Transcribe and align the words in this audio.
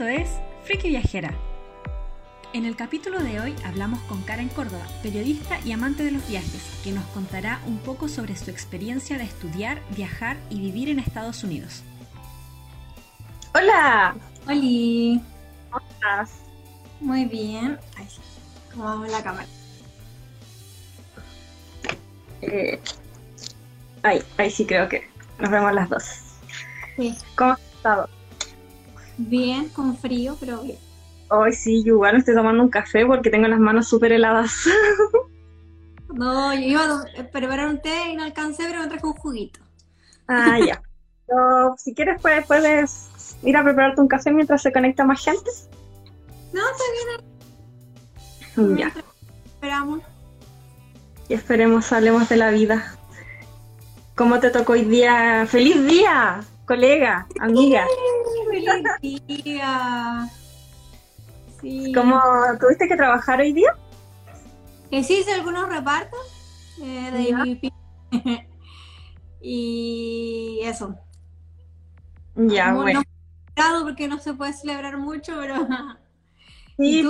esto 0.00 0.08
es 0.08 0.30
Friki 0.64 0.88
Viajera. 0.88 1.30
En 2.54 2.64
el 2.64 2.74
capítulo 2.74 3.18
de 3.18 3.38
hoy 3.38 3.54
hablamos 3.66 4.00
con 4.04 4.22
Karen 4.22 4.48
Córdoba, 4.48 4.86
periodista 5.02 5.60
y 5.62 5.72
amante 5.72 6.02
de 6.02 6.10
los 6.10 6.26
viajes, 6.26 6.80
que 6.82 6.90
nos 6.90 7.04
contará 7.08 7.60
un 7.66 7.76
poco 7.76 8.08
sobre 8.08 8.34
su 8.34 8.50
experiencia 8.50 9.18
de 9.18 9.24
estudiar, 9.24 9.82
viajar 9.94 10.38
y 10.48 10.58
vivir 10.58 10.88
en 10.88 11.00
Estados 11.00 11.44
Unidos. 11.44 11.82
Hola. 13.54 14.16
Hola. 14.46 15.20
¿Cómo 15.70 15.86
estás? 15.90 16.30
Muy 17.00 17.26
bien. 17.26 17.78
Sí. 18.08 18.22
¿Cómo 18.72 18.84
vamos 18.84 19.10
la 19.10 19.22
cámara? 19.22 19.48
Eh, 22.40 22.80
ahí, 24.02 24.22
ahí 24.38 24.50
sí 24.50 24.64
creo 24.64 24.88
que 24.88 25.06
nos 25.38 25.50
vemos 25.50 25.74
las 25.74 25.90
dos. 25.90 26.04
Sí. 26.96 27.14
¿Cómo 27.36 27.52
has 27.52 27.60
estado? 27.60 28.19
Bien, 29.28 29.68
con 29.68 29.96
frío, 29.96 30.36
pero 30.40 30.62
bien. 30.62 30.78
Hoy 31.28 31.52
sí, 31.52 31.84
yo 31.84 31.94
igual 31.94 32.14
me 32.14 32.18
estoy 32.20 32.34
tomando 32.34 32.62
un 32.62 32.70
café 32.70 33.04
porque 33.04 33.30
tengo 33.30 33.46
las 33.48 33.60
manos 33.60 33.88
súper 33.88 34.12
heladas. 34.12 34.52
No, 36.12 36.52
yo 36.52 36.60
iba 36.60 36.82
a 36.82 37.22
preparar 37.30 37.68
un 37.68 37.80
té 37.80 38.10
y 38.10 38.16
no 38.16 38.24
alcancé, 38.24 38.64
pero 38.66 38.80
me 38.80 38.88
traje 38.88 39.06
un 39.06 39.12
juguito. 39.12 39.60
ah, 40.26 40.58
ya. 40.58 40.82
Pero, 41.28 41.76
si 41.78 41.94
quieres, 41.94 42.20
pues, 42.20 42.44
puedes 42.44 43.36
ir 43.44 43.56
a 43.56 43.62
prepararte 43.62 44.00
un 44.00 44.08
café 44.08 44.32
mientras 44.32 44.60
se 44.60 44.72
conecta 44.72 45.04
más 45.04 45.24
gente. 45.24 45.48
No, 46.52 46.60
está 46.68 46.84
bien. 48.56 48.76
Ya. 48.76 48.92
Esperamos. 49.44 50.00
Y 51.28 51.34
esperemos 51.34 51.92
hablemos 51.92 52.28
de 52.28 52.36
la 52.36 52.50
vida. 52.50 52.96
¿Cómo 54.16 54.40
te 54.40 54.50
tocó 54.50 54.72
hoy 54.72 54.82
día? 54.82 55.46
¡Feliz 55.46 55.86
día, 55.86 56.40
colega, 56.70 57.26
amiga! 57.40 57.84
¡Feliz 59.00 59.26
día! 59.26 60.28
Sí. 61.60 61.92
¿Cómo 61.92 62.20
tuviste 62.60 62.86
que 62.86 62.94
trabajar 62.94 63.40
hoy 63.40 63.52
día? 63.52 63.74
Que 64.88 65.02
sí 65.02 65.18
hice 65.18 65.32
algunos 65.32 65.68
repartos 65.68 66.20
eh, 66.80 67.10
de 67.10 67.70
Ya. 68.22 68.46
Y 69.42 70.60
eso. 70.62 70.94
Ya, 72.36 72.70
Muy- 72.72 72.82
bueno. 72.82 73.02
no 73.56 73.82
porque 73.82 74.06
no 74.06 74.20
se 74.20 74.34
puede 74.34 74.52
celebrar 74.52 74.96
mucho, 74.96 75.32
pero 75.40 75.66
Sí. 76.78 77.04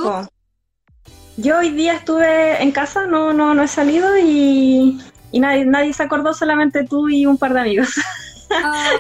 Yo 1.37 1.59
hoy 1.59 1.71
día 1.71 1.97
estuve 1.97 2.63
en 2.63 2.73
casa, 2.73 3.07
no, 3.07 3.35
no, 3.35 3.53
no 3.55 3.63
he 3.63 3.69
salido 3.69 4.17
y, 4.17 4.99
y 5.33 5.41
nadie, 5.41 5.67
nadie 5.67 5.93
se 5.93 6.03
acordó, 6.03 6.33
solamente 6.33 6.85
tú 6.85 7.11
y 7.11 7.27
un 7.27 7.37
par 7.37 7.53
de 7.53 7.61
amigos. 7.61 8.01
ah, 8.65 8.91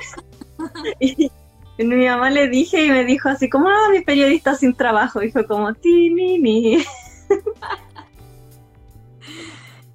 Y, 1.01 1.31
y 1.79 1.85
mi 1.85 2.07
mamá 2.07 2.31
le 2.31 2.49
dije 2.49 2.85
y 2.85 2.91
me 2.91 3.05
dijo 3.05 3.29
así 3.29 3.49
como, 3.49 3.69
ah, 3.69 3.89
mi 3.91 4.03
periodista 4.03 4.55
sin 4.55 4.75
trabajo. 4.75 5.23
Y 5.23 5.31
fue 5.31 5.47
como, 5.47 5.73
ti, 5.75 6.11
ni, 6.11 6.39
ni. 6.39 6.85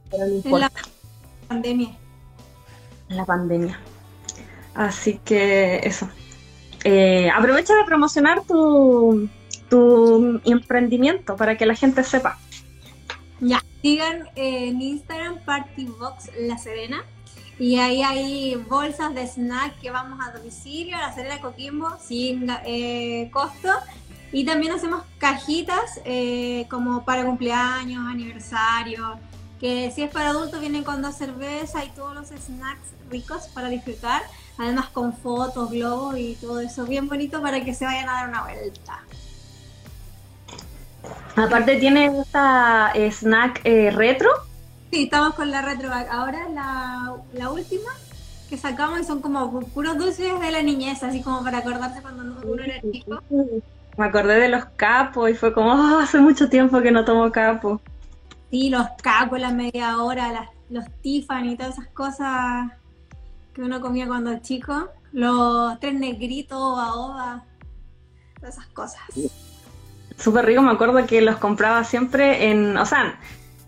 Pero 0.09 0.25
no 0.25 0.31
en 0.31 0.35
importa, 0.38 0.72
la 0.73 1.47
pandemia. 1.47 1.97
la 3.09 3.25
pandemia. 3.25 3.80
Así 4.73 5.19
que 5.23 5.80
eso. 5.83 6.09
Eh, 6.83 7.29
aprovecha 7.29 7.75
de 7.75 7.83
promocionar 7.83 8.44
tu, 8.45 9.29
tu 9.69 10.41
emprendimiento 10.45 11.35
para 11.35 11.57
que 11.57 11.66
la 11.66 11.75
gente 11.75 12.03
sepa. 12.03 12.38
Ya, 13.41 13.61
sigan 13.81 14.29
en 14.35 14.81
Instagram 14.81 15.39
Partybox 15.45 16.31
La 16.39 16.57
Serena. 16.57 17.03
Y 17.57 17.77
ahí 17.77 18.03
hay 18.03 18.55
bolsas 18.55 19.16
de 19.16 19.25
snack 19.25 19.79
que 19.79 19.89
vamos 19.89 20.19
a 20.21 20.31
domicilio, 20.31 20.97
a 20.97 21.01
La 21.01 21.13
Serena 21.13 21.39
Coquimbo, 21.39 21.97
sin 22.05 22.49
eh, 22.66 23.29
costo. 23.31 23.69
Y 24.33 24.43
también 24.43 24.73
hacemos 24.73 25.03
cajitas 25.17 26.01
eh, 26.03 26.65
como 26.69 27.05
para 27.05 27.23
cumpleaños, 27.23 28.05
aniversario, 28.05 29.17
que 29.61 29.89
si 29.95 30.03
es 30.03 30.11
para 30.11 30.31
adultos 30.31 30.59
vienen 30.59 30.83
con 30.83 31.01
dos 31.01 31.15
cervezas 31.15 31.85
y 31.85 31.89
todos 31.91 32.13
los 32.13 32.27
snacks 32.27 32.89
ricos 33.09 33.47
para 33.53 33.69
disfrutar. 33.69 34.23
Además 34.57 34.88
con 34.89 35.13
fotos, 35.13 35.71
globos 35.71 36.17
y 36.17 36.35
todo 36.35 36.59
eso 36.59 36.85
bien 36.85 37.07
bonito 37.07 37.41
para 37.41 37.63
que 37.63 37.73
se 37.73 37.85
vayan 37.85 38.09
a 38.09 38.13
dar 38.13 38.29
una 38.29 38.44
vuelta. 38.44 38.99
Aparte 41.38 41.77
tiene 41.77 42.07
esta 42.19 42.91
eh, 42.94 43.11
snack 43.11 43.63
retro. 43.63 44.29
Sí, 44.91 45.03
estamos 45.03 45.34
con 45.35 45.51
la 45.51 45.62
retroback. 45.62 46.09
Ahora 46.09 46.47
la, 46.50 47.13
la 47.34 47.51
última 47.51 47.90
que 48.50 48.57
sacamos 48.57 49.00
y 49.00 49.03
son 49.03 49.22
como 49.22 49.51
pu- 49.51 49.68
puros 49.72 49.97
dulces 49.97 50.40
de 50.40 50.51
la 50.51 50.62
niñez, 50.62 51.03
así 51.03 51.22
como 51.22 51.44
para 51.44 51.59
acordarse 51.59 52.01
cuando 52.01 52.23
uno 52.47 52.63
era 52.63 52.79
chico. 52.91 53.19
Me 53.97 54.06
acordé 54.06 54.40
de 54.40 54.50
los 54.50 54.66
capos 54.75 55.29
y 55.29 55.34
fue 55.34 55.53
como, 55.53 55.72
"Ah, 55.72 56.01
hace 56.03 56.19
mucho 56.19 56.50
tiempo 56.50 56.81
que 56.81 56.91
no 56.91 57.03
tomo 57.06 57.31
capo. 57.31 57.81
Sí, 58.51 58.69
los 58.69 58.85
cacos, 59.01 59.40
la 59.40 59.51
media 59.51 59.97
hora, 59.97 60.31
las, 60.31 60.50
los 60.69 60.85
Tiffany 61.01 61.53
y 61.53 61.57
todas 61.57 61.74
esas 61.78 61.88
cosas 61.88 62.72
que 63.53 63.62
uno 63.62 63.81
comía 63.81 64.07
cuando 64.07 64.31
era 64.31 64.41
chico. 64.41 64.90
Los 65.12 65.79
tres 65.79 65.94
negritos, 65.95 66.57
oba 66.59 67.44
todas 68.40 68.56
esas 68.57 68.68
cosas. 68.68 69.01
Súper 70.18 70.45
rico, 70.45 70.62
me 70.62 70.72
acuerdo 70.72 71.06
que 71.07 71.22
los 71.22 71.38
compraba 71.38 71.84
siempre 71.84 72.50
en, 72.51 72.78
o 72.78 72.85
sea, 72.85 73.18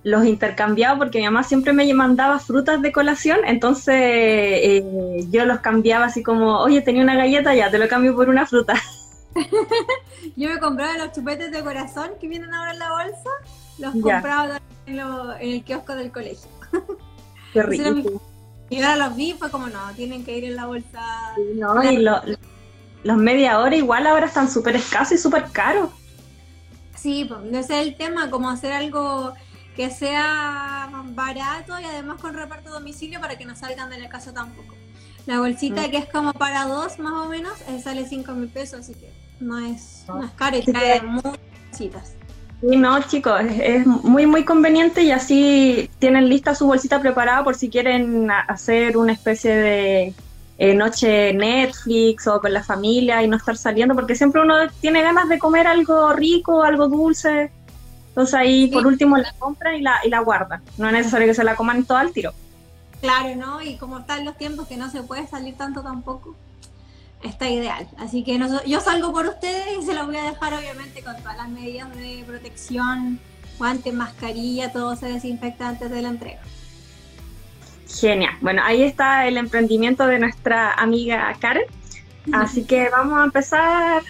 los 0.03 0.25
intercambiaba 0.25 0.97
porque 0.97 1.19
mi 1.19 1.25
mamá 1.25 1.43
siempre 1.43 1.73
me 1.73 1.91
mandaba 1.93 2.39
frutas 2.39 2.81
de 2.81 2.91
colación, 2.91 3.39
entonces 3.45 3.95
eh, 3.97 5.25
yo 5.29 5.45
los 5.45 5.59
cambiaba 5.59 6.05
así 6.05 6.23
como, 6.23 6.59
oye, 6.59 6.81
tenía 6.81 7.03
una 7.03 7.15
galleta, 7.15 7.53
ya, 7.55 7.69
te 7.69 7.77
lo 7.77 7.87
cambio 7.87 8.15
por 8.15 8.29
una 8.29 8.45
fruta. 8.45 8.73
Yo 10.35 10.49
me 10.49 10.59
compraba 10.59 10.97
los 10.97 11.11
chupetes 11.11 11.51
de 11.51 11.63
corazón 11.63 12.11
que 12.19 12.27
vienen 12.27 12.53
ahora 12.53 12.71
en 12.73 12.79
la 12.79 12.91
bolsa, 12.91 13.29
los 13.77 13.93
Ya. 13.95 14.01
compraba 14.01 14.59
en, 14.85 14.97
lo- 14.97 15.33
en 15.35 15.49
el 15.51 15.63
kiosco 15.63 15.95
del 15.95 16.11
colegio. 16.11 16.49
Qué 17.53 17.63
rico. 17.63 18.21
Y 18.69 18.81
ahora 18.81 19.07
los 19.07 19.15
vi, 19.15 19.33
fue 19.33 19.49
como 19.49 19.67
no, 19.67 19.79
tienen 19.95 20.25
que 20.25 20.37
ir 20.37 20.43
en 20.45 20.55
la 20.55 20.65
bolsa. 20.65 21.01
No, 21.55 21.83
y 21.83 21.97
lo- 21.97 22.21
los 23.03 23.17
media 23.17 23.59
hora 23.59 23.75
igual 23.75 24.07
ahora 24.07 24.25
están 24.25 24.49
súper 24.49 24.75
escasos 24.75 25.13
y 25.13 25.17
súper 25.17 25.45
caros. 25.51 25.89
Sí, 26.95 27.25
pues 27.25 27.39
ese 27.65 27.79
es 27.81 27.87
el 27.87 27.95
tema, 27.95 28.29
como 28.29 28.49
hacer 28.49 28.73
algo 28.73 29.33
que 29.77 29.89
sea 29.91 30.89
barato 31.13 31.79
y 31.79 31.85
además 31.85 32.19
con 32.19 32.33
reparto 32.33 32.69
a 32.69 32.73
domicilio 32.73 33.21
para 33.21 33.38
que 33.38 33.45
no 33.45 33.55
salgan 33.55 33.89
de 33.89 33.99
la 33.99 34.09
casa 34.09 34.33
tampoco. 34.33 34.75
La 35.27 35.39
bolsita 35.39 35.88
Mm. 35.88 35.91
que 35.91 35.97
es 35.97 36.05
como 36.09 36.33
para 36.33 36.65
dos 36.65 36.99
más 36.99 37.13
o 37.13 37.29
menos 37.29 37.53
eh, 37.69 37.79
sale 37.81 38.05
5 38.07 38.33
mil 38.33 38.49
pesos, 38.49 38.79
así 38.81 38.93
que 38.93 39.11
no 39.39 39.59
es, 39.59 40.03
No. 40.07 40.23
es 40.23 40.31
caro 40.31 40.57
y 40.57 40.63
trae 40.63 40.99
que- 40.99 41.05
muchas 41.05 41.38
cositas. 41.71 42.13
Sí, 42.59 42.75
no, 42.75 42.99
chicos, 43.03 43.39
es, 43.41 43.59
es 43.59 43.85
muy, 43.85 44.25
muy 44.25 44.43
conveniente 44.43 45.03
y 45.03 45.11
así 45.11 45.91
tienen 45.99 46.27
lista 46.27 46.55
su 46.55 46.65
bolsita 46.65 46.99
preparada 46.99 47.44
por 47.44 47.53
si 47.55 47.69
quieren 47.69 48.31
hacer 48.31 48.97
una 48.97 49.13
especie 49.13 49.55
de 49.55 50.13
eh, 50.59 50.73
noche 50.73 51.33
Netflix 51.33 52.25
o 52.25 52.41
con 52.41 52.51
la 52.51 52.63
familia 52.63 53.21
y 53.21 53.27
no 53.27 53.38
estar 53.38 53.55
saliendo, 53.57 53.94
porque 53.94 54.15
siempre 54.15 54.41
uno 54.41 54.55
tiene 54.81 55.03
ganas 55.03 55.29
de 55.29 55.38
comer 55.38 55.67
algo 55.67 56.13
rico, 56.13 56.63
algo 56.63 56.88
dulce. 56.88 57.51
Entonces 58.17 58.33
ahí 58.33 58.66
por 58.66 58.88
último 58.88 59.16
la 59.16 59.31
compran 59.33 59.75
y 59.75 59.81
la, 59.83 60.00
y 60.03 60.09
la 60.09 60.22
guardan. 60.22 60.63
No 60.79 60.88
es 60.88 60.94
necesario 60.94 61.28
que 61.28 61.35
se 61.35 61.44
la 61.44 61.55
coman 61.55 61.85
todo 61.85 62.00
al 62.00 62.11
tiro. 62.11 62.33
Claro, 63.00 63.35
¿no? 63.35 63.61
Y 63.61 63.78
como 63.78 64.00
están 64.00 64.25
los 64.25 64.35
tiempos 64.39 64.67
que 64.67 64.75
no 64.75 64.89
se 64.89 65.03
puede 65.03 65.28
salir 65.28 65.55
tanto 65.55 65.83
tampoco, 65.83 66.35
está 67.23 67.47
ideal. 67.47 67.88
Así 68.00 68.23
que 68.23 68.39
noso- 68.39 68.63
yo 68.65 68.80
salgo 68.81 69.13
por 69.13 69.27
ustedes 69.27 69.68
y 69.80 69.86
se 69.86 69.94
los 69.94 70.07
voy 70.07 70.15
a 70.18 70.24
dejar 70.24 70.51
obviamente 70.56 71.03
con 71.03 71.15
todas 71.18 71.38
las 71.38 71.47
medidas 71.47 71.95
de 71.95 72.24
protección, 72.25 73.19
guantes, 73.59 73.94
mascarilla, 73.94 74.71
todo 74.71 74.95
se 74.95 75.06
desinfecta 75.09 75.68
antes 75.68 75.91
de 75.91 76.01
la 76.01 76.09
entrega. 76.09 76.39
Genial. 77.88 78.33
Bueno, 78.41 78.63
ahí 78.65 78.81
está 78.81 79.27
el 79.27 79.38
emprendimiento 79.38 80.07
de 80.07 80.18
nuestra 80.18 80.74
amiga 80.74 81.31
Karen. 81.39 81.65
Así 82.33 82.63
que 82.63 82.89
vamos 82.89 83.19
a 83.19 83.25
empezar 83.25 84.01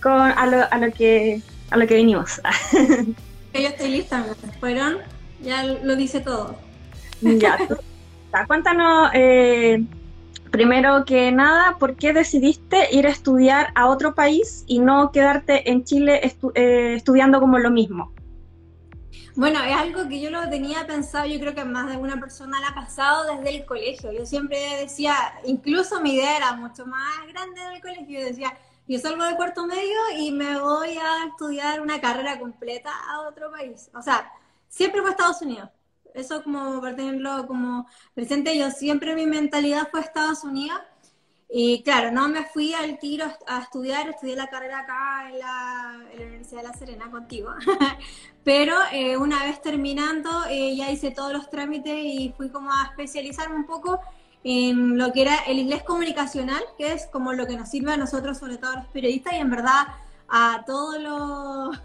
con 0.00 0.12
a 0.20 0.46
lo, 0.46 0.72
a 0.72 0.78
lo 0.78 0.92
que 0.92 1.42
a 1.70 1.76
lo 1.76 1.84
que 1.88 1.96
vinimos. 1.96 2.40
Que 3.56 3.62
yo 3.62 3.68
estoy 3.68 3.88
lista, 3.88 4.18
me 4.42 4.52
fueron, 4.52 4.98
ya 5.40 5.62
lo 5.64 5.96
dice 5.96 6.20
todo. 6.20 6.56
Ya, 7.22 7.56
tú- 7.68 7.76
cuéntanos 8.46 9.10
eh, 9.14 9.82
primero 10.50 11.06
que 11.06 11.32
nada, 11.32 11.76
¿por 11.78 11.96
qué 11.96 12.12
decidiste 12.12 12.88
ir 12.92 13.06
a 13.06 13.10
estudiar 13.10 13.68
a 13.74 13.86
otro 13.88 14.14
país 14.14 14.64
y 14.66 14.80
no 14.80 15.10
quedarte 15.10 15.70
en 15.70 15.84
Chile 15.84 16.20
estu- 16.22 16.52
eh, 16.54 16.94
estudiando 16.96 17.40
como 17.40 17.58
lo 17.58 17.70
mismo? 17.70 18.12
Bueno, 19.36 19.62
es 19.62 19.74
algo 19.74 20.06
que 20.06 20.20
yo 20.20 20.30
lo 20.30 20.48
tenía 20.50 20.86
pensado, 20.86 21.24
yo 21.26 21.38
creo 21.40 21.54
que 21.54 21.64
más 21.64 21.88
de 21.90 21.96
una 21.96 22.20
persona 22.20 22.60
la 22.60 22.68
ha 22.68 22.74
pasado 22.74 23.36
desde 23.36 23.56
el 23.56 23.64
colegio. 23.64 24.12
Yo 24.12 24.26
siempre 24.26 24.58
decía, 24.80 25.14
incluso 25.46 26.00
mi 26.02 26.14
idea 26.14 26.36
era 26.36 26.52
mucho 26.56 26.86
más 26.86 27.26
grande 27.32 27.60
en 27.62 27.72
el 27.74 27.80
colegio, 27.80 28.20
yo 28.20 28.26
decía, 28.26 28.52
yo 28.88 28.98
salgo 28.98 29.24
de 29.24 29.36
cuarto 29.36 29.66
medio 29.66 29.98
y 30.16 30.30
me 30.30 30.58
voy 30.60 30.96
a 30.96 31.26
estudiar 31.28 31.80
una 31.80 32.00
carrera 32.00 32.38
completa 32.38 32.90
a 33.08 33.22
otro 33.22 33.50
país. 33.50 33.90
O 33.94 34.02
sea, 34.02 34.30
siempre 34.68 35.00
fue 35.00 35.10
Estados 35.10 35.42
Unidos. 35.42 35.70
Eso 36.14 36.42
como 36.42 36.80
para 36.80 36.96
tenerlo 36.96 37.46
como 37.46 37.86
presente, 38.14 38.56
yo 38.56 38.70
siempre 38.70 39.14
mi 39.14 39.26
mentalidad 39.26 39.88
fue 39.90 40.00
Estados 40.00 40.44
Unidos. 40.44 40.80
Y 41.48 41.82
claro, 41.84 42.10
no 42.10 42.28
me 42.28 42.44
fui 42.44 42.74
al 42.74 42.98
tiro 42.98 43.26
a 43.46 43.60
estudiar, 43.60 44.08
estudié 44.08 44.34
la 44.34 44.48
carrera 44.48 44.80
acá 44.80 45.30
en 45.30 45.38
la, 45.38 46.00
Universidad 46.14 46.62
de 46.62 46.68
La 46.68 46.74
Serena 46.74 47.10
contigo, 47.10 47.50
pero 48.44 48.74
eh, 48.92 49.16
una 49.16 49.44
vez 49.44 49.62
terminando 49.62 50.44
eh, 50.48 50.74
ya 50.74 50.90
hice 50.90 51.12
todos 51.12 51.32
los 51.32 51.48
trámites 51.48 51.94
y 51.94 52.34
fui 52.36 52.50
como 52.50 52.72
a 52.72 52.86
especializarme 52.90 53.54
un 53.54 53.66
poco 53.66 54.00
en 54.48 54.96
lo 54.96 55.12
que 55.12 55.22
era 55.22 55.38
el 55.48 55.58
inglés 55.58 55.82
comunicacional, 55.82 56.62
que 56.78 56.92
es 56.92 57.06
como 57.06 57.32
lo 57.32 57.48
que 57.48 57.56
nos 57.56 57.68
sirve 57.68 57.92
a 57.92 57.96
nosotros, 57.96 58.38
sobre 58.38 58.58
todo 58.58 58.70
a 58.70 58.76
los 58.76 58.86
periodistas, 58.86 59.32
y 59.32 59.38
en 59.38 59.50
verdad 59.50 59.88
a 60.28 60.62
todos 60.64 61.00
los, 61.00 61.76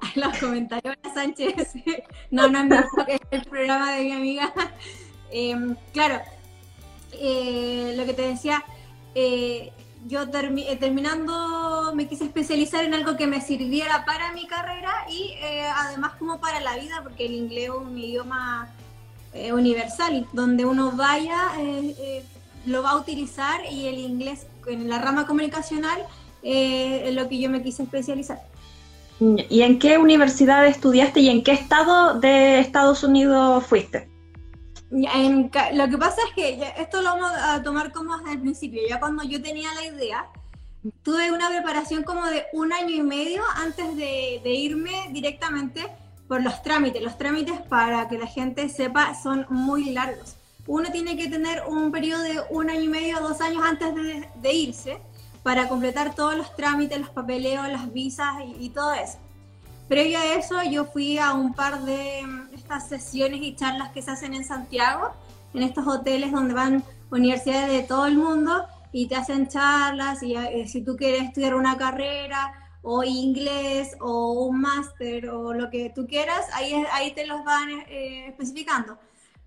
los 0.14 0.38
comentarios 0.38 0.94
Sánchez, 1.12 1.72
no, 2.30 2.48
no, 2.48 2.62
no, 2.62 2.84
es 3.08 3.20
el 3.32 3.42
programa 3.46 3.96
de 3.96 4.04
mi 4.04 4.12
amiga. 4.12 4.52
Em, 5.34 5.74
claro, 5.94 6.20
eh, 7.14 7.94
lo 7.96 8.04
que 8.04 8.12
te 8.12 8.20
decía, 8.28 8.62
eh, 9.14 9.72
yo 10.06 10.24
eh, 10.24 10.76
terminando 10.76 11.92
me 11.94 12.06
quise 12.06 12.24
especializar 12.24 12.84
en 12.84 12.92
algo 12.92 13.16
que 13.16 13.26
me 13.26 13.40
sirviera 13.40 14.04
para 14.04 14.30
mi 14.34 14.46
carrera 14.46 14.92
y 15.08 15.34
además 15.74 16.12
como 16.18 16.38
para 16.38 16.60
la 16.60 16.76
vida, 16.76 17.00
porque 17.02 17.24
el 17.24 17.32
inglés 17.32 17.64
es 17.64 17.70
un 17.70 17.96
idioma 17.96 18.68
universal, 19.34 20.26
donde 20.32 20.64
uno 20.64 20.92
vaya 20.92 21.52
lo 22.66 22.82
va 22.82 22.90
a 22.90 22.96
utilizar 22.96 23.60
y 23.70 23.86
el 23.86 23.98
inglés 23.98 24.46
en 24.66 24.88
la 24.88 24.98
rama 24.98 25.26
comunicacional 25.26 26.00
es 26.42 27.14
lo 27.14 27.28
que 27.28 27.40
yo 27.40 27.50
me 27.50 27.62
quise 27.62 27.82
especializar. 27.82 28.40
¿Y 29.20 29.62
en 29.62 29.78
qué 29.78 29.98
universidad 29.98 30.66
estudiaste 30.66 31.20
y 31.20 31.28
en 31.28 31.44
qué 31.44 31.52
estado 31.52 32.18
de 32.18 32.58
Estados 32.58 33.04
Unidos 33.04 33.64
fuiste? 33.66 34.08
lo 34.92 35.88
que 35.88 35.98
pasa 35.98 36.20
es 36.28 36.34
que 36.34 36.74
esto 36.76 37.00
lo 37.00 37.14
vamos 37.14 37.32
a 37.34 37.62
tomar 37.62 37.92
como 37.92 38.16
desde 38.18 38.32
el 38.32 38.40
principio. 38.40 38.82
Ya 38.86 39.00
cuando 39.00 39.22
yo 39.22 39.40
tenía 39.40 39.72
la 39.74 39.86
idea, 39.86 40.26
tuve 41.02 41.32
una 41.32 41.48
preparación 41.48 42.02
como 42.02 42.26
de 42.26 42.44
un 42.52 42.72
año 42.72 42.90
y 42.90 43.02
medio 43.02 43.42
antes 43.56 43.96
de, 43.96 44.42
irme 44.44 45.08
directamente 45.10 45.86
por 46.32 46.42
los 46.42 46.62
trámites. 46.62 47.02
Los 47.02 47.18
trámites, 47.18 47.60
para 47.60 48.08
que 48.08 48.16
la 48.16 48.26
gente 48.26 48.66
sepa, 48.70 49.14
son 49.14 49.44
muy 49.50 49.90
largos. 49.90 50.36
Uno 50.66 50.90
tiene 50.90 51.14
que 51.14 51.28
tener 51.28 51.62
un 51.68 51.92
periodo 51.92 52.22
de 52.22 52.40
un 52.48 52.70
año 52.70 52.80
y 52.80 52.88
medio, 52.88 53.20
dos 53.20 53.42
años 53.42 53.62
antes 53.62 53.94
de, 54.40 54.52
irse 54.54 54.98
para 55.42 55.68
completar 55.68 56.14
todos 56.14 56.34
los 56.34 56.56
trámites, 56.56 56.98
los 56.98 57.10
papeleos, 57.10 57.68
las 57.68 57.92
visas 57.92 58.32
y, 58.46 58.64
y 58.64 58.70
todo 58.70 58.94
eso. 58.94 59.18
Previo 59.90 60.18
a 60.18 60.24
eso, 60.32 60.62
yo 60.62 60.86
fui 60.86 61.18
a 61.18 61.34
un 61.34 61.52
par 61.52 61.82
de 61.82 62.24
sesiones 62.88 63.42
y 63.42 63.54
charlas 63.54 63.90
que 63.90 64.00
se 64.00 64.12
hacen 64.12 64.32
en 64.32 64.46
Santiago, 64.46 65.10
en 65.52 65.62
estos 65.64 65.86
hoteles 65.86 66.32
donde 66.32 66.54
van 66.54 66.82
universidades 67.10 67.70
de 67.70 67.82
todo 67.82 68.06
el 68.06 68.16
mundo 68.16 68.64
y 68.90 69.06
te 69.06 69.16
hacen 69.16 69.48
charlas 69.48 70.22
y 70.22 70.34
eh, 70.34 70.66
si 70.66 70.80
tú 70.80 70.96
quieres 70.96 71.24
estudiar 71.24 71.56
una 71.56 71.76
carrera 71.76 72.61
o 72.82 73.04
inglés 73.04 73.96
o 74.00 74.32
un 74.32 74.60
máster 74.60 75.30
o 75.30 75.54
lo 75.54 75.70
que 75.70 75.90
tú 75.94 76.06
quieras, 76.06 76.46
ahí, 76.52 76.72
ahí 76.92 77.12
te 77.12 77.26
los 77.26 77.44
van 77.44 77.70
eh, 77.88 78.26
especificando. 78.28 78.98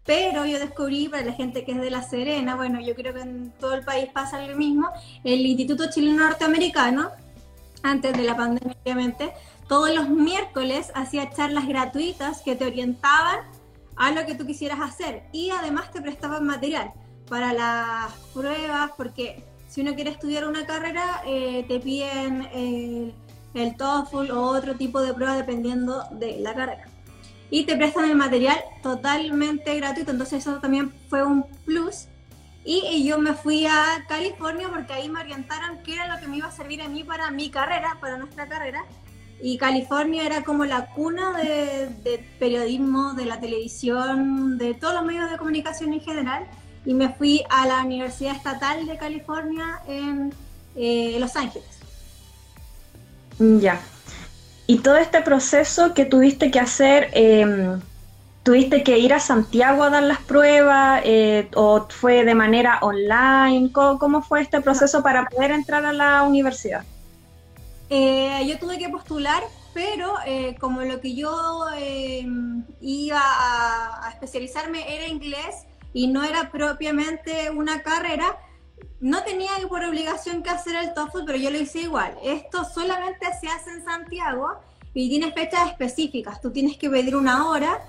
Pero 0.05 0.45
yo 0.45 0.59
descubrí 0.59 1.09
para 1.09 1.25
la 1.25 1.33
gente 1.33 1.65
que 1.65 1.71
es 1.71 1.81
de 1.81 1.89
La 1.89 2.03
Serena, 2.03 2.55
bueno, 2.55 2.79
yo 2.79 2.95
creo 2.95 3.13
que 3.13 3.21
en 3.21 3.51
todo 3.59 3.73
el 3.73 3.83
país 3.83 4.09
pasa 4.13 4.45
lo 4.45 4.55
mismo, 4.55 4.89
el 5.23 5.45
Instituto 5.45 5.89
Chileno 5.89 6.23
Norteamericano, 6.23 7.09
antes 7.81 8.13
de 8.13 8.23
la 8.23 8.37
pandemia 8.37 8.77
obviamente, 8.83 9.33
todos 9.67 9.93
los 9.93 10.09
miércoles 10.09 10.91
hacía 10.93 11.31
charlas 11.31 11.67
gratuitas 11.67 12.41
que 12.43 12.55
te 12.55 12.65
orientaban 12.65 13.39
a 13.95 14.11
lo 14.11 14.25
que 14.25 14.35
tú 14.35 14.45
quisieras 14.45 14.79
hacer 14.79 15.23
y 15.31 15.49
además 15.49 15.91
te 15.91 16.01
prestaban 16.01 16.45
material 16.45 16.93
para 17.27 17.53
las 17.53 18.13
pruebas, 18.33 18.91
porque 18.95 19.43
si 19.67 19.81
uno 19.81 19.95
quiere 19.95 20.11
estudiar 20.11 20.45
una 20.45 20.67
carrera 20.67 21.23
eh, 21.25 21.65
te 21.67 21.79
piden 21.79 22.47
el 23.55 23.75
TOEFL 23.75 24.31
o 24.31 24.41
otro 24.41 24.75
tipo 24.75 25.01
de 25.01 25.13
prueba 25.13 25.35
dependiendo 25.35 26.03
de 26.11 26.39
la 26.39 26.53
carrera. 26.53 26.85
Y 27.49 27.65
te 27.65 27.75
prestan 27.75 28.09
el 28.09 28.15
material 28.15 28.57
totalmente 28.81 29.75
gratuito, 29.75 30.11
entonces 30.11 30.41
eso 30.45 30.59
también 30.59 30.93
fue 31.09 31.23
un 31.23 31.45
plus. 31.65 32.07
Y, 32.63 33.05
yo 33.05 33.19
me 33.19 33.33
fui 33.33 33.65
a 33.67 34.05
California 34.07 34.67
porque 34.69 34.93
ahí 34.93 35.07
me 35.07 35.19
orientaron 35.19 35.83
qué 35.83 35.93
era 35.93 36.13
lo 36.13 36.19
que 36.19 36.27
me 36.27 36.37
iba 36.37 36.47
a 36.47 36.51
servir 36.51 36.81
a 36.81 36.87
mí 36.87 37.03
para 37.03 37.29
mi 37.29 37.49
carrera, 37.49 37.97
para 38.01 38.17
nuestra 38.17 38.47
carrera 38.47 38.83
y 39.41 39.57
California 39.57 40.25
era 40.25 40.43
como 40.43 40.65
la 40.65 40.87
cuna 40.93 41.37
de, 41.37 42.25
periodismo, 42.39 43.13
de 43.13 43.25
la 43.25 43.39
televisión, 43.39 44.57
de 44.57 44.73
todos 44.73 44.93
los 44.95 45.05
medios 45.05 45.29
de 45.29 45.37
comunicación 45.37 45.93
en 45.93 46.01
general. 46.01 46.47
Y 46.85 46.93
me 46.93 47.09
fui 47.09 47.43
a 47.49 47.67
la 47.67 47.83
Universidad 47.83 48.35
Estatal 48.35 48.85
de 48.85 48.97
California 48.97 49.81
en 49.87 50.33
eh, 50.75 51.17
Los 51.19 51.35
Ángeles. 51.35 51.74
Ya. 53.39 53.81
Y 54.67 54.79
todo 54.79 54.97
este 54.97 55.21
proceso 55.21 55.93
que 55.93 56.05
tuviste 56.05 56.49
que 56.49 56.59
hacer, 56.59 57.09
em, 57.13 57.79
¿tuviste 58.43 58.83
que 58.83 58.97
ir 58.97 59.13
a 59.13 59.19
Santiago 59.19 59.83
a 59.83 59.89
dar 59.89 60.03
las 60.03 60.19
pruebas 60.19 61.01
eh, 61.03 61.49
o 61.55 61.85
fue 61.87 62.25
de 62.25 62.33
manera 62.33 62.79
online? 62.81 63.71
¿Cómo, 63.71 64.21
fue 64.21 64.41
este 64.41 64.61
proceso 64.61 65.03
para 65.03 65.25
poder 65.25 65.51
entrar 65.51 65.85
a 65.85 65.93
la 65.93 66.23
universidad? 66.23 66.83
Eh, 67.89 68.43
yo 68.47 68.57
tuve 68.57 68.79
que 68.79 68.89
postular, 68.89 69.43
pero 69.75 70.15
eh, 70.25 70.55
como 70.59 70.81
lo 70.81 70.99
que 70.99 71.13
yo 71.13 71.65
em, 71.77 72.63
iba 72.81 73.21
a, 73.21 74.09
especializarme 74.13 74.95
era 74.95 75.07
inglés 75.07 75.65
y 75.93 76.07
no 76.07 76.23
era 76.23 76.49
propiamente 76.49 77.51
una 77.51 77.83
carrera, 77.83 78.37
no 78.99 79.23
tenía 79.23 79.51
por 79.69 79.83
obligación 79.83 80.43
que 80.43 80.49
hacer 80.49 80.75
el 80.75 80.93
TOEFL, 80.93 81.25
pero 81.25 81.37
yo 81.37 81.49
lo 81.51 81.57
hice 81.57 81.81
igual. 81.81 82.15
Esto 82.23 82.65
solamente 82.65 83.25
se 83.39 83.47
hace 83.47 83.71
en 83.71 83.83
Santiago 83.83 84.49
y 84.93 85.09
tiene 85.09 85.31
fechas 85.31 85.69
específicas. 85.69 86.41
Tú 86.41 86.51
tienes 86.51 86.77
que 86.77 86.89
pedir 86.89 87.15
una 87.15 87.49
hora 87.49 87.79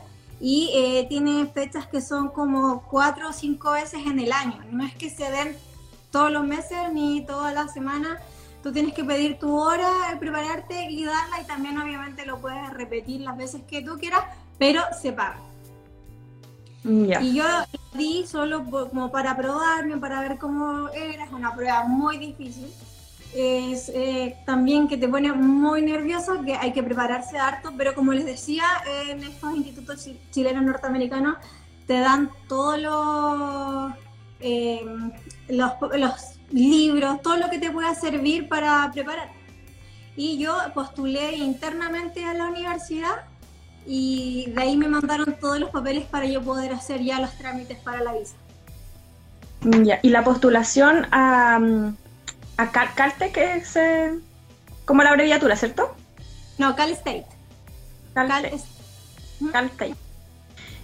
y 0.41 0.71
eh, 0.75 1.07
tiene 1.09 1.47
fechas 1.47 1.87
que 1.87 2.01
son 2.01 2.29
como 2.29 2.83
cuatro 2.91 3.31
o 3.31 3.33
cinco 3.33 3.73
veces 3.73 4.01
en 4.07 4.19
el 4.19 4.33
año. 4.33 4.59
No 4.71 4.85
es 4.85 4.95
que 4.95 5.11
se 5.11 5.31
den 5.31 5.57
todos 6.11 6.31
los 6.31 6.45
meses 6.45 6.93
ni 6.93 7.25
todas 7.25 7.55
las 7.55 7.73
semanas 7.73 8.19
Tú 8.67 8.73
tienes 8.73 8.95
que 8.95 9.05
pedir 9.05 9.39
tu 9.39 9.57
hora, 9.57 9.89
prepararte 10.19 10.91
y 10.91 11.05
darla 11.05 11.41
y 11.41 11.47
también 11.47 11.79
obviamente 11.79 12.27
lo 12.27 12.41
puedes 12.41 12.69
repetir 12.73 13.21
las 13.21 13.37
veces 13.37 13.63
que 13.63 13.81
tú 13.81 13.97
quieras, 13.97 14.25
pero 14.59 14.83
se 15.01 15.13
paga. 15.13 15.39
Y 17.21 17.35
yo 17.35 17.45
di 17.95 18.25
solo 18.27 18.65
como 18.65 19.11
para 19.11 19.37
probarme, 19.37 19.97
para 19.97 20.21
ver 20.21 20.39
cómo 20.39 20.89
era, 20.91 21.25
es 21.25 21.33
una 21.33 21.55
prueba 21.55 21.85
muy 21.85 22.19
difícil. 22.19 22.73
Es 23.35 23.91
eh, 23.93 24.39
también 24.47 24.87
que 24.87 24.97
te 24.97 25.09
pone 25.09 25.33
muy 25.33 25.83
nervioso, 25.83 26.43
que 26.45 26.55
hay 26.55 26.73
que 26.73 26.83
prepararse 26.83 27.39
harto, 27.39 27.73
pero 27.77 27.95
como 27.95 28.13
les 28.13 28.25
decía, 28.25 28.65
en 29.09 29.23
estos 29.25 29.55
institutos 29.55 30.09
chilenos 30.31 30.63
norteamericanos 30.63 31.37
te 31.87 31.99
dan 31.99 32.31
todos 32.49 33.93
eh, 34.41 34.87
los, 35.49 35.73
los 35.97 36.13
libros, 36.51 37.21
todo 37.23 37.37
lo 37.37 37.51
que 37.51 37.59
te 37.59 37.71
pueda 37.71 37.95
servir 37.95 38.49
para 38.49 38.91
preparar. 38.93 39.31
Y 40.17 40.39
yo 40.39 40.57
postulé 40.73 41.37
internamente 41.37 42.25
a 42.25 42.33
la 42.33 42.47
universidad 42.47 43.27
y 43.87 44.51
de 44.51 44.63
ahí 44.63 44.77
me 44.77 44.89
mandaron 44.89 45.37
todos 45.41 45.59
los 45.61 45.71
papeles 45.71 46.05
para 46.05 46.27
yo 46.27 46.43
poder 46.43 46.73
hacer 46.73 47.03
ya 47.03 47.21
los 47.21 47.33
trámites 47.39 47.79
para 47.79 48.03
la 48.03 48.13
visa. 48.13 48.35
y 50.03 50.09
la 50.11 50.25
postulación 50.25 51.07
a, 51.13 51.61
a 52.57 52.71
Calte, 52.71 53.31
que 53.33 53.55
es 53.55 53.77
eh, 53.77 54.19
como 54.85 55.03
la 55.03 55.11
abreviatura, 55.11 55.57
¿cierto? 55.57 55.95
No, 56.59 56.75
Cal 56.75 56.91
State. 56.91 57.27
Cal, 58.15 58.29
Cal 59.53 59.67
State. 59.67 59.95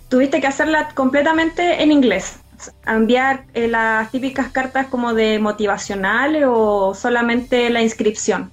Tuviste 0.09 0.40
que 0.40 0.47
hacerla 0.47 0.90
completamente 0.94 1.82
en 1.82 1.90
inglés 1.90 2.37
enviar 2.87 3.44
eh, 3.54 3.68
las 3.68 4.11
típicas 4.11 4.49
cartas 4.50 4.87
como 4.87 5.14
de 5.14 5.38
motivacionales 5.38 6.44
o 6.47 6.94
solamente 6.94 7.71
la 7.71 7.82
inscripción? 7.82 8.52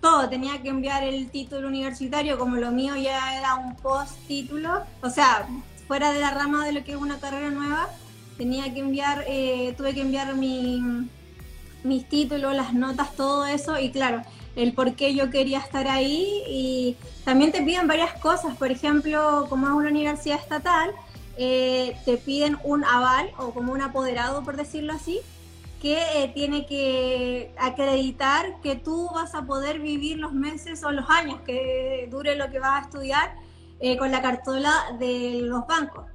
Todo, 0.00 0.28
tenía 0.28 0.62
que 0.62 0.68
enviar 0.68 1.02
el 1.02 1.30
título 1.30 1.66
universitario, 1.66 2.38
como 2.38 2.56
lo 2.56 2.70
mío 2.70 2.94
ya 2.96 3.36
era 3.36 3.56
un 3.56 3.74
post 3.76 4.16
título, 4.28 4.82
o 5.02 5.10
sea, 5.10 5.48
fuera 5.88 6.12
de 6.12 6.20
la 6.20 6.30
rama 6.30 6.64
de 6.64 6.72
lo 6.72 6.84
que 6.84 6.92
es 6.92 6.96
una 6.96 7.18
carrera 7.18 7.50
nueva, 7.50 7.88
tenía 8.36 8.72
que 8.72 8.80
enviar, 8.80 9.24
eh, 9.26 9.74
tuve 9.76 9.94
que 9.94 10.02
enviar 10.02 10.34
mi, 10.34 11.08
mis 11.82 12.08
títulos, 12.08 12.54
las 12.54 12.74
notas, 12.74 13.16
todo 13.16 13.44
eso, 13.46 13.78
y 13.80 13.90
claro, 13.90 14.22
el 14.54 14.72
por 14.72 14.94
qué 14.94 15.14
yo 15.14 15.30
quería 15.30 15.58
estar 15.58 15.88
ahí, 15.88 16.42
y 16.46 16.96
también 17.24 17.50
te 17.50 17.62
piden 17.62 17.88
varias 17.88 18.12
cosas, 18.20 18.56
por 18.56 18.70
ejemplo, 18.70 19.46
como 19.48 19.66
es 19.66 19.72
una 19.72 19.88
universidad 19.88 20.38
estatal, 20.38 20.92
eh, 21.36 21.96
te 22.04 22.16
piden 22.16 22.56
un 22.62 22.84
aval 22.84 23.30
o 23.38 23.50
como 23.50 23.72
un 23.72 23.82
apoderado, 23.82 24.44
por 24.44 24.56
decirlo 24.56 24.92
así, 24.92 25.20
que 25.80 25.96
eh, 26.22 26.32
tiene 26.34 26.66
que 26.66 27.54
acreditar 27.56 28.60
que 28.60 28.76
tú 28.76 29.08
vas 29.14 29.34
a 29.34 29.46
poder 29.46 29.78
vivir 29.78 30.18
los 30.18 30.32
meses 30.32 30.82
o 30.82 30.90
los 30.90 31.08
años 31.08 31.40
que 31.42 32.08
dure 32.10 32.36
lo 32.36 32.50
que 32.50 32.58
vas 32.58 32.82
a 32.82 32.84
estudiar 32.86 33.36
eh, 33.80 33.96
con 33.96 34.10
la 34.10 34.20
cartola 34.20 34.72
de 34.98 35.40
los 35.42 35.66
bancos. 35.66 36.06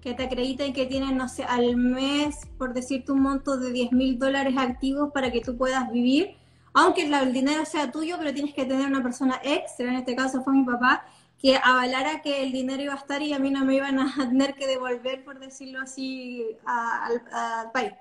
que 0.00 0.14
te 0.14 0.24
acrediten 0.24 0.72
que 0.72 0.86
tienen, 0.86 1.16
no 1.16 1.28
sé, 1.28 1.42
al 1.42 1.76
mes, 1.76 2.36
por 2.58 2.74
decirte 2.74 3.10
un 3.10 3.22
monto 3.22 3.56
de 3.56 3.72
10 3.72 3.90
mil 3.90 4.18
dólares 4.20 4.54
activos 4.56 5.10
para 5.12 5.32
que 5.32 5.40
tú 5.40 5.56
puedas 5.56 5.90
vivir, 5.90 6.36
aunque 6.74 7.02
el 7.02 7.32
dinero 7.32 7.64
sea 7.64 7.90
tuyo, 7.90 8.16
pero 8.18 8.32
tienes 8.32 8.54
que 8.54 8.64
tener 8.66 8.86
una 8.86 9.02
persona 9.02 9.40
extra, 9.42 9.88
en 9.88 9.96
este 9.96 10.14
caso 10.14 10.44
fue 10.44 10.52
mi 10.52 10.64
papá, 10.64 11.04
que 11.38 11.56
avalara 11.56 12.22
que 12.22 12.42
el 12.44 12.52
dinero 12.52 12.82
iba 12.84 12.94
a 12.94 12.98
estar 12.98 13.20
y 13.20 13.32
a 13.32 13.40
mí 13.40 13.50
no 13.50 13.64
me 13.64 13.74
iban 13.74 13.98
a 13.98 14.14
tener 14.28 14.54
que 14.54 14.66
devolver, 14.68 15.24
por 15.24 15.40
decirlo 15.40 15.80
así, 15.80 16.44
al 16.64 17.72
país. 17.72 17.92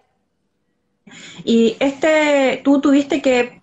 Y 1.44 1.78
este, 1.80 2.62
tú 2.64 2.82
tuviste 2.82 3.22
que 3.22 3.62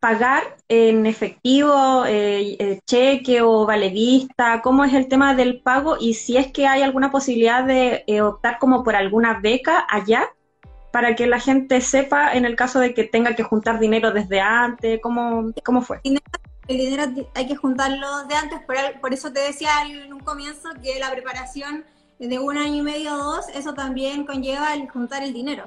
pagar 0.00 0.56
en 0.68 1.04
efectivo, 1.04 2.06
eh, 2.06 2.56
eh, 2.58 2.80
cheque 2.86 3.42
o 3.42 3.66
vale 3.66 3.90
vista? 3.90 4.62
¿Cómo 4.62 4.82
es 4.84 4.94
el 4.94 5.08
tema 5.08 5.34
del 5.34 5.60
pago? 5.60 5.96
Y 6.00 6.14
si 6.14 6.38
es 6.38 6.50
que 6.50 6.66
hay 6.66 6.82
alguna 6.82 7.10
posibilidad 7.10 7.64
de 7.64 8.02
eh, 8.06 8.22
optar 8.22 8.58
como 8.58 8.82
por 8.82 8.96
alguna 8.96 9.40
beca 9.40 9.86
allá 9.88 10.30
para 10.90 11.14
que 11.14 11.26
la 11.26 11.38
gente 11.38 11.80
sepa 11.82 12.32
en 12.32 12.46
el 12.46 12.56
caso 12.56 12.80
de 12.80 12.94
que 12.94 13.04
tenga 13.04 13.36
que 13.36 13.44
juntar 13.44 13.78
dinero 13.78 14.10
desde 14.10 14.40
antes, 14.40 15.00
¿cómo, 15.02 15.52
cómo 15.64 15.82
fue? 15.82 16.00
El 16.02 16.78
dinero 16.78 17.04
hay 17.34 17.46
que 17.46 17.56
juntarlo 17.56 18.26
de 18.26 18.34
antes, 18.34 18.60
por, 18.60 18.76
por 19.00 19.12
eso 19.12 19.32
te 19.32 19.40
decía 19.40 19.70
en 19.86 20.12
un 20.12 20.20
comienzo 20.20 20.70
que 20.82 20.98
la 20.98 21.10
preparación 21.10 21.84
de 22.18 22.38
un 22.38 22.56
año 22.56 22.76
y 22.76 22.82
medio 22.82 23.14
o 23.14 23.16
dos, 23.18 23.48
eso 23.54 23.74
también 23.74 24.24
conlleva 24.24 24.74
el 24.74 24.88
juntar 24.88 25.22
el 25.22 25.32
dinero, 25.32 25.64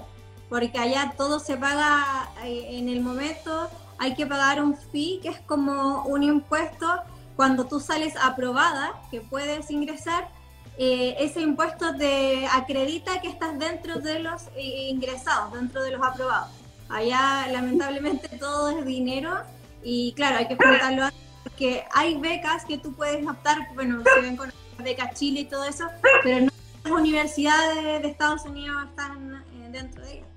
porque 0.54 0.78
allá 0.78 1.16
todo 1.18 1.40
se 1.40 1.58
paga 1.58 2.30
en 2.44 2.88
el 2.88 3.02
momento, 3.02 3.72
hay 3.98 4.14
que 4.14 4.28
pagar 4.28 4.64
un 4.64 4.78
fee, 4.78 5.20
que 5.24 5.30
es 5.30 5.40
como 5.40 6.04
un 6.04 6.22
impuesto 6.22 7.02
cuando 7.36 7.66
tú 7.66 7.80
sales 7.80 8.14
aprobada, 8.22 8.92
que 9.10 9.20
puedes 9.20 9.72
ingresar, 9.72 10.30
eh, 10.78 11.16
ese 11.18 11.42
impuesto 11.42 11.96
te 11.96 12.46
acredita 12.46 13.20
que 13.20 13.30
estás 13.30 13.58
dentro 13.58 14.00
de 14.00 14.20
los 14.20 14.44
eh, 14.56 14.90
ingresados, 14.90 15.54
dentro 15.54 15.82
de 15.82 15.90
los 15.90 16.06
aprobados. 16.06 16.52
Allá 16.88 17.48
lamentablemente 17.52 18.30
todo 18.40 18.78
es 18.78 18.86
dinero 18.86 19.34
y 19.82 20.14
claro, 20.14 20.38
hay 20.38 20.48
que 20.48 20.56
antes 20.84 21.20
porque 21.42 21.84
hay 21.96 22.20
becas 22.20 22.64
que 22.66 22.78
tú 22.78 22.94
puedes 22.94 23.26
optar, 23.26 23.58
bueno, 23.74 24.04
se 24.04 24.22
ven 24.22 24.38
con 24.38 24.54
becas 24.78 25.16
Chile 25.16 25.40
y 25.40 25.46
todo 25.46 25.64
eso, 25.64 25.88
pero 26.24 26.46
no 26.46 26.52
las 26.84 26.94
universidades 26.94 28.04
de 28.04 28.08
Estados 28.08 28.46
Unidos 28.46 28.84
están 28.88 29.44
eh, 29.52 29.70
dentro 29.72 30.06
de 30.06 30.18
ellas. 30.18 30.33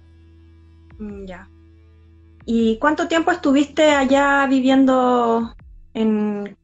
Mm, 0.98 1.24
ya. 1.26 1.48
¿Y 2.44 2.78
cuánto 2.78 3.08
tiempo 3.08 3.32
estuviste 3.32 3.90
allá 3.90 4.46
viviendo 4.46 5.54
en, 5.94 6.56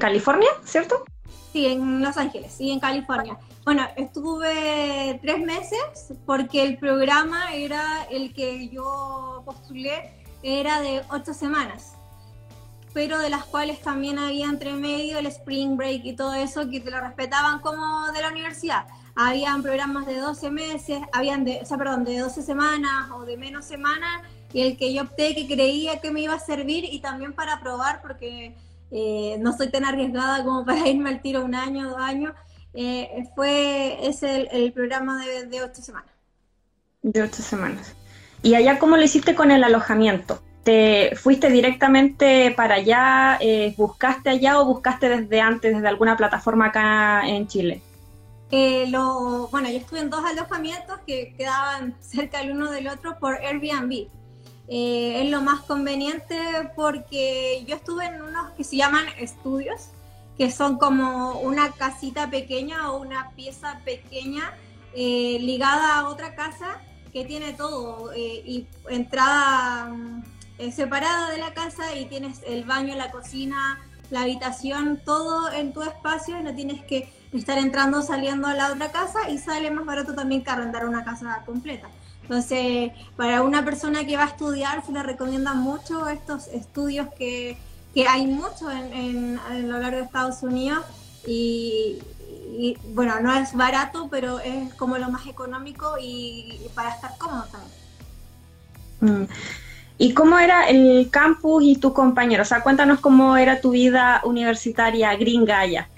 California, 0.00 0.48
cierto? 0.64 1.04
Sí, 1.52 1.66
en 1.66 2.00
Los 2.00 2.16
Ángeles, 2.16 2.54
sí, 2.56 2.70
en 2.70 2.80
California. 2.80 3.38
Bueno, 3.64 3.86
estuve 3.96 5.20
tres 5.22 5.38
meses 5.44 6.14
porque 6.24 6.62
el 6.62 6.78
programa 6.78 7.54
era 7.54 8.04
el 8.10 8.32
que 8.32 8.70
yo 8.70 9.42
postulé, 9.44 10.14
era 10.42 10.80
de 10.80 11.02
ocho 11.10 11.34
semanas, 11.34 11.92
pero 12.94 13.18
de 13.18 13.28
las 13.28 13.44
cuales 13.44 13.80
también 13.82 14.18
había 14.18 14.46
entre 14.46 14.72
medio 14.72 15.18
el 15.18 15.26
spring 15.26 15.76
break 15.76 16.04
y 16.04 16.16
todo 16.16 16.32
eso 16.34 16.70
que 16.70 16.80
te 16.80 16.90
lo 16.90 17.00
respetaban 17.00 17.60
como 17.60 18.10
de 18.12 18.22
la 18.22 18.28
universidad. 18.28 18.86
Habían 19.14 19.62
programas 19.62 20.06
de 20.06 20.16
12 20.16 20.50
meses, 20.50 21.00
habían 21.12 21.44
de, 21.44 21.60
o 21.62 21.66
sea, 21.66 21.76
perdón, 21.76 22.04
de 22.04 22.18
12 22.18 22.42
semanas 22.42 23.10
o 23.14 23.24
de 23.24 23.36
menos 23.36 23.64
semanas 23.66 24.22
y 24.52 24.62
el 24.62 24.76
que 24.76 24.92
yo 24.92 25.02
opté 25.02 25.34
que 25.34 25.46
creía 25.46 26.00
que 26.00 26.10
me 26.10 26.20
iba 26.20 26.34
a 26.34 26.38
servir 26.38 26.84
y 26.84 27.00
también 27.00 27.32
para 27.32 27.60
probar 27.60 28.00
porque 28.02 28.54
eh, 28.90 29.36
no 29.40 29.56
soy 29.56 29.70
tan 29.70 29.84
arriesgada 29.84 30.44
como 30.44 30.64
para 30.66 30.86
irme 30.88 31.10
al 31.10 31.22
tiro 31.22 31.44
un 31.44 31.54
año, 31.54 31.90
dos 31.90 32.00
años, 32.00 32.34
eh, 32.74 33.24
fue 33.34 34.06
ese 34.06 34.48
el, 34.50 34.72
programa 34.72 35.22
de, 35.24 35.62
ocho 35.62 35.82
semanas. 35.82 36.10
De 37.02 37.22
ocho 37.22 37.42
semanas. 37.42 37.94
¿Y 38.42 38.54
allá 38.54 38.78
cómo 38.78 38.96
lo 38.96 39.02
hiciste 39.02 39.34
con 39.34 39.50
el 39.50 39.62
alojamiento? 39.62 40.42
¿Te 40.64 41.14
fuiste 41.16 41.50
directamente 41.50 42.52
para 42.56 42.76
allá? 42.76 43.36
Eh, 43.40 43.74
¿Buscaste 43.76 44.30
allá 44.30 44.60
o 44.60 44.64
buscaste 44.64 45.08
desde 45.08 45.40
antes, 45.40 45.74
desde 45.74 45.88
alguna 45.88 46.16
plataforma 46.16 46.66
acá 46.66 47.26
en 47.26 47.46
Chile? 47.46 47.82
Lo, 48.52 49.48
bueno, 49.48 49.70
yo 49.70 49.78
estuve 49.78 50.00
en 50.00 50.10
dos 50.10 50.24
alojamientos 50.24 50.98
que 51.06 51.34
quedaban 51.36 51.96
cerca 52.00 52.40
el 52.42 52.52
uno 52.52 52.70
del 52.70 52.88
otro 52.88 53.18
por 53.18 53.36
Airbnb. 53.36 54.08
Eh, 54.68 55.22
es 55.24 55.30
lo 55.30 55.42
más 55.42 55.60
conveniente 55.62 56.38
porque 56.76 57.64
yo 57.66 57.76
estuve 57.76 58.06
en 58.06 58.22
unos 58.22 58.52
que 58.52 58.64
se 58.64 58.76
llaman 58.76 59.04
estudios, 59.18 59.88
que 60.38 60.50
son 60.50 60.78
como 60.78 61.40
una 61.40 61.72
casita 61.72 62.30
pequeña 62.30 62.90
o 62.90 63.00
una 63.00 63.32
pieza 63.32 63.80
pequeña 63.84 64.54
eh, 64.94 65.38
ligada 65.40 65.98
a 65.98 66.08
otra 66.08 66.34
casa 66.34 66.80
que 67.12 67.24
tiene 67.24 67.52
todo 67.52 68.12
eh, 68.12 68.42
y 68.46 68.66
entrada 68.88 69.94
separada 70.74 71.30
de 71.30 71.38
la 71.38 71.52
casa 71.52 71.96
y 71.96 72.06
tienes 72.06 72.40
el 72.46 72.64
baño, 72.64 72.94
la 72.94 73.10
cocina, 73.10 73.80
la 74.10 74.22
habitación, 74.22 75.02
todo 75.04 75.50
en 75.50 75.72
tu 75.72 75.82
espacio 75.82 76.38
y 76.38 76.42
no 76.44 76.54
tienes 76.54 76.84
que 76.84 77.12
estar 77.32 77.58
entrando 77.58 78.00
o 78.00 78.02
saliendo 78.02 78.46
a 78.46 78.54
la 78.54 78.72
otra 78.72 78.92
casa 78.92 79.30
y 79.30 79.38
sale 79.38 79.70
más 79.70 79.84
barato 79.84 80.14
también 80.14 80.42
que 80.42 80.50
arrendar 80.50 80.86
una 80.86 81.04
casa 81.04 81.42
completa. 81.46 81.88
Entonces, 82.22 82.92
para 83.16 83.42
una 83.42 83.64
persona 83.64 84.06
que 84.06 84.16
va 84.16 84.24
a 84.24 84.28
estudiar, 84.28 84.84
se 84.84 84.92
le 84.92 85.02
recomiendan 85.02 85.58
mucho 85.58 86.08
estos 86.08 86.46
estudios 86.48 87.08
que, 87.18 87.58
hay 88.08 88.26
mucho 88.26 88.70
en, 88.70 89.38
a 89.38 89.54
lo 89.58 89.78
largo 89.78 89.98
de 89.98 90.04
Estados 90.04 90.42
Unidos 90.42 90.84
y, 91.26 91.98
bueno, 92.94 93.20
no 93.20 93.34
es 93.34 93.54
barato, 93.54 94.08
pero 94.10 94.40
es 94.40 94.72
como 94.74 94.96
lo 94.98 95.10
más 95.10 95.26
económico 95.26 95.96
y, 96.00 96.60
para 96.74 96.90
estar 96.90 97.16
cómodo 97.18 97.44
también. 97.50 99.22
Mm. 99.22 99.28
¿Y 99.98 100.14
cómo 100.14 100.38
era 100.38 100.68
el 100.68 101.10
campus 101.10 101.62
y 101.64 101.76
tu 101.76 101.92
compañero? 101.92 102.42
O 102.42 102.46
sea, 102.46 102.62
cuéntanos 102.62 103.00
cómo 103.00 103.36
era 103.36 103.60
tu 103.60 103.70
vida 103.70 104.20
universitaria 104.24 105.14
gringa 105.16 105.60
allá. 105.60 105.88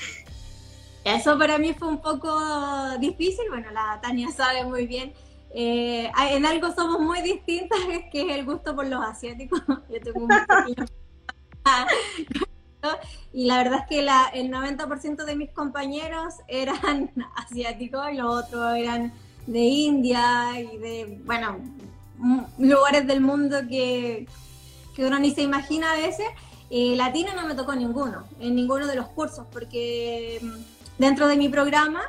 Eso 1.04 1.38
para 1.38 1.58
mí 1.58 1.74
fue 1.74 1.88
un 1.88 2.00
poco 2.00 2.34
difícil, 2.98 3.44
bueno, 3.50 3.70
la 3.70 4.00
Tania 4.00 4.30
sabe 4.30 4.64
muy 4.64 4.86
bien 4.86 5.12
eh, 5.56 6.10
en 6.30 6.44
algo 6.44 6.74
somos 6.74 7.00
muy 7.00 7.22
distintas, 7.22 7.78
que 8.12 8.22
es 8.22 8.32
el 8.36 8.44
gusto 8.44 8.74
por 8.74 8.86
los 8.86 9.04
asiáticos. 9.04 9.62
Yo 9.88 10.00
tengo 10.02 10.24
un 10.24 10.30
y 13.32 13.46
la 13.46 13.58
verdad 13.58 13.80
es 13.82 13.86
que 13.88 14.02
la, 14.02 14.26
el 14.34 14.50
90% 14.50 15.24
de 15.24 15.36
mis 15.36 15.52
compañeros 15.52 16.34
eran 16.48 17.12
asiáticos 17.36 18.10
y 18.12 18.16
los 18.16 18.44
otros 18.44 18.76
eran 18.76 19.12
de 19.46 19.60
India 19.60 20.60
y 20.60 20.76
de, 20.76 21.22
bueno, 21.24 21.56
lugares 22.58 23.06
del 23.06 23.22
mundo 23.22 23.60
que, 23.68 24.26
que 24.94 25.06
uno 25.06 25.18
ni 25.18 25.30
se 25.30 25.40
imagina 25.42 25.92
a 25.92 25.96
veces. 25.96 26.26
Eh, 26.68 26.94
latino 26.96 27.32
no 27.34 27.46
me 27.46 27.54
tocó 27.54 27.74
ninguno, 27.74 28.24
en 28.40 28.56
ninguno 28.56 28.86
de 28.86 28.96
los 28.96 29.08
cursos, 29.08 29.46
porque 29.52 30.40
mm, 30.42 30.73
dentro 30.98 31.28
de 31.28 31.36
mi 31.36 31.48
programa, 31.48 32.02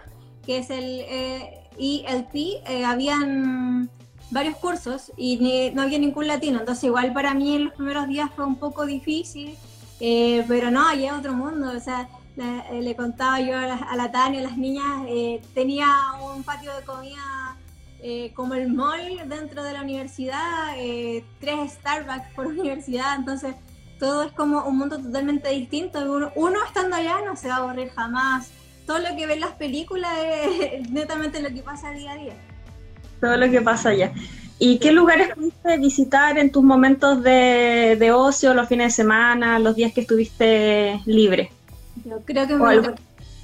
que 0.46 0.60
es 0.60 0.70
el... 0.70 1.02
Eh, 1.02 1.62
y 1.78 2.06
el 2.08 2.26
PI 2.26 2.58
eh, 2.68 2.86
habían 2.86 3.90
varios 4.32 4.56
cursos 4.58 5.12
y 5.18 5.72
no 5.74 5.82
había 5.82 6.00
ningún 6.00 6.28
latino, 6.28 6.60
entonces 6.60 6.86
igual 6.86 7.14
para 7.14 7.34
mí 7.34 7.56
en 7.56 7.66
los 7.66 7.74
primeros 7.74 8.08
días 8.08 8.30
fue 8.36 8.46
un 8.46 8.56
poco 8.56 8.86
difícil, 8.86 9.56
eh, 10.00 10.44
pero 10.48 10.72
no, 10.72 10.88
allá 10.88 11.08
es 11.08 11.20
otro 11.20 11.34
mundo, 11.34 11.72
o 11.76 11.80
sea, 11.80 12.10
eh, 12.38 12.82
le 12.82 12.96
contaba 12.96 13.40
yo 13.40 13.58
a 13.58 13.96
la, 13.96 14.12
Tania, 14.12 14.40
a 14.40 14.44
las 14.44 14.58
niñas, 14.58 15.08
tenía 15.54 15.88
un 16.34 16.44
patio 16.44 16.76
de 16.76 16.84
comida 16.84 17.58
como 18.36 18.54
el 18.54 18.72
mall 18.72 19.28
dentro 19.28 19.64
de 19.64 19.74
la 19.74 19.82
universidad, 19.82 20.76
tres 21.40 21.74
Starbucks 21.74 22.34
por 22.36 22.48
universidad, 22.48 23.16
entonces 23.16 23.56
todo 24.00 24.24
es 24.24 24.32
como 24.34 24.64
un 24.64 24.78
mundo 24.78 25.00
totalmente 25.00 25.50
distinto, 25.50 26.00
uno, 26.12 26.32
uno 26.36 26.60
estando 26.66 26.98
allá 26.98 27.22
no 27.26 27.36
se 27.36 27.48
va 27.48 27.56
a 27.56 27.58
aburrir 27.60 27.90
jamás, 27.90 28.52
todo 28.86 29.00
lo 29.00 29.16
que 29.16 29.26
ven 29.26 29.40
las 29.40 29.52
películas 29.54 30.12
es 30.18 30.90
netamente 30.92 31.42
lo 31.42 31.50
que 31.50 31.62
pasa 31.62 31.92
día 31.92 32.12
a 32.12 32.16
día. 32.16 32.34
Todo 33.20 33.38
lo 33.38 33.50
que 33.50 33.62
pasa 33.62 33.90
allá. 33.90 34.14
¿Y 34.58 34.80
qué 34.80 34.92
lugares 34.92 35.34
pudiste 35.36 35.78
visitar 35.78 36.38
en 36.38 36.52
tus 36.52 36.64
momentos 36.64 37.22
de, 37.22 38.12
ocio, 38.14 38.54
los 38.54 38.70
fines 38.70 38.88
de 38.88 39.04
semana, 39.04 39.60
los 39.60 39.76
días 39.76 39.92
que 39.94 40.02
estuviste 40.02 41.02
libre? 41.06 41.52
Yo 42.06 42.22
creo 42.24 42.48
que 42.48 42.56
me 42.56 42.96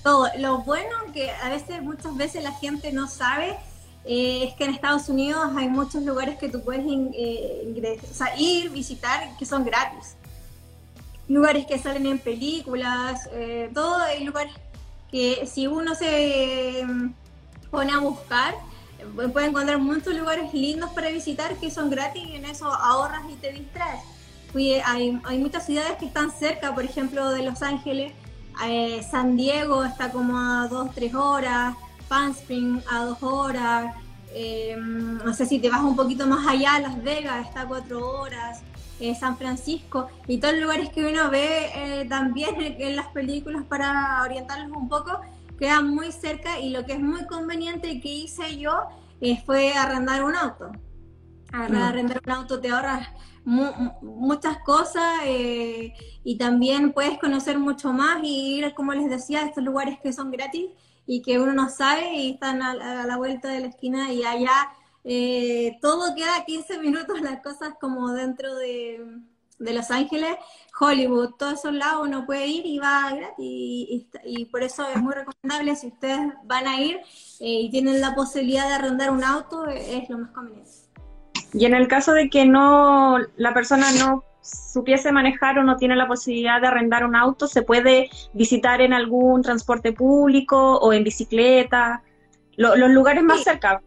todo. 0.04 0.28
Lo 0.40 0.60
bueno 0.60 0.96
que 1.14 1.30
a 1.30 1.50
veces, 1.50 1.82
muchas 1.82 2.16
veces 2.16 2.44
la 2.44 2.54
gente 2.54 2.92
no 2.92 3.08
sabe 3.08 3.58
eh, 4.06 4.46
es 4.48 4.54
que 4.56 4.64
en 4.66 4.74
Estados 4.74 5.10
Unidos 5.10 5.52
hay 5.56 5.68
muchos 5.68 6.04
lugares 6.04 6.38
que 6.40 6.50
tú 6.50 6.64
puedes 6.64 6.84
eh, 6.88 7.74
ir, 8.38 8.70
visitar, 8.72 9.38
que 9.38 9.46
son 9.46 9.64
gratis. 9.64 10.16
Lugares 11.28 11.66
que 11.66 11.78
salen 11.78 12.06
en 12.08 12.20
películas, 12.20 13.30
eh, 13.34 13.70
todo 13.74 13.98
hay 13.98 14.24
lugares 14.24 14.54
que 15.12 15.46
si 15.46 15.68
uno 15.68 15.94
se 15.96 16.84
mm, 16.86 17.14
pone 17.70 17.92
a 17.92 18.00
buscar, 18.00 18.56
puede 19.34 19.48
encontrar 19.48 19.80
muchos 19.80 20.16
lugares 20.16 20.54
lindos 20.54 20.90
para 20.92 21.10
visitar 21.10 21.56
que 21.56 21.70
son 21.72 21.90
gratis 21.90 22.24
y 22.26 22.36
en 22.36 22.46
eso 22.46 22.66
ahorras 22.68 23.24
y 23.30 23.36
te 23.36 23.52
distraes. 23.52 24.02
Hay, 24.86 25.20
hay 25.24 25.38
muchas 25.38 25.66
ciudades 25.66 25.94
que 25.98 26.06
están 26.06 26.32
cerca, 26.32 26.74
por 26.76 26.84
ejemplo, 26.84 27.30
de 27.30 27.44
Los 27.44 27.62
Ángeles. 27.62 28.14
Eh, 28.66 29.02
San 29.10 29.38
Diego 29.38 29.86
está 29.86 30.12
como 30.12 30.38
a 30.38 30.68
dos, 30.68 30.94
tres 30.94 31.16
horas. 31.16 31.76
Palm 32.12 32.32
Springs 32.32 32.84
a 32.92 33.06
dos 33.06 33.24
horas, 33.24 33.96
eh, 34.34 34.76
no 34.78 35.34
sé 35.34 35.46
si 35.46 35.60
te 35.60 35.70
vas 35.70 35.80
un 35.80 35.96
poquito 35.96 36.28
más 36.28 36.46
allá, 36.46 36.78
Las 36.80 37.02
Vegas 37.02 37.48
está 37.48 37.62
a 37.62 37.68
cuatro 37.70 38.06
horas, 38.06 38.62
eh, 39.02 39.16
San 39.16 39.38
Francisco 39.38 40.08
y 40.28 40.40
todos 40.40 40.54
los 40.54 40.64
lugares 40.64 40.90
que 40.90 41.06
uno 41.06 41.30
ve 41.30 41.72
eh, 41.76 42.06
también 42.08 42.56
en 42.60 42.96
las 42.96 43.08
películas 43.08 43.64
para 43.68 44.22
orientarlos 44.24 44.76
un 44.76 44.88
poco, 44.88 45.20
quedan 45.60 45.94
muy 45.94 46.12
cerca 46.12 46.60
y 46.60 46.70
lo 46.70 46.86
que 46.86 46.94
es 46.94 47.00
muy 47.00 47.26
conveniente 47.26 48.00
que 48.00 48.10
hice 48.10 48.58
yo 48.58 48.74
fue 49.46 49.74
arrendar 49.74 50.24
un 50.24 50.36
auto. 50.36 50.72
Mm. 51.52 51.76
Arrendar 51.76 52.22
un 52.26 52.32
auto 52.32 52.60
te 52.60 52.70
ahorras 52.70 53.08
muchas 53.44 54.60
cosas 54.60 55.22
y 55.26 56.38
también 56.38 56.94
puedes 56.94 57.18
conocer 57.18 57.58
mucho 57.58 57.92
más 57.92 58.24
y 58.24 58.58
ir, 58.58 58.74
como 58.76 58.94
les 58.94 59.10
decía, 59.10 59.42
a 59.42 59.48
estos 59.48 59.64
lugares 59.64 60.00
que 60.02 60.14
son 60.14 60.30
gratis 60.30 60.70
y 61.06 61.22
que 61.22 61.40
uno 61.40 61.54
no 61.54 61.70
sabe 61.70 62.16
y 62.16 62.32
están 62.32 62.62
a, 62.62 63.06
la 63.06 63.18
vuelta 63.18 63.50
de 63.50 63.60
la 63.60 63.68
esquina 63.68 64.12
y 64.14 64.24
allá 64.24 64.72
eh, 65.04 65.78
todo 65.82 66.14
queda 66.16 66.46
15 66.46 66.80
minutos, 66.80 67.22
las 67.22 67.42
cosas 67.42 67.74
como 67.80 68.12
dentro 68.12 68.56
de, 68.56 69.04
Los 69.60 69.92
Ángeles, 69.92 70.36
Hollywood, 70.80 71.36
todos 71.38 71.60
esos 71.60 71.74
lados 71.74 72.08
uno 72.08 72.26
puede 72.26 72.48
ir 72.48 72.66
y 72.66 72.80
va 72.80 73.12
gratis 73.14 73.38
y, 73.38 74.46
por 74.52 74.64
eso 74.64 74.88
es 74.88 75.02
muy 75.02 75.14
recomendable 75.14 75.76
si 75.76 75.88
ustedes 75.88 76.20
van 76.46 76.68
a 76.68 76.80
ir 76.80 76.98
eh, 76.98 77.62
y 77.62 77.70
tienen 77.70 78.02
la 78.02 78.16
posibilidad 78.16 78.68
de 78.68 78.76
arrendar 78.76 79.12
un 79.12 79.24
auto, 79.24 79.68
es 79.68 80.10
lo 80.10 80.20
más 80.20 80.32
conveniente. 80.32 80.72
Y 81.54 81.66
en 81.66 81.76
el 81.76 81.88
caso 81.88 82.14
de 82.14 82.30
que 82.30 82.46
no 82.46 83.18
la 83.36 83.54
persona 83.54 83.92
no 83.92 84.24
supiese 84.42 85.12
manejar 85.12 85.60
o 85.60 85.64
no 85.64 85.78
tiene 85.78 85.96
la 85.96 86.08
posibilidad 86.08 86.62
de 86.62 86.68
arrendar 86.68 87.06
un 87.06 87.16
auto, 87.16 87.48
se 87.48 87.62
puede 87.62 88.10
visitar 88.34 88.82
en 88.82 88.94
algún 88.94 89.42
transporte 89.42 89.94
público 89.94 90.78
o 90.78 90.94
en 90.94 91.04
bicicleta, 91.04 92.04
los 92.58 92.90
lugares 92.90 93.24
más 93.24 93.44
cercanos, 93.44 93.84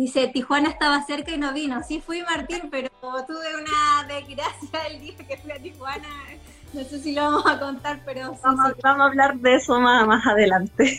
Dice, 0.00 0.28
Tijuana 0.28 0.70
estaba 0.70 1.04
cerca 1.04 1.30
y 1.30 1.36
no 1.36 1.52
vino. 1.52 1.82
Sí 1.86 2.00
fui, 2.00 2.22
Martín, 2.22 2.70
pero 2.70 2.88
tuve 3.02 3.54
una 3.54 4.08
desgracia 4.08 4.86
el 4.88 4.98
día 4.98 5.14
que 5.14 5.36
fui 5.36 5.52
a 5.52 5.58
Tijuana. 5.60 6.08
No 6.72 6.84
sé 6.84 7.00
si 7.00 7.12
lo 7.12 7.24
vamos 7.24 7.44
a 7.44 7.60
contar, 7.60 8.00
pero... 8.06 8.34
vamos, 8.42 8.72
vamos, 8.82 9.02
a 9.02 9.04
hablar 9.04 9.36
de 9.36 9.56
eso 9.56 9.78
más, 9.78 10.06
más 10.06 10.26
adelante. 10.26 10.98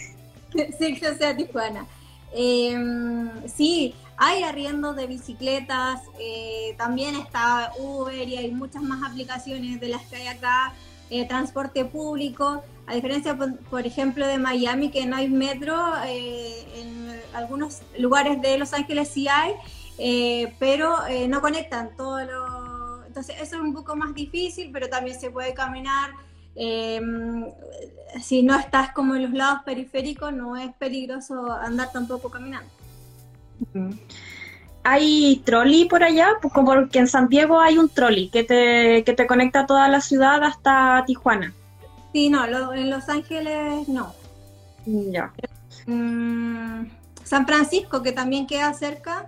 sí, 0.78 1.00
que 1.00 1.16
sea 1.16 1.36
Tijuana. 1.36 1.88
Em, 2.32 3.32
sí, 3.48 3.96
hay 4.18 4.44
arriendos 4.44 4.96
de 4.96 5.08
bicicletas, 5.08 6.02
eh, 6.20 6.76
también 6.78 7.16
está 7.16 7.72
Uber 7.80 8.30
y 8.30 8.38
hay 8.38 8.52
muchas 8.52 8.84
más 8.84 9.02
aplicaciones 9.10 9.80
de 9.80 9.88
las 9.88 10.04
que 10.04 10.18
hay 10.18 10.28
acá, 10.28 10.74
eh, 11.10 11.28
transporte 11.28 11.86
público, 11.86 12.62
a 12.86 12.94
diferencia, 12.94 13.36
por, 13.36 13.88
ejemplo, 13.88 14.28
de 14.28 14.38
Miami, 14.38 14.92
que 14.92 15.08
no 15.08 15.16
hay 15.16 15.28
metro, 15.28 15.76
eh, 16.06 16.68
en 16.76 17.11
algunos 17.34 17.82
lugares 17.98 18.42
de 18.42 18.58
Los 18.58 18.74
Ángeles 18.74 19.10
sí 19.10 19.28
hay, 19.28 19.54
pero 20.60 20.96
no 21.28 21.42
conectan 21.42 21.96
todo 21.96 22.24
lo... 22.24 23.06
Entonces 23.06 23.36
eso 23.42 23.58
es 23.58 23.62
un 23.62 23.74
poco 23.74 23.96
más 23.96 24.14
difícil, 24.14 24.70
pero 24.72 24.88
también 24.90 25.20
se 25.20 25.30
puede 25.30 25.54
caminar. 25.54 26.12
si 28.22 28.44
no 28.44 28.58
estás 28.58 28.92
como 28.94 29.16
en 29.16 29.24
los 29.24 29.34
lados 29.34 29.62
periféricos, 29.66 30.34
no 30.34 30.56
es 30.56 30.74
peligroso 30.76 31.52
andar 31.52 31.92
tampoco 31.92 32.30
caminando. 32.30 32.70
¿Hay 34.84 35.42
trolley 35.46 35.86
por 35.86 36.04
allá? 36.04 36.30
Pues 36.42 36.54
como 36.54 36.74
porque 36.74 37.00
en 37.00 37.08
San 37.08 37.28
Diego 37.28 37.60
hay 37.60 37.78
un 37.78 37.90
trolley 37.90 38.30
que 38.30 38.44
te, 38.44 39.04
que 39.04 39.14
te 39.14 39.28
conecta 39.28 39.66
toda 39.66 39.88
la 39.88 40.02
ciudad 40.02 40.44
hasta 40.44 41.04
Tijuana. 41.06 41.54
Sí, 42.14 42.30
no, 42.30 42.74
en 42.74 42.90
Los 42.90 43.08
Ángeles 43.08 43.88
no. 43.88 44.14
Ya. 44.86 45.32
Mm, 45.86 46.86
San 47.32 47.48
Francisco, 47.48 48.04
que 48.04 48.12
también 48.12 48.46
queda 48.46 48.74
cerca. 48.74 49.26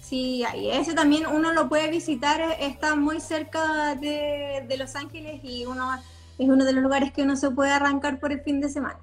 Sí, 0.00 0.42
y 0.56 0.70
ese 0.70 0.94
también 0.94 1.26
uno 1.26 1.52
lo 1.52 1.68
puede 1.68 1.90
visitar, 1.90 2.40
está 2.58 2.96
muy 2.96 3.20
cerca 3.20 3.94
de, 3.96 4.64
de 4.66 4.76
Los 4.78 4.96
Ángeles 4.96 5.40
y 5.44 5.66
uno 5.66 5.92
es 6.38 6.48
uno 6.48 6.64
de 6.64 6.72
los 6.72 6.82
lugares 6.82 7.12
que 7.12 7.24
uno 7.24 7.36
se 7.36 7.50
puede 7.50 7.70
arrancar 7.70 8.18
por 8.18 8.32
el 8.32 8.40
fin 8.40 8.62
de 8.62 8.70
semana. 8.70 8.96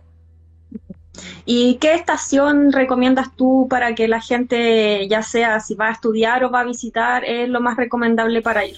¿Y 1.46 1.76
qué 1.76 1.94
estación 1.94 2.72
recomiendas 2.72 3.36
tú 3.36 3.68
para 3.70 3.94
que 3.94 4.08
la 4.08 4.22
gente, 4.22 5.08
ya 5.08 5.22
sea 5.22 5.60
si 5.60 5.76
va 5.76 5.90
a 5.90 5.92
estudiar 5.92 6.44
o 6.44 6.50
va 6.50 6.62
a 6.62 6.64
visitar, 6.64 7.24
es 7.24 7.48
lo 7.48 7.62
más 7.62 7.78
recomendable 7.78 8.42
para 8.42 8.66
ir? 8.66 8.78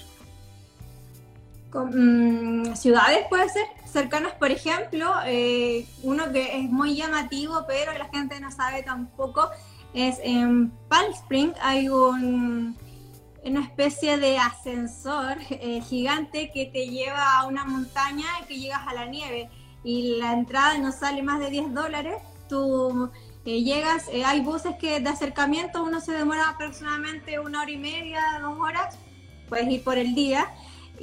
Mm, 1.72 2.74
ciudades 2.74 3.24
puede 3.30 3.48
ser, 3.48 3.64
cercanas, 3.92 4.32
por 4.34 4.50
ejemplo, 4.50 5.12
eh, 5.26 5.86
uno 6.02 6.32
que 6.32 6.58
es 6.58 6.70
muy 6.70 6.96
llamativo, 6.96 7.64
pero 7.66 7.92
la 7.92 8.08
gente 8.08 8.40
no 8.40 8.50
sabe 8.50 8.82
tampoco, 8.82 9.50
es 9.94 10.18
en 10.22 10.70
Palm 10.88 11.12
Springs 11.12 11.56
hay 11.60 11.88
un, 11.88 12.76
una 13.44 13.60
especie 13.60 14.16
de 14.18 14.38
ascensor 14.38 15.36
eh, 15.50 15.80
gigante 15.82 16.50
que 16.52 16.66
te 16.66 16.88
lleva 16.88 17.38
a 17.38 17.46
una 17.46 17.64
montaña 17.64 18.26
y 18.42 18.46
que 18.46 18.58
llegas 18.58 18.86
a 18.86 18.94
la 18.94 19.06
nieve. 19.06 19.50
Y 19.84 20.16
la 20.18 20.32
entrada 20.32 20.78
no 20.78 20.92
sale 20.92 21.22
más 21.22 21.40
de 21.40 21.50
10 21.50 21.74
dólares. 21.74 22.22
Tú 22.48 23.10
eh, 23.44 23.62
llegas, 23.62 24.08
eh, 24.12 24.24
hay 24.24 24.40
buses 24.40 24.76
que 24.76 25.00
de 25.00 25.08
acercamiento 25.08 25.82
uno 25.82 26.00
se 26.00 26.12
demora 26.12 26.48
aproximadamente 26.48 27.40
una 27.40 27.62
hora 27.62 27.70
y 27.70 27.78
media, 27.78 28.20
dos 28.40 28.56
horas, 28.58 28.96
puedes 29.48 29.68
ir 29.68 29.82
por 29.82 29.98
el 29.98 30.14
día 30.14 30.48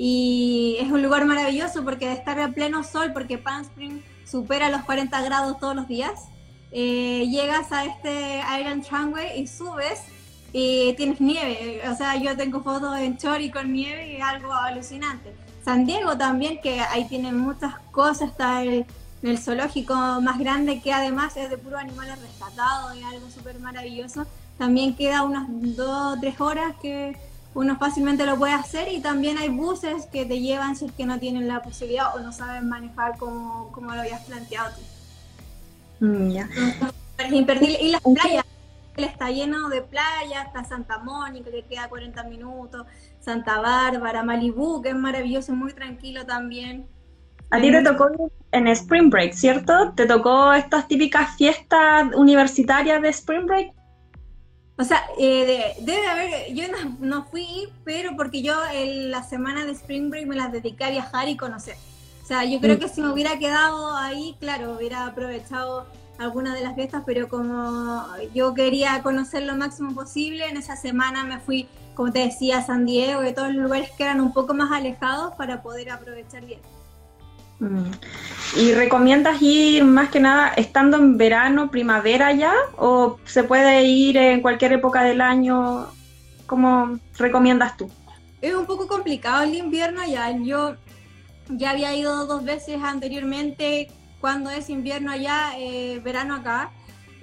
y 0.01 0.77
es 0.79 0.89
un 0.89 1.03
lugar 1.03 1.25
maravilloso 1.25 1.83
porque 1.83 2.07
de 2.07 2.13
estar 2.13 2.39
a 2.39 2.47
pleno 2.53 2.85
sol, 2.85 3.11
porque 3.11 3.37
Palm 3.37 3.63
Springs 3.63 4.01
supera 4.25 4.69
los 4.69 4.83
40 4.83 5.21
grados 5.23 5.59
todos 5.59 5.75
los 5.75 5.89
días, 5.89 6.29
eh, 6.71 7.27
llegas 7.29 7.73
a 7.73 7.83
este 7.83 8.41
Iron 8.61 8.81
Tramway 8.81 9.41
y 9.41 9.45
subes 9.45 9.99
y 10.53 10.93
tienes 10.93 11.19
nieve, 11.19 11.81
o 11.91 11.95
sea, 11.95 12.15
yo 12.15 12.37
tengo 12.37 12.63
fotos 12.63 12.97
en 12.97 13.17
Chori 13.17 13.51
con 13.51 13.73
nieve 13.73 14.13
y 14.13 14.15
es 14.15 14.23
algo 14.23 14.53
alucinante. 14.53 15.35
San 15.65 15.85
Diego 15.85 16.17
también, 16.17 16.61
que 16.61 16.79
ahí 16.79 17.05
tienen 17.09 17.37
muchas 17.37 17.77
cosas, 17.91 18.29
está 18.29 18.63
el 18.63 18.85
el 19.21 19.37
zoológico 19.37 19.93
más 20.21 20.39
grande 20.39 20.81
que 20.81 20.93
además 20.93 21.35
es 21.35 21.49
de 21.49 21.57
puros 21.57 21.79
animales 21.79 22.19
rescatados 22.21 22.95
y 22.95 23.03
algo 23.03 23.29
súper 23.29 23.59
maravilloso. 23.59 24.25
También 24.57 24.95
queda 24.95 25.23
unas 25.23 25.47
dos 25.49 26.17
o 26.17 26.19
tres 26.19 26.39
horas 26.39 26.75
que 26.81 27.17
uno 27.53 27.77
fácilmente 27.77 28.25
lo 28.25 28.37
puede 28.37 28.53
hacer 28.53 28.91
y 28.91 29.01
también 29.01 29.37
hay 29.37 29.49
buses 29.49 30.05
que 30.05 30.25
te 30.25 30.39
llevan 30.39 30.75
si 30.75 30.85
es 30.85 30.91
que 30.91 31.05
no 31.05 31.19
tienen 31.19 31.47
la 31.47 31.61
posibilidad 31.61 32.15
o 32.15 32.19
no 32.19 32.31
saben 32.31 32.69
manejar 32.69 33.17
como, 33.17 33.71
como 33.71 33.93
lo 33.93 34.01
habías 34.01 34.23
planteado 34.25 34.75
tú. 34.75 36.05
Mm, 36.05 36.37
imperdible. 37.31 37.77
Y 37.81 37.91
las 37.91 38.01
playas, 38.01 38.45
está 38.95 39.29
lleno 39.31 39.69
de 39.69 39.81
playas, 39.81 40.47
está 40.47 40.63
Santa 40.63 40.99
Mónica 40.99 41.49
que 41.49 41.63
queda 41.63 41.89
40 41.89 42.23
minutos, 42.23 42.85
Santa 43.19 43.59
Bárbara, 43.59 44.23
Malibú 44.23 44.81
que 44.81 44.89
es 44.89 44.95
maravilloso, 44.95 45.53
muy 45.53 45.73
tranquilo 45.73 46.25
también. 46.25 46.87
A 47.51 47.59
ti 47.59 47.71
te 47.71 47.81
tocó 47.81 48.09
en 48.51 48.67
Spring 48.67 49.09
Break, 49.09 49.33
¿cierto? 49.33 49.91
¿Te 49.95 50.05
tocó 50.05 50.53
estas 50.53 50.87
típicas 50.87 51.35
fiestas 51.35 52.13
universitarias 52.15 53.01
de 53.01 53.09
Spring 53.09 53.47
Break? 53.47 53.78
O 54.79 54.85
sea, 54.85 55.03
eh, 55.17 55.75
debe 55.81 56.07
haber, 56.07 56.53
yo 56.53 56.63
no, 57.01 57.25
fui, 57.25 57.67
pero 57.83 58.15
porque 58.15 58.41
yo 58.41 58.55
en 58.71 59.11
la 59.11 59.23
semana 59.23 59.65
de 59.65 59.73
Spring 59.73 60.09
Break 60.09 60.25
me 60.25 60.37
las 60.37 60.53
dediqué 60.53 60.85
a 60.85 60.89
viajar 60.89 61.27
y 61.27 61.35
conocer. 61.35 61.75
O 62.23 62.25
sea, 62.25 62.45
yo 62.45 62.61
creo 62.61 62.77
mm. 62.77 62.79
que 62.79 62.87
si 62.87 63.01
me 63.01 63.11
hubiera 63.11 63.37
quedado 63.37 63.93
ahí, 63.97 64.37
claro, 64.39 64.77
hubiera 64.77 65.05
aprovechado 65.05 65.85
alguna 66.17 66.55
de 66.55 66.61
las 66.61 66.75
fiestas, 66.75 67.03
pero 67.05 67.27
como 67.27 68.05
yo 68.33 68.53
quería 68.53 69.03
conocer 69.03 69.43
lo 69.43 69.57
máximo 69.57 69.93
posible, 69.93 70.47
en 70.47 70.55
esa 70.55 70.77
semana 70.77 71.25
me 71.25 71.39
fui, 71.39 71.67
como 71.93 72.13
te 72.13 72.19
decía, 72.19 72.59
a 72.59 72.65
San 72.65 72.85
Diego 72.85 73.25
y 73.25 73.33
todos 73.33 73.53
los 73.53 73.61
lugares 73.63 73.91
que 73.91 74.03
eran 74.03 74.21
un 74.21 74.31
poco 74.31 74.53
más 74.53 74.71
alejados 74.71 75.35
para 75.35 75.61
poder 75.61 75.89
aprovechar 75.89 76.45
bien. 76.45 76.61
Mm. 77.59 77.91
¿Y 78.57 78.73
recomiendas 78.73 79.41
ir 79.41 79.83
más 79.83 80.09
que 80.09 80.19
nada 80.19 80.49
estando 80.55 80.97
en 80.97 81.17
verano, 81.17 81.69
primavera 81.69 82.31
ya? 82.33 82.53
¿O 82.77 83.19
se 83.25 83.43
puede 83.43 83.83
ir 83.83 84.17
en 84.17 84.41
cualquier 84.41 84.73
época 84.73 85.03
del 85.03 85.21
año? 85.21 85.87
¿Cómo 86.47 86.97
recomiendas 87.17 87.77
tú? 87.77 87.91
Es 88.41 88.55
un 88.55 88.65
poco 88.65 88.87
complicado 88.87 89.43
el 89.43 89.55
invierno 89.55 90.01
ya. 90.07 90.31
Yo 90.37 90.75
ya 91.49 91.71
había 91.71 91.95
ido 91.95 92.25
dos 92.25 92.43
veces 92.43 92.81
anteriormente 92.81 93.89
cuando 94.19 94.49
es 94.49 94.69
invierno 94.69 95.11
allá, 95.11 95.51
eh, 95.57 95.99
verano 96.03 96.35
acá. 96.35 96.71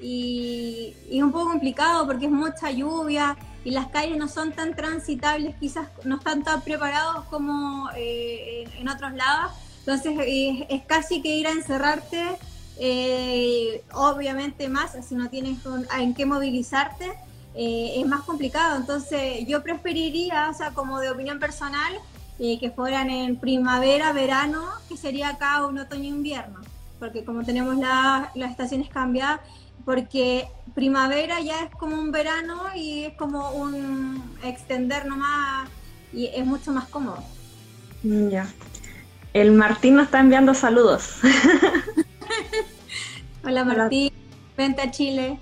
Y, 0.00 0.94
es 1.10 1.22
un 1.22 1.32
poco 1.32 1.50
complicado 1.50 2.06
porque 2.06 2.26
es 2.26 2.32
mucha 2.32 2.70
lluvia 2.70 3.36
y 3.64 3.70
las 3.70 3.86
calles 3.88 4.18
no 4.18 4.28
son 4.28 4.52
tan 4.52 4.76
transitables, 4.76 5.56
quizás 5.56 5.88
no 6.04 6.16
están 6.16 6.44
tan 6.44 6.60
preparados 6.60 7.24
como 7.24 7.88
eh, 7.96 8.68
en 8.78 8.88
otros 8.88 9.12
lados 9.14 9.52
entonces 9.86 10.18
es, 10.68 10.82
casi 10.86 11.22
que 11.22 11.36
ir 11.36 11.46
a 11.46 11.52
encerrarte, 11.52 12.20
eh, 12.80 13.84
obviamente 13.94 14.68
más, 14.68 14.96
si 15.06 15.14
no 15.14 15.30
tienes 15.30 15.60
en 15.96 16.12
qué 16.12 16.26
movilizarte, 16.26 17.12
eh, 17.54 17.94
es 17.96 18.06
más 18.06 18.22
complicado. 18.22 18.78
Entonces 18.78 19.46
yo 19.46 19.62
preferiría, 19.62 20.50
o 20.50 20.54
sea, 20.54 20.72
como 20.72 20.98
de 20.98 21.10
opinión 21.10 21.38
personal, 21.38 21.94
eh, 22.40 22.58
que 22.58 22.72
fueran 22.72 23.10
en 23.10 23.36
primavera, 23.36 24.12
verano, 24.12 24.64
que 24.88 24.96
sería 24.96 25.28
acá 25.28 25.64
un 25.64 25.78
otoño-invierno. 25.78 26.58
porque 26.98 27.24
como 27.24 27.44
tenemos 27.44 27.76
las 27.76 28.50
estaciones 28.50 28.88
cambiadas, 28.88 29.40
porque 29.84 30.48
primavera 30.74 31.40
ya 31.40 31.62
es 31.62 31.70
como 31.76 31.94
un 31.94 32.10
verano 32.10 32.62
y 32.74 33.04
es 33.04 33.14
como 33.16 33.50
un 33.50 34.36
extender 34.42 35.06
nomás 35.06 35.68
y 36.12 36.26
es 36.26 36.44
mucho 36.44 36.72
más 36.72 36.88
cómodo. 36.88 37.22
Mm, 38.02 38.28
ya. 38.30 38.48
El 39.36 39.52
Martín 39.52 39.96
nos 39.96 40.06
está 40.06 40.20
enviando 40.20 40.54
saludos. 40.54 41.16
Hola 43.44 43.64
Martín, 43.64 44.10
vente 44.56 44.80
a 44.80 44.90
Chile. 44.90 45.38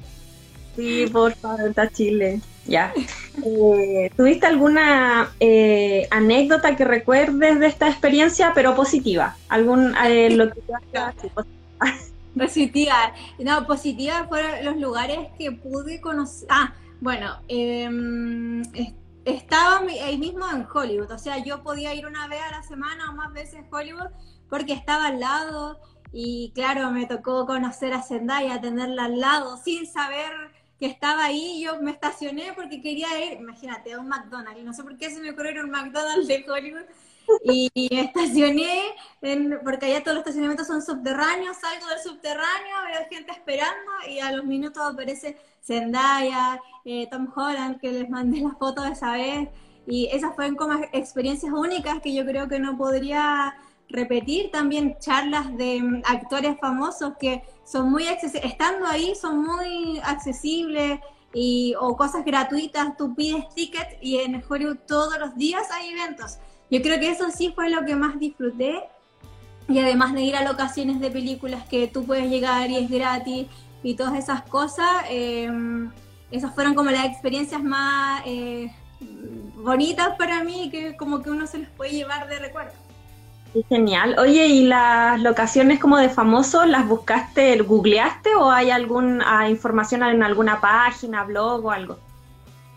Sí, 0.75 1.07
por 1.13 1.33
favor, 1.35 1.63
vente 1.63 1.81
a 1.81 1.89
Chile. 1.89 2.41
Ya. 2.67 2.93
Eh, 3.47 4.11
¿Tuviste 4.17 4.47
alguna 4.47 5.31
eh, 5.39 6.09
anécdota 6.11 6.75
que 6.75 6.85
recuerdes 6.85 7.61
de 7.61 7.67
esta 7.69 7.89
experiencia, 7.89 8.51
pero 8.53 8.75
positiva? 8.75 9.37
¿Algún 9.49 9.95
eh, 10.05 10.31
lo 10.31 10.51
que 10.51 10.61
Positiva. 12.37 13.13
No, 13.39 13.65
positiva 13.65 14.27
fueron 14.29 14.65
los 14.65 14.77
lugares 14.77 15.19
que 15.39 15.53
pude 15.53 16.01
conocer. 16.01 16.49
Ah, 16.51 16.75
bueno, 17.01 17.37
em, 17.47 18.61
estaba 19.25 19.79
ahí 19.79 20.19
mismo 20.19 20.49
en 20.51 20.67
Hollywood. 20.73 21.11
O 21.11 21.19
sea, 21.19 21.39
yo 21.39 21.63
podía 21.63 21.95
ir 21.95 22.07
una 22.07 22.29
vez 22.29 22.41
a 22.43 22.51
la 22.51 22.63
semana 22.63 23.11
o 23.11 23.15
más 23.15 23.33
veces 23.33 23.65
a 23.65 23.77
Hollywood 23.77 24.11
porque 24.49 24.73
estaba 24.73 25.07
al 25.07 25.21
lado. 25.21 25.81
Y 26.13 26.53
claro, 26.55 26.91
me 26.91 27.07
tocó 27.07 27.47
conocer 27.47 27.93
a 27.93 28.03
Zendaya, 28.03 28.61
tenerla 28.61 29.07
al 29.07 29.19
lado, 29.19 29.57
sin 29.57 29.87
saber 29.87 30.31
que 30.79 30.87
estaba 30.87 31.25
ahí. 31.25 31.63
Yo 31.63 31.81
me 31.81 31.91
estacioné 31.91 32.53
porque 32.55 32.81
quería 32.81 33.25
ir, 33.25 33.41
imagínate, 33.41 33.93
a 33.93 33.99
un 33.99 34.09
McDonald's. 34.09 34.63
No 34.65 34.73
sé 34.73 34.85
por 34.85 34.97
qué 34.97 35.11
se 35.11 35.21
me 35.21 35.31
ocurrió 35.31 35.63
un 35.63 35.71
McDonald's 35.71 36.29
de 36.29 36.45
Hollywood 36.49 36.85
y 37.45 37.71
me 37.91 38.01
estacioné, 38.01 38.81
en, 39.23 39.59
porque 39.65 39.87
allá 39.87 40.03
todos 40.03 40.17
los 40.17 40.23
estacionamientos 40.23 40.67
son 40.67 40.83
subterráneos, 40.83 41.57
salgo 41.57 41.87
del 41.89 42.01
subterráneo, 42.01 42.77
veo 42.87 43.09
gente 43.11 43.33
esperando 43.33 43.91
y 44.09 44.21
a 44.21 44.33
los 44.33 44.45
minutos 44.45 44.83
aparece 44.83 45.37
Zendaya, 45.63 46.61
eh, 46.85 47.09
Tom 47.11 47.29
Holland, 47.35 47.81
que 47.81 47.91
les 47.91 48.09
mandé 48.09 48.41
la 48.41 48.51
foto 48.51 48.85
esa 48.85 49.13
vez. 49.13 49.49
Y 49.87 50.09
esas 50.13 50.35
fueron 50.35 50.57
como 50.57 50.75
experiencias 50.93 51.53
únicas 51.53 52.01
que 52.01 52.15
yo 52.15 52.25
creo 52.25 52.49
que 52.49 52.59
no 52.59 52.77
podría 52.77 53.55
repetir. 53.89 54.51
También 54.51 54.97
charlas 54.99 55.57
de 55.57 55.81
mm, 55.81 56.03
actores 56.05 56.59
famosos 56.61 57.15
que 57.19 57.43
son 57.65 57.91
muy 57.91 58.07
accesibles, 58.07 58.53
estando 58.53 58.87
ahí 58.87 59.15
son 59.15 59.43
muy 59.43 59.99
accesibles. 60.05 61.01
Y, 61.37 61.75
o 61.81 61.97
cosas 61.97 62.25
gratuitas, 62.25 62.97
tú 62.97 63.13
pides 63.15 63.49
ticket 63.55 63.99
y 64.01 64.19
en 64.19 64.41
Hollywood 64.49 64.79
todos 64.87 65.19
los 65.19 65.35
días 65.35 65.69
hay 65.73 65.89
eventos. 65.91 66.39
Yo 66.75 66.83
creo 66.83 66.99
que 66.99 67.09
eso 67.09 67.31
sí 67.31 67.53
fue 67.55 67.71
lo 67.71 67.85
que 67.85 67.95
más 67.95 68.19
disfruté. 68.19 68.83
Y 69.69 69.79
además 69.79 70.13
de 70.13 70.23
ir 70.23 70.35
a 70.35 70.43
locaciones 70.43 70.99
de 70.99 71.09
películas 71.09 71.63
que 71.69 71.87
tú 71.87 72.05
puedes 72.05 72.29
llegar 72.29 72.69
y 72.69 72.79
es 72.79 72.91
gratis 72.91 73.47
y 73.85 73.95
todas 73.95 74.15
esas 74.15 74.43
cosas, 74.43 75.05
em, 75.09 75.93
esas 76.33 76.53
fueron 76.53 76.75
como 76.75 76.91
las 76.91 77.05
experiencias 77.05 77.63
más 77.63 78.23
eh, 78.27 78.73
bonitas 79.55 80.17
para 80.19 80.43
mí 80.43 80.69
que 80.69 80.97
como 80.97 81.23
que 81.23 81.31
uno 81.31 81.47
se 81.47 81.59
les 81.59 81.69
puede 81.69 81.93
llevar 81.93 82.29
de 82.29 82.41
recuerdo. 82.41 82.73
Genial. 83.69 84.17
Oye, 84.19 84.49
¿y 84.49 84.67
las 84.67 85.21
locaciones 85.21 85.79
como 85.79 85.99
de 85.99 86.09
famosos 86.09 86.67
las 86.67 86.89
buscaste, 86.89 87.57
googleaste 87.59 88.35
o 88.35 88.51
hay 88.51 88.71
alguna 88.73 89.49
información 89.49 90.03
en 90.03 90.25
alguna 90.25 90.61
página, 90.61 91.23
blog 91.23 91.67
o 91.67 91.71
algo? 91.71 91.99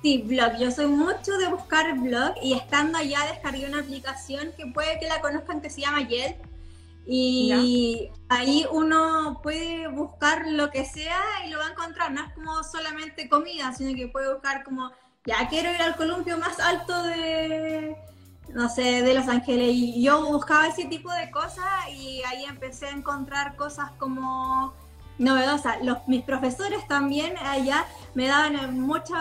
Sí, 0.01 0.19
blog. 0.19 0.57
Yo 0.59 0.71
soy 0.71 0.87
mucho 0.87 1.37
de 1.37 1.47
buscar 1.47 1.97
blog 1.97 2.35
y 2.41 2.53
estando 2.53 2.97
allá 2.97 3.19
descargué 3.31 3.67
una 3.67 3.79
aplicación 3.79 4.51
que 4.55 4.67
puede 4.67 4.99
que 4.99 5.07
la 5.07 5.21
conozcan 5.21 5.61
que 5.61 5.69
se 5.69 5.81
llama 5.81 6.07
Yelp. 6.07 6.37
Y 7.09 8.11
ahí 8.27 8.65
uno 8.69 9.39
puede 9.41 9.87
buscar 9.87 10.45
lo 10.45 10.69
que 10.69 10.83
sea 10.83 11.17
y 11.45 11.49
lo 11.49 11.57
va 11.57 11.67
a 11.67 11.71
encontrar. 11.71 12.11
No 12.11 12.21
es 12.21 12.33
como 12.33 12.63
solamente 12.63 13.29
comida, 13.29 13.73
sino 13.73 13.95
que 13.95 14.09
puede 14.09 14.31
buscar 14.33 14.63
como, 14.63 14.91
ya 15.25 15.47
quiero 15.47 15.71
ir 15.71 15.81
al 15.81 15.95
columpio 15.95 16.37
más 16.37 16.59
alto 16.59 17.03
de, 17.03 17.95
no 18.53 18.67
sé, 18.69 19.03
de 19.03 19.13
Los 19.13 19.29
Ángeles. 19.29 19.69
Y 19.71 20.03
yo 20.03 20.25
buscaba 20.25 20.67
ese 20.67 20.85
tipo 20.85 21.11
de 21.13 21.31
cosas 21.31 21.65
y 21.95 22.21
ahí 22.23 22.43
empecé 22.43 22.87
a 22.87 22.91
encontrar 22.91 23.55
cosas 23.55 23.91
como 23.97 24.73
novedosa. 25.17 25.77
Los, 25.83 26.07
mis 26.07 26.23
profesores 26.23 26.87
también 26.87 27.33
allá 27.37 27.85
me 28.13 28.27
daban 28.27 28.79
muchos 28.79 29.17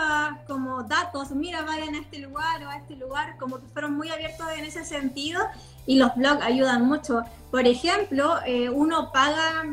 como 0.47 0.83
datos, 0.83 1.31
mira, 1.31 1.61
vayan 1.63 1.95
a 1.95 1.99
este 1.99 2.19
lugar 2.19 2.63
o 2.63 2.69
a 2.69 2.77
este 2.77 2.95
lugar, 2.95 3.37
como 3.37 3.59
que 3.59 3.67
fueron 3.67 3.95
muy 3.95 4.09
abiertos 4.09 4.47
en 4.57 4.65
ese 4.65 4.85
sentido 4.85 5.41
y 5.85 5.97
los 5.97 6.15
blogs 6.15 6.43
ayudan 6.43 6.85
mucho. 6.85 7.23
Por 7.51 7.65
ejemplo, 7.67 8.37
eh, 8.45 8.69
uno 8.69 9.11
paga 9.11 9.63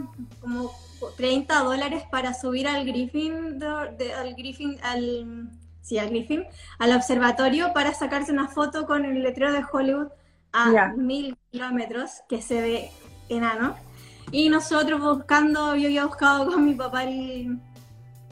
como 0.41 0.73
30 1.17 1.59
dólares 1.61 2.05
para 2.11 2.35
subir 2.35 2.69
al 2.69 2.85
Griffin, 2.85 3.63
al 3.63 4.35
Griffin, 4.35 4.79
al, 4.83 5.51
sí, 5.83 5.99
al 5.99 6.09
Griffin, 6.11 6.45
al 6.79 6.93
observatorio 6.95 7.73
para 7.73 7.95
sacarse 7.95 8.33
una 8.33 8.49
foto 8.49 8.87
con 8.87 9.05
el 9.05 9.23
letrero 9.23 9.53
de 9.53 9.65
Hollywood 9.71 10.09
a 10.53 10.93
mil 10.97 11.37
kilómetros, 11.51 12.23
que 12.29 12.41
se 12.41 12.61
ve 12.61 12.91
enano. 13.29 13.77
Y 14.31 14.49
nosotros 14.49 15.01
buscando, 15.01 15.77
yo 15.77 15.87
había 15.87 16.07
buscado 16.07 16.51
con 16.51 16.65
mi 16.65 16.75
papá 16.75 17.05
en 17.05 17.61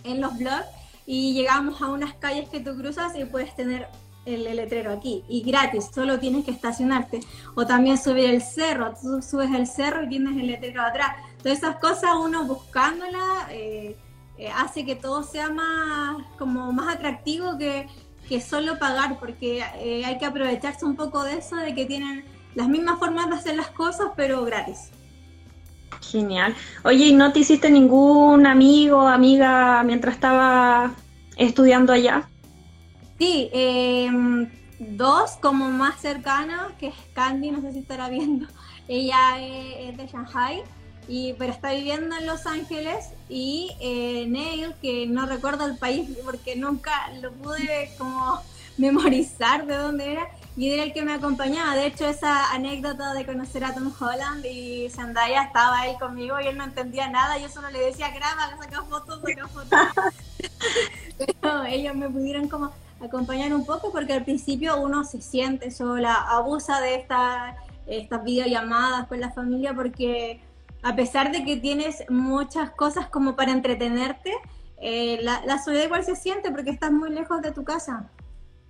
los 0.05 0.37
blogs 0.37 0.66
y 1.07 1.35
llegamos 1.35 1.81
a 1.83 1.88
unas 1.88 2.14
calles 2.14 2.48
que 2.48 2.61
tú 2.61 2.76
cruzas 2.76 3.16
y 3.16 3.24
puedes 3.24 3.55
tener 3.55 3.88
el, 4.24 4.44
letrero 4.44 4.92
aquí 4.92 5.24
y 5.28 5.42
gratis, 5.42 5.90
solo 5.92 6.18
tienes 6.18 6.44
que 6.44 6.50
estacionarte. 6.50 7.20
O 7.55 7.66
también 7.66 7.98
subir 7.98 8.31
el 8.31 8.42
cerro, 8.42 8.94
tú 9.00 9.22
subes 9.22 9.50
el 9.55 9.66
cerro 9.66 10.05
y 10.05 10.09
tienes 10.09 10.37
el 10.37 10.46
letrero 10.46 10.83
atrás. 10.83 11.16
Todas 11.42 11.59
esas 11.59 11.76
cosas 11.76 12.11
uno 12.20 12.44
buscándola 12.44 13.48
eh, 13.50 13.96
eh, 14.38 14.48
hace 14.57 14.85
que 14.85 14.96
todo 14.96 15.22
sea 15.22 15.50
más, 15.50 16.16
como 16.38 16.72
más 16.72 16.94
atractivo 16.94 17.59
que, 17.59 17.88
que 18.28 18.40
solo 18.40 18.78
pagar, 18.78 19.18
porque 19.18 19.64
eh, 19.81 20.05
hay 20.05 20.18
que 20.18 20.26
aprovecharse 20.26 20.85
un 20.85 20.96
poco 20.96 21.24
de 21.24 21.38
eso, 21.38 21.57
de 21.57 21.74
que 21.74 21.87
tienen 21.87 22.24
las 22.55 22.68
mismas 22.68 22.98
formas 22.98 23.28
de 23.28 23.37
hacer 23.37 23.57
las 23.57 23.68
cosas, 23.68 24.09
pero 24.16 24.44
gratis. 24.44 24.90
Genial. 26.03 26.55
Oye, 26.85 27.07
¿y 27.07 27.12
no 27.15 27.33
te 27.33 27.41
hiciste 27.41 27.71
ningún 27.71 28.47
amigo, 28.47 29.03
amiga 29.03 29.83
mientras 29.85 30.15
estaba 30.15 30.93
estudiando 31.37 31.93
allá? 31.93 32.29
Sí, 33.19 33.49
em, 33.53 34.51
dos 34.79 35.33
como 35.41 35.71
más 35.71 36.01
cercanas, 36.01 36.73
que 36.79 36.88
es 36.88 36.95
Candy, 37.15 37.51
no 37.51 37.61
sé 37.61 37.73
si 37.73 37.79
estará 37.81 38.09
viendo. 38.09 38.47
Ella 38.88 39.41
es 39.41 39.97
de 39.97 40.07
Shanghai, 40.07 40.62
y, 41.09 41.35
pero 41.35 41.53
está 41.53 41.73
viviendo 41.73 42.17
en 42.17 42.27
Los 42.27 42.47
Ángeles. 42.47 43.11
Y 43.29 43.71
eh, 43.81 44.27
Neil, 44.29 44.75
que 44.83 45.07
no 45.07 45.27
recuerdo 45.27 45.67
el 45.67 45.79
país 45.79 46.09
porque 46.25 46.57
nunca 46.57 46.93
lo 47.21 47.33
pude 47.33 47.91
como 47.97 48.41
memorizar 48.77 49.67
de 49.67 49.77
dónde 49.77 50.12
era 50.12 50.29
y 50.57 50.71
era 50.71 50.83
el 50.83 50.93
que 50.93 51.03
me 51.03 51.15
acompañaba. 51.15 51.75
De 51.75 51.87
hecho, 51.87 52.07
esa 52.07 52.53
anécdota 52.53 53.15
de 53.15 53.25
conocer 53.25 53.65
a 53.65 53.75
Tom 53.75 53.93
Holland 53.99 54.45
y 54.45 54.88
Zendaya 54.91 55.45
estaba 55.45 55.87
él 55.87 55.97
conmigo 55.99 56.38
y 56.41 56.47
él 56.47 56.59
no 56.59 56.65
entendía 56.65 57.09
nada. 57.09 57.38
Yo 57.38 57.49
solo 57.49 57.71
le 57.71 57.81
decía, 57.81 58.11
graba, 58.11 58.57
saca 58.61 58.83
fotos, 58.83 59.21
saca 59.23 59.49
fotos. 59.49 59.81
Pero 61.41 61.65
ellos 61.65 61.95
me 61.95 62.09
pudieron 62.11 62.49
como 62.49 62.71
acompañar 63.01 63.55
un 63.55 63.65
poco 63.65 63.91
porque 63.93 64.12
al 64.12 64.25
principio 64.25 64.79
uno 64.81 65.05
se 65.05 65.23
siente 65.23 65.71
sola, 65.71 66.15
abusa 66.15 66.81
de 66.81 66.97
esta, 66.97 67.57
estas 67.87 68.23
videollamadas 68.23 69.09
con 69.09 69.21
la 69.21 69.31
familia 69.31 69.75
porque 69.75 70.41
a 70.83 70.95
pesar 70.95 71.33
de 71.33 71.45
que 71.45 71.57
tienes 71.57 72.05
muchas 72.11 72.71
cosas 72.71 73.09
como 73.09 73.37
para 73.37 73.53
entretenerte, 73.53 74.33
eh, 74.81 75.19
la, 75.23 75.43
la 75.47 75.62
soledad 75.62 75.85
igual 75.85 76.05
se 76.05 76.17
siente 76.17 76.51
porque 76.51 76.71
estás 76.71 76.93
muy 76.93 77.11
lejos 77.11 77.41
de 77.41 77.53
tu 77.53 77.65
casa. 77.65 78.11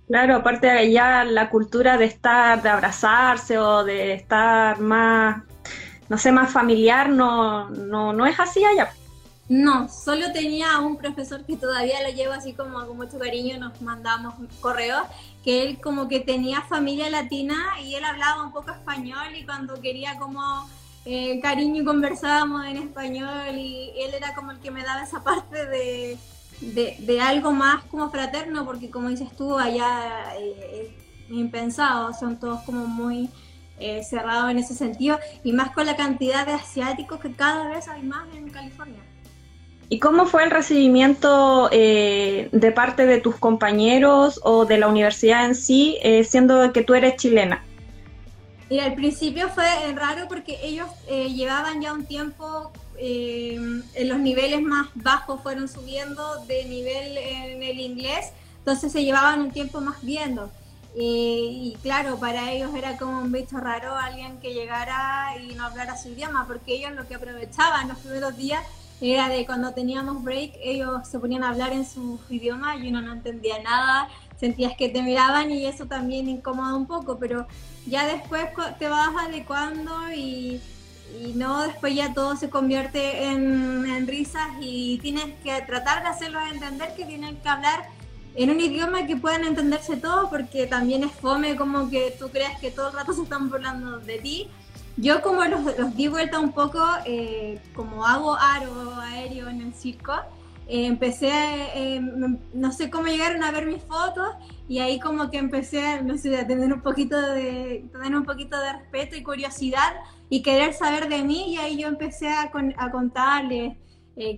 Claro, 0.07 0.35
aparte 0.35 0.67
de 0.67 0.91
ya 0.91 1.23
la 1.23 1.49
cultura 1.49 1.97
de 1.97 2.05
estar, 2.05 2.61
de 2.61 2.69
abrazarse 2.69 3.57
o 3.57 3.83
de 3.83 4.13
estar 4.13 4.79
más, 4.79 5.43
no 6.09 6.17
sé, 6.17 6.31
más 6.31 6.51
familiar, 6.51 7.09
no, 7.09 7.69
no, 7.69 8.13
no 8.13 8.25
es 8.25 8.39
así 8.39 8.63
allá. 8.63 8.93
No, 9.49 9.89
solo 9.89 10.31
tenía 10.31 10.79
un 10.79 10.97
profesor 10.97 11.45
que 11.45 11.57
todavía 11.57 12.01
lo 12.01 12.15
llevo 12.15 12.33
así 12.33 12.53
como 12.53 12.85
con 12.87 12.95
mucho 12.95 13.19
cariño, 13.19 13.57
nos 13.57 13.81
mandamos 13.81 14.35
correos, 14.61 15.03
que 15.43 15.63
él 15.63 15.81
como 15.81 16.07
que 16.07 16.21
tenía 16.21 16.61
familia 16.61 17.09
latina 17.09 17.57
y 17.81 17.95
él 17.95 18.05
hablaba 18.05 18.43
un 18.43 18.53
poco 18.53 18.71
español 18.71 19.35
y 19.35 19.45
cuando 19.45 19.81
quería 19.81 20.17
como 20.17 20.67
eh, 21.05 21.41
cariño 21.41 21.83
conversábamos 21.83 22.65
en 22.65 22.77
español 22.77 23.57
y 23.57 23.91
él 23.97 24.13
era 24.13 24.33
como 24.33 24.51
el 24.51 24.59
que 24.59 24.71
me 24.71 24.83
daba 24.83 25.03
esa 25.03 25.21
parte 25.23 25.65
de, 25.65 26.17
de, 26.73 27.21
algo 27.21 27.51
más 27.51 27.83
como 27.85 28.09
fraterno, 28.09 28.65
porque 28.65 28.89
como 28.89 29.09
dices 29.09 29.29
tú, 29.35 29.57
allá 29.57 30.35
eh, 30.39 30.95
impensado, 31.29 32.13
son 32.13 32.39
todos 32.39 32.61
como 32.61 32.87
muy 32.87 33.29
eh, 33.79 34.03
cerrados 34.03 34.51
en 34.51 34.59
ese 34.59 34.73
sentido, 34.73 35.19
y 35.43 35.51
más 35.53 35.71
con 35.71 35.85
la 35.85 35.95
cantidad 35.95 36.45
de 36.45 36.53
asiáticos 36.53 37.19
que 37.19 37.31
cada 37.33 37.69
vez 37.69 37.87
hay 37.87 38.03
más 38.03 38.27
en 38.35 38.49
California. 38.49 39.01
¿Y 39.89 39.99
cómo 39.99 40.25
fue 40.25 40.43
el 40.43 40.51
recibimiento 40.51 41.69
eh, 41.71 42.49
de 42.51 42.71
parte 42.71 43.05
de 43.05 43.19
tus 43.19 43.35
compañeros 43.35 44.39
o 44.43 44.65
de 44.65 44.77
la 44.77 44.87
universidad 44.87 45.45
en 45.45 45.55
sí, 45.55 45.97
siendo 46.23 46.71
que 46.73 46.83
tú 46.83 46.95
eres 46.95 47.17
chilena? 47.17 47.63
Mira, 48.73 48.85
al 48.85 48.95
principio 48.95 49.49
fue 49.49 49.65
raro 49.93 50.27
porque 50.27 50.57
ellos 50.63 50.87
eh, 51.07 51.29
llevaban 51.31 51.79
ya 51.79 51.93
un 51.93 52.05
tiempo, 52.05 52.71
eh, 53.05 53.55
en 53.95 54.07
los 54.07 54.17
niveles 54.19 54.61
más 54.61 54.87
bajos 54.95 55.41
fueron 55.41 55.67
subiendo 55.67 56.45
de 56.45 56.63
nivel 56.63 57.17
en 57.17 57.61
el 57.61 57.79
inglés, 57.81 58.31
entonces 58.59 58.93
se 58.93 59.03
llevaban 59.03 59.41
un 59.41 59.51
tiempo 59.51 59.81
más 59.81 60.01
viendo. 60.01 60.49
y 60.95 61.75
claro, 61.81 62.17
para 62.17 62.51
ellos 62.53 62.73
era 62.75 62.97
como 62.97 63.19
un 63.19 63.31
bicho 63.31 63.57
raro 63.57 63.93
alguien 63.95 64.39
que 64.39 64.53
llegara 64.53 65.35
y 65.37 65.53
no 65.55 65.65
hablara 65.65 65.97
su 65.97 66.09
idioma, 66.09 66.45
porque 66.47 66.75
ellos 66.75 66.93
lo 66.93 67.05
que 67.07 67.15
aprovechaban 67.15 67.89
los 67.89 67.97
primeros 67.97 68.37
días 68.37 68.63
era 69.01 69.27
de 69.27 69.45
cuando 69.45 69.73
teníamos 69.73 70.23
break, 70.23 70.53
ellos 70.63 71.05
se 71.05 71.19
ponían 71.19 71.43
a 71.43 71.49
hablar 71.49 71.73
en 71.73 71.85
su 71.85 72.21
idioma 72.29 72.77
y 72.77 72.87
uno 72.87 73.01
no 73.01 73.11
entendía 73.11 73.61
nada, 73.61 74.07
sentías 74.39 74.77
que 74.77 74.87
te 74.87 75.01
miraban 75.01 75.51
y 75.51 75.65
eso 75.65 75.87
también 75.87 76.29
incomoda 76.29 76.73
un 76.75 76.87
poco, 76.87 77.17
pero 77.19 77.47
ya 77.85 78.05
después 78.05 78.45
te 78.79 78.87
vas 78.87 79.09
adecuando 79.27 79.91
y, 80.15 80.61
y 81.21 81.33
no, 81.33 81.63
después 81.63 81.95
ya 81.95 82.13
todo 82.13 82.35
se 82.35 82.49
convierte 82.49 83.25
en, 83.25 83.85
en, 83.85 84.07
risas 84.07 84.47
y 84.61 84.97
tienes 84.99 85.25
que 85.43 85.61
tratar 85.61 86.03
de 86.03 86.09
hacerlos 86.09 86.41
entender 86.51 86.95
que 86.95 87.05
tienen 87.05 87.37
que 87.37 87.49
hablar 87.49 87.87
en 88.35 88.49
un 88.49 88.59
idioma 88.59 89.05
que 89.05 89.15
puedan 89.15 89.43
entenderse 89.43 89.97
todos, 89.97 90.29
porque 90.29 90.65
también 90.65 91.03
es 91.03 91.11
fome 91.11 91.55
como 91.55 91.89
que 91.89 92.15
tú 92.17 92.29
creas 92.29 92.59
que 92.59 92.71
todo 92.71 92.89
el 92.89 92.93
rato 92.95 93.13
se 93.15 93.23
están 93.23 93.49
burlando 93.49 93.99
de 93.99 94.19
ti. 94.19 94.49
Yo 94.95 95.21
como 95.21 95.43
los, 95.45 95.95
di 95.95 96.07
vuelta 96.07 96.39
un 96.39 96.51
poco, 96.51 96.79
eh, 97.05 97.59
como 97.73 98.05
hago 98.05 98.35
aro 98.35 98.95
aéreo 99.01 99.49
en 99.49 99.61
el 99.61 99.73
circo, 99.73 100.13
eh, 100.67 100.85
empecé, 100.85 101.31
eh, 101.75 102.01
no 102.53 102.71
sé 102.71 102.89
cómo 102.89 103.07
llegaron 103.07 103.43
a 103.43 103.51
ver 103.51 103.65
mis 103.65 103.83
fotos 103.83 104.29
y 104.67 104.79
ahí 104.79 104.99
como 104.99 105.29
que 105.29 105.37
empecé, 105.37 106.01
no 106.03 106.17
sé, 106.17 106.37
a 106.37 106.47
tener 106.47 106.73
un 106.73 106.81
poquito 106.81 107.19
de, 107.19 107.85
tener 107.91 108.15
un 108.15 108.25
poquito 108.25 108.59
de 108.59 108.73
respeto 108.73 109.15
y 109.15 109.23
curiosidad 109.23 109.93
y 110.29 110.41
querer 110.41 110.73
saber 110.73 111.09
de 111.09 111.23
mí 111.23 111.53
y 111.53 111.57
ahí 111.57 111.77
yo 111.77 111.87
empecé 111.87 112.27
a, 112.29 112.51
a 112.77 112.91
contarles 112.91 113.77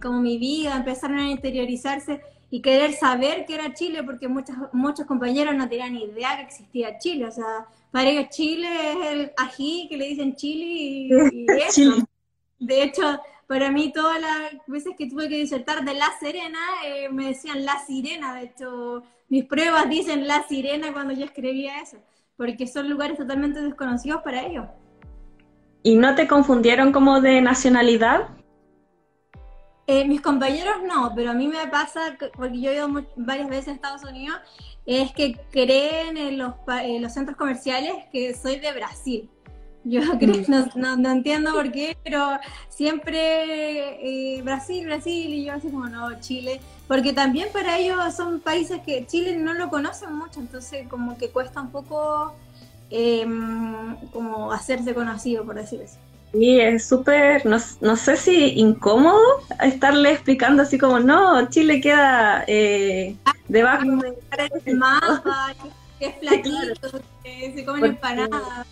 como 0.01 0.21
mi 0.21 0.37
vida, 0.37 0.77
empezaron 0.77 1.19
a 1.19 1.29
interiorizarse 1.29 2.21
y 2.49 2.61
querer 2.61 2.93
saber 2.93 3.45
qué 3.45 3.55
era 3.55 3.73
Chile, 3.73 4.03
porque 4.03 4.27
muchos, 4.27 4.55
muchos 4.71 5.05
compañeros 5.05 5.55
no 5.55 5.67
tenían 5.67 5.95
idea 5.97 6.37
que 6.37 6.43
existía 6.43 6.97
Chile. 6.99 7.25
O 7.25 7.31
sea, 7.31 7.67
para 7.91 8.09
ellos 8.09 8.29
Chile 8.29 8.67
es 8.67 9.11
el 9.11 9.31
ají 9.35 9.87
que 9.89 9.97
le 9.97 10.07
dicen 10.07 10.35
Chile 10.35 10.65
y, 10.65 11.09
eso. 11.67 12.07
De 12.59 12.83
hecho, 12.83 13.19
para 13.47 13.71
mí 13.71 13.91
todas 13.93 14.19
las 14.19 14.53
veces 14.67 14.93
que 14.97 15.09
tuve 15.09 15.29
que 15.29 15.37
disertar 15.37 15.83
de 15.83 15.93
La 15.93 16.11
Serena, 16.19 16.59
eh, 16.85 17.09
me 17.09 17.27
decían 17.27 17.65
La 17.65 17.79
Sirena. 17.85 18.33
De 18.35 18.45
hecho, 18.45 19.03
mis 19.29 19.45
pruebas 19.45 19.89
dicen 19.89 20.27
La 20.27 20.47
Sirena 20.47 20.93
cuando 20.93 21.13
yo 21.13 21.25
escribía 21.25 21.79
eso, 21.79 21.97
porque 22.37 22.67
son 22.67 22.89
lugares 22.89 23.17
totalmente 23.17 23.61
desconocidos 23.61 24.21
para 24.23 24.45
ellos. 24.45 24.65
¿Y 25.83 25.95
no 25.95 26.15
te 26.15 26.27
confundieron 26.27 26.91
como 26.91 27.21
de 27.21 27.41
nacionalidad? 27.41 28.29
Eh, 29.87 30.07
mis 30.07 30.21
compañeros 30.21 30.77
no, 30.87 31.13
pero 31.15 31.29
a 31.29 31.33
mí 31.35 31.47
me 31.47 31.67
pasa, 31.67 32.17
porque 32.35 32.59
yo 32.59 32.71
he 32.71 32.75
ido 32.75 32.89
varias 33.15 33.47
veces 33.47 33.67
a 33.67 33.71
Estados 33.73 34.03
Unidos, 34.03 34.39
es 34.87 35.11
que 35.13 35.39
creen 35.51 36.17
en 36.17 36.39
los, 36.39 36.55
los 36.99 37.13
centros 37.13 37.37
comerciales 37.37 37.93
que 38.11 38.33
soy 38.33 38.59
de 38.59 38.73
Brasil. 38.73 39.29
Yo 39.85 40.01
creo, 40.19 40.35
mm. 40.35 40.67
no, 40.75 40.97
no, 40.97 41.11
entiendo 41.11 41.53
por 41.53 41.71
qué, 41.71 41.95
pero 42.03 42.39
siempre 42.69 44.37
eh, 44.37 44.41
Brasil, 44.41 44.85
Brasil, 44.85 45.33
y 45.33 45.45
yo 45.45 45.53
así 45.53 45.69
como 45.69 45.87
no, 45.87 46.19
Chile, 46.19 46.59
porque 46.87 47.13
también 47.13 47.49
para 47.53 47.77
ellos 47.77 47.97
son 48.15 48.39
países 48.39 48.81
que 48.83 49.05
Chile 49.05 49.37
no 49.37 49.53
lo 49.53 49.69
conocen 49.69 50.13
mucho, 50.13 50.39
entonces 50.39 50.87
como 50.89 51.17
que 51.17 51.29
cuesta 51.29 51.61
un 51.61 51.71
poco 51.71 52.33
em, 52.89 53.95
como 54.11 54.51
hacerse 54.51 54.93
conocido, 54.93 55.45
por 55.45 55.55
decir 55.55 55.81
eso. 55.81 55.97
Sí, 56.31 56.59
es 56.59 56.85
súper, 56.85 57.45
no, 57.45 57.57
no, 57.79 57.95
sé 57.95 58.17
si 58.17 58.59
incómodo 58.59 59.21
estarle 59.61 60.11
explicando 60.11 60.63
así 60.63 60.77
como, 60.77 60.99
no, 60.99 61.47
Chile 61.49 61.79
queda 61.79 62.43
eh, 62.47 63.15
debajo 63.47 63.85
del 63.85 64.75
mapa, 64.77 65.53
que 65.99 66.07
es 66.07 66.15
flaquito, 66.19 66.99
que 67.23 67.53
se 67.55 67.63
comen 67.63 67.85
empanadas. 67.85 68.65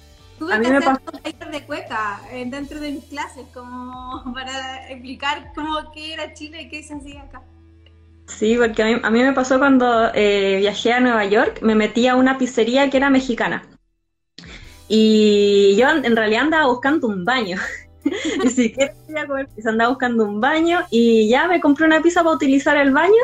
Tuve 0.43 0.60
que 0.60 0.67
hacer 0.67 0.89
un 0.89 1.21
taller 1.21 1.51
de 1.51 1.63
cueca 1.65 2.21
eh, 2.29 2.45
dentro 2.45 2.82
de 2.82 2.91
mis 2.91 3.06
clases, 3.06 3.45
como 3.53 4.21
para 4.34 4.89
explicar 4.89 5.53
cómo 5.56 5.89
qué 5.93 6.13
era 6.13 6.34
Chile 6.34 6.63
y 6.63 6.69
qué 6.69 6.84
se 6.84 6.95
hacía 6.95 7.21
acá. 7.21 7.41
Sí, 8.27 8.58
porque 8.58 8.84
a 8.84 8.86
mí, 8.88 9.01
a 9.01 9.10
mí 9.10 9.23
me 9.23 9.32
pasó 9.32 9.58
cuando 9.58 10.12
eh, 10.13 10.58
viajé 10.60 10.91
a 10.91 10.99
Nueva 10.99 11.23
York, 11.23 11.62
me 11.62 11.75
metí 11.75 12.08
a 12.08 12.15
una 12.15 12.38
pizzería 12.38 12.89
que 12.89 12.97
era 12.97 13.10
mexicana. 13.10 13.63
Y 14.89 15.77
yo 15.77 15.89
en 15.89 16.15
realidad 16.15 16.41
andaba 16.41 16.67
buscando 16.67 17.08
un 17.08 17.23
baño. 17.23 17.58
Ni 18.43 18.49
siquiera 18.49 18.93
quería 19.08 19.25
comer 19.25 19.47
pizza, 19.47 19.69
andaba 19.69 19.91
buscando 19.91 20.25
un 20.25 20.41
baño 20.41 20.79
y 20.91 21.29
ya 21.29 21.47
me 21.47 21.62
compré 21.62 21.86
una 21.86 22.01
pizza 22.01 22.21
para 22.21 22.36
utilizar 22.36 22.75
el 22.75 22.91
baño. 22.91 23.23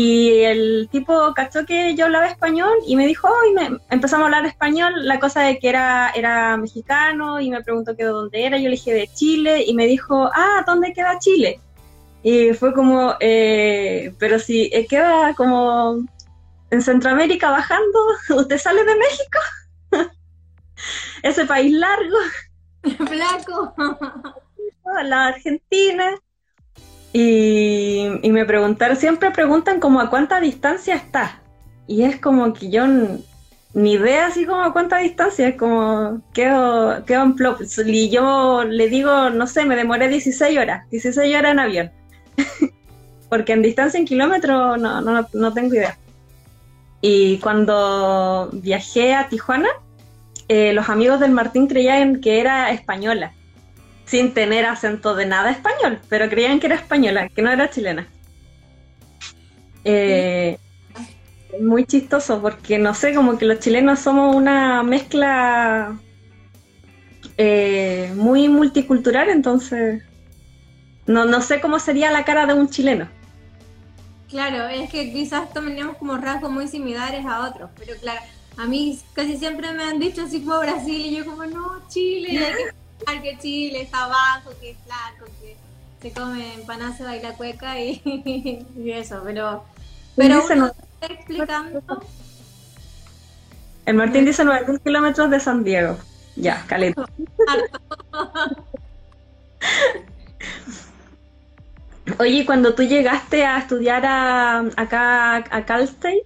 Y 0.00 0.44
el 0.44 0.88
tipo 0.92 1.34
cachó 1.34 1.66
que 1.66 1.96
yo 1.96 2.04
hablaba 2.04 2.28
español 2.28 2.78
y 2.86 2.94
me 2.94 3.04
dijo, 3.04 3.26
oh, 3.26 3.50
y 3.50 3.52
me, 3.52 3.80
empezamos 3.90 4.22
a 4.22 4.26
hablar 4.26 4.46
español, 4.46 4.92
la 5.04 5.18
cosa 5.18 5.42
de 5.42 5.58
que 5.58 5.68
era, 5.68 6.10
era 6.10 6.56
mexicano 6.56 7.40
y 7.40 7.50
me 7.50 7.64
preguntó 7.64 7.96
que 7.96 8.04
de 8.04 8.10
dónde 8.10 8.44
era, 8.46 8.58
yo 8.58 8.66
le 8.66 8.76
dije 8.76 8.94
de 8.94 9.08
Chile 9.08 9.64
y 9.66 9.74
me 9.74 9.88
dijo, 9.88 10.30
ah, 10.32 10.62
¿dónde 10.64 10.92
queda 10.92 11.18
Chile? 11.18 11.60
Y 12.22 12.52
fue 12.52 12.72
como, 12.74 13.16
eh, 13.18 14.14
pero 14.20 14.38
si 14.38 14.70
eh, 14.72 14.86
queda 14.86 15.34
como 15.34 16.06
en 16.70 16.80
Centroamérica 16.80 17.50
bajando, 17.50 17.98
¿usted 18.36 18.58
sale 18.58 18.84
de 18.84 18.94
México? 18.94 19.38
ese 21.24 21.44
país 21.44 21.72
largo. 21.72 22.18
Flaco. 23.04 23.74
La 25.02 25.26
Argentina. 25.26 26.14
Y, 27.20 28.30
me 28.30 28.44
preguntaron, 28.44 28.96
siempre 28.96 29.32
preguntan 29.32 29.80
como 29.80 30.00
a 30.00 30.08
cuánta 30.08 30.38
distancia 30.38 30.94
está. 30.94 31.42
Y 31.88 32.04
es 32.04 32.20
como 32.20 32.52
que 32.52 32.70
yo 32.70 32.86
ni 33.74 33.92
idea 33.94 34.28
así 34.28 34.46
como 34.46 34.62
a 34.62 34.72
cuánta 34.72 34.98
distancia, 34.98 35.48
es 35.48 35.56
como 35.56 36.22
quedo, 36.32 37.04
quedo 37.06 37.22
en 37.24 37.34
plop. 37.34 37.60
Y 37.86 38.08
yo 38.10 38.62
le 38.62 38.88
digo, 38.88 39.30
no 39.30 39.48
sé, 39.48 39.64
me 39.64 39.74
demoré 39.74 40.06
16 40.06 40.56
horas, 40.60 40.88
16 40.90 41.36
horas 41.36 41.50
en 41.52 41.58
avión. 41.58 41.90
Porque 43.28 43.52
en 43.52 43.62
distancia 43.62 43.98
en 43.98 44.06
kilómetros 44.06 44.80
no, 44.80 45.00
no, 45.00 45.26
no 45.32 45.52
tengo 45.52 45.74
idea. 45.74 45.98
Y 47.00 47.38
cuando 47.38 48.48
viajé 48.52 49.14
a 49.14 49.28
Tijuana, 49.28 49.70
eh, 50.46 50.72
los 50.72 50.88
amigos 50.88 51.18
del 51.18 51.32
Martín 51.32 51.66
creían 51.66 52.20
que 52.20 52.38
era 52.38 52.70
española, 52.70 53.32
sin 54.08 54.32
tener 54.32 54.64
acento 54.64 55.14
de 55.14 55.26
nada 55.26 55.50
español, 55.50 56.00
pero 56.08 56.28
creían 56.28 56.60
que 56.60 56.66
era 56.66 56.76
española, 56.76 57.28
que 57.28 57.42
no 57.42 57.50
era 57.50 57.68
chilena. 57.68 58.08
Eh, 59.84 60.58
muy 61.60 61.84
chistoso 61.84 62.40
porque 62.40 62.78
no 62.78 62.94
sé, 62.94 63.14
como 63.14 63.36
que 63.36 63.44
los 63.44 63.60
chilenos 63.60 64.00
somos 64.00 64.34
una 64.34 64.82
mezcla 64.82 65.98
eh, 67.36 68.12
muy 68.16 68.48
multicultural, 68.48 69.28
entonces 69.28 70.02
no, 71.06 71.26
no 71.26 71.42
sé 71.42 71.60
cómo 71.60 71.78
sería 71.78 72.10
la 72.10 72.24
cara 72.24 72.46
de 72.46 72.54
un 72.54 72.70
chileno. 72.70 73.08
Claro, 74.30 74.68
es 74.68 74.90
que 74.90 75.12
quizás 75.12 75.52
tenemos 75.52 75.96
como 75.98 76.16
rasgos 76.16 76.50
muy 76.50 76.66
similares 76.68 77.26
a 77.26 77.48
otros, 77.48 77.70
pero 77.78 77.94
claro, 78.00 78.20
a 78.56 78.66
mí 78.66 78.98
casi 79.12 79.36
siempre 79.36 79.72
me 79.72 79.84
han 79.84 79.98
dicho 79.98 80.22
así 80.22 80.40
como 80.40 80.60
Brasil 80.60 81.06
y 81.06 81.16
yo 81.16 81.26
como, 81.26 81.44
no, 81.44 81.86
Chile, 81.88 82.40
que 83.22 83.38
Chile 83.38 83.82
está 83.82 84.04
abajo, 84.04 84.50
que 84.60 84.70
es 84.70 84.76
flaco, 84.84 85.26
que 85.40 85.56
se 86.00 86.12
come 86.12 86.54
empanadas, 86.54 87.00
baila 87.00 87.34
cueca 87.34 87.80
y, 87.80 88.00
y, 88.76 88.90
eso, 88.92 89.20
pero, 89.24 89.64
pero 90.16 90.44
uno 90.44 90.66
está 90.66 91.06
explicando... 91.12 91.82
El 93.86 93.94
Martín 93.94 94.24
dice 94.26 94.44
9.000 94.44 94.82
kilómetros 94.82 95.30
de 95.30 95.40
San 95.40 95.64
Diego. 95.64 95.96
Ya, 96.36 96.62
caleta. 96.66 97.06
Oye, 102.18 102.44
cuando 102.44 102.74
tú 102.74 102.82
llegaste 102.82 103.44
a 103.44 103.58
estudiar 103.58 104.04
a, 104.04 104.60
acá 104.76 105.36
a 105.36 105.64
Cal 105.64 105.82
State, 105.82 106.24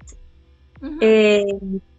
eh, 1.01 1.45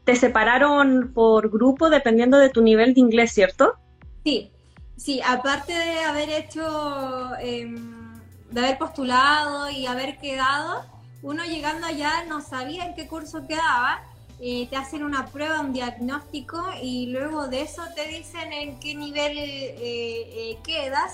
te 0.04 0.16
separaron 0.16 1.12
por 1.14 1.50
grupo 1.50 1.90
dependiendo 1.90 2.38
de 2.38 2.50
tu 2.50 2.62
nivel 2.62 2.94
de 2.94 3.00
inglés, 3.00 3.32
¿cierto? 3.32 3.76
Sí, 4.24 4.53
sí, 4.98 5.22
aparte 5.26 5.74
de 5.74 6.00
haber 6.04 6.30
hecho, 6.30 7.36
em, 7.40 8.20
de 8.52 8.60
haber 8.60 8.78
postulado 8.78 9.70
y 9.70 9.86
haber 9.86 10.18
quedado, 10.18 10.86
uno 11.22 11.44
llegando 11.46 11.88
allá 11.88 12.26
no 12.28 12.42
sabía 12.42 12.86
en 12.86 12.96
qué 12.96 13.08
curso 13.08 13.48
quedaba, 13.48 14.02
eh, 14.40 14.68
te 14.70 14.76
hacen 14.76 15.04
una 15.04 15.28
prueba, 15.28 15.62
un 15.62 15.72
diagnóstico 15.72 16.62
y 16.82 17.08
luego 17.08 17.48
de 17.48 17.62
eso 17.62 17.82
te 17.96 18.08
dicen 18.08 18.52
en 18.52 18.80
qué 18.80 18.94
nivel 18.94 19.38
eh, 19.38 19.78
eh, 19.80 20.58
quedas 20.66 21.14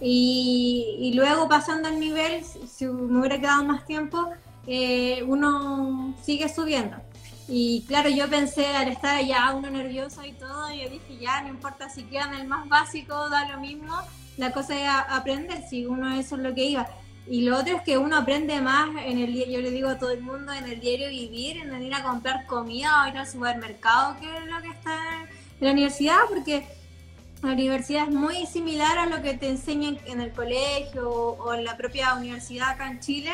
y, 0.00 0.96
y, 1.00 1.14
luego 1.14 1.48
pasando 1.48 1.88
el 1.88 1.98
nivel, 1.98 2.44
si 2.44 2.86
me 2.86 3.18
hubiera 3.18 3.40
quedado 3.40 3.64
más 3.64 3.84
tiempo, 3.84 4.30
uno 5.26 6.14
sigue 6.22 6.48
subiendo. 6.48 6.96
Y 7.48 7.84
claro, 7.88 8.10
yo 8.10 8.28
pensé 8.28 8.66
al 8.66 8.88
estar 8.88 9.24
ya 9.24 9.54
uno 9.54 9.70
nervioso 9.70 10.22
y 10.22 10.32
todo, 10.32 10.70
yo 10.70 10.88
dije 10.90 11.16
ya, 11.18 11.40
no 11.40 11.48
importa 11.48 11.88
si 11.88 12.02
quedan 12.04 12.34
el 12.34 12.46
más 12.46 12.68
básico, 12.68 13.30
da 13.30 13.48
lo 13.48 13.58
mismo, 13.58 13.96
la 14.36 14.52
cosa 14.52 14.78
es 14.78 14.88
aprender, 15.08 15.64
si 15.68 15.86
uno 15.86 16.14
eso 16.14 16.36
es 16.36 16.42
lo 16.42 16.54
que 16.54 16.64
iba. 16.64 16.86
Y 17.26 17.42
lo 17.42 17.58
otro 17.58 17.76
es 17.76 17.82
que 17.82 17.98
uno 17.98 18.16
aprende 18.16 18.60
más 18.60 18.88
en 19.04 19.18
el 19.18 19.34
yo 19.34 19.60
le 19.60 19.70
digo 19.70 19.88
a 19.88 19.98
todo 19.98 20.10
el 20.10 20.22
mundo, 20.22 20.52
en 20.52 20.64
el 20.64 20.80
diario 20.80 21.08
vivir, 21.08 21.58
en 21.58 21.82
ir 21.82 21.94
a 21.94 22.02
comprar 22.02 22.46
comida 22.46 23.04
o 23.04 23.08
ir 23.08 23.16
al 23.16 23.26
supermercado, 23.26 24.16
que 24.20 24.26
es 24.26 24.44
lo 24.44 24.60
que 24.60 24.68
está 24.68 25.22
en 25.22 25.66
la 25.66 25.72
universidad, 25.72 26.18
porque 26.28 26.66
la 27.42 27.52
universidad 27.52 28.08
es 28.08 28.14
muy 28.14 28.46
similar 28.46 28.98
a 28.98 29.06
lo 29.06 29.22
que 29.22 29.34
te 29.34 29.48
enseñan 29.48 29.98
en 30.06 30.20
el 30.20 30.32
colegio 30.32 31.10
o 31.10 31.54
en 31.54 31.64
la 31.64 31.76
propia 31.76 32.14
universidad 32.14 32.70
acá 32.70 32.90
en 32.90 33.00
Chile, 33.00 33.32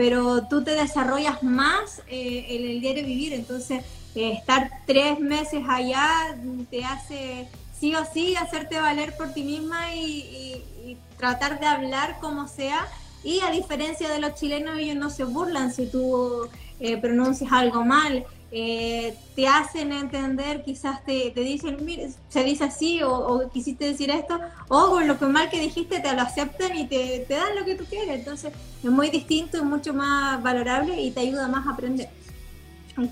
pero 0.00 0.46
tú 0.48 0.64
te 0.64 0.70
desarrollas 0.70 1.42
más 1.42 1.98
eh, 2.08 2.46
en 2.48 2.70
el 2.70 2.80
diario 2.80 3.04
vivir, 3.04 3.34
entonces 3.34 3.84
eh, 4.14 4.32
estar 4.32 4.70
tres 4.86 5.20
meses 5.20 5.62
allá 5.68 6.34
te 6.70 6.82
hace 6.82 7.48
sí 7.78 7.94
o 7.94 8.06
sí 8.10 8.34
hacerte 8.34 8.80
valer 8.80 9.14
por 9.14 9.34
ti 9.34 9.44
misma 9.44 9.94
y 9.94 10.96
tratar 11.18 11.60
de 11.60 11.66
hablar 11.66 12.16
como 12.18 12.48
sea 12.48 12.88
y 13.22 13.40
a 13.40 13.50
diferencia 13.50 14.08
de 14.08 14.20
los 14.20 14.36
chilenos, 14.36 14.78
ellos 14.78 14.96
no 14.96 15.10
se 15.10 15.24
burlan 15.24 15.70
si 15.70 15.84
tú 15.84 16.48
eh, 16.80 16.96
pronuncias 16.96 17.52
algo 17.52 17.84
mal. 17.84 18.24
Eh, 18.52 19.16
te 19.36 19.46
hacen 19.46 19.92
entender, 19.92 20.64
quizás 20.64 21.04
te, 21.04 21.30
te 21.30 21.40
dicen, 21.42 21.84
mire, 21.84 22.10
se 22.28 22.42
dice 22.42 22.64
así 22.64 23.00
o, 23.02 23.48
quisiste 23.52 23.84
decir 23.84 24.10
esto, 24.10 24.40
o 24.68 24.90
con 24.90 25.06
lo 25.06 25.18
que 25.18 25.26
mal 25.26 25.48
que 25.48 25.60
dijiste 25.60 26.00
te 26.00 26.12
lo 26.14 26.22
aceptan 26.22 26.76
y 26.76 26.88
te, 26.88 27.24
te, 27.28 27.34
dan 27.34 27.54
lo 27.56 27.64
que 27.64 27.76
tú 27.76 27.84
quieres. 27.84 28.18
Entonces 28.18 28.52
es 28.82 28.90
muy 28.90 29.10
distinto 29.10 29.58
y 29.58 29.62
mucho 29.62 29.94
más 29.94 30.42
valorable 30.42 31.00
y 31.00 31.12
te 31.12 31.20
ayuda 31.20 31.46
más 31.48 31.66
a 31.66 31.70
aprender. 31.70 32.08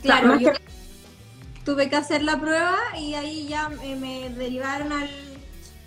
Claro, 0.02 0.38
yo 0.38 0.50
tuve 1.64 1.88
que 1.88 1.96
hacer 1.96 2.22
la 2.22 2.40
prueba 2.40 2.76
y 2.98 3.14
ahí 3.14 3.46
ya 3.48 3.68
me 3.68 4.30
derivaron 4.30 4.92
al 4.92 5.08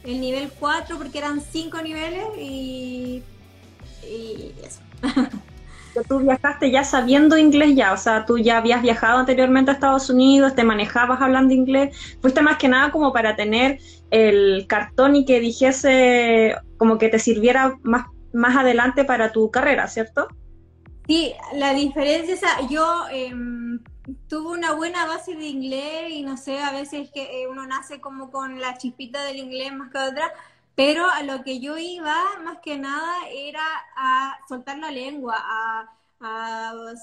el 0.03 0.19
nivel 0.19 0.51
4 0.59 0.97
porque 0.97 1.19
eran 1.19 1.41
5 1.41 1.81
niveles 1.81 2.25
y 2.37 3.23
y 4.03 4.53
eso. 4.63 4.79
tú 6.07 6.19
viajaste 6.19 6.71
ya 6.71 6.83
sabiendo 6.83 7.37
inglés 7.37 7.75
ya, 7.75 7.93
o 7.93 7.97
sea, 7.97 8.25
tú 8.25 8.37
ya 8.37 8.57
habías 8.57 8.81
viajado 8.81 9.19
anteriormente 9.19 9.71
a 9.71 9.73
Estados 9.73 10.09
Unidos, 10.09 10.55
te 10.55 10.63
manejabas 10.63 11.21
hablando 11.21 11.53
inglés, 11.53 12.17
fuiste 12.21 12.41
más 12.41 12.57
que 12.57 12.67
nada 12.67 12.91
como 12.91 13.11
para 13.13 13.35
tener 13.35 13.79
el 14.09 14.65
cartón 14.67 15.15
y 15.15 15.25
que 15.25 15.39
dijese 15.39 16.55
como 16.77 16.97
que 16.97 17.09
te 17.09 17.19
sirviera 17.19 17.77
más, 17.83 18.05
más 18.33 18.55
adelante 18.55 19.05
para 19.05 19.31
tu 19.31 19.51
carrera, 19.51 19.87
¿cierto? 19.87 20.27
Sí, 21.07 21.33
la 21.55 21.73
diferencia 21.73 22.35
es, 22.35 22.69
yo 22.69 23.05
em, 23.11 23.79
tuve 24.27 24.57
una 24.57 24.73
buena 24.73 25.05
base 25.05 25.35
de 25.35 25.45
inglés 25.45 26.11
y 26.11 26.23
no 26.23 26.37
sé, 26.37 26.59
a 26.59 26.71
veces 26.71 27.09
que 27.13 27.43
eh, 27.43 27.47
uno 27.47 27.65
nace 27.65 27.99
como 27.99 28.31
con 28.31 28.59
la 28.59 28.77
chispita 28.77 29.23
del 29.23 29.37
inglés 29.37 29.73
más 29.73 29.91
que 29.91 29.97
otra, 29.97 30.31
pero 30.75 31.09
a 31.09 31.23
lo 31.23 31.43
que 31.43 31.59
yo 31.59 31.77
iba, 31.77 32.15
más 32.43 32.59
que 32.59 32.77
nada, 32.77 33.13
era 33.29 33.65
a 33.95 34.37
soltar 34.47 34.77
la 34.77 34.91
lengua, 34.91 35.35
a, 35.37 35.87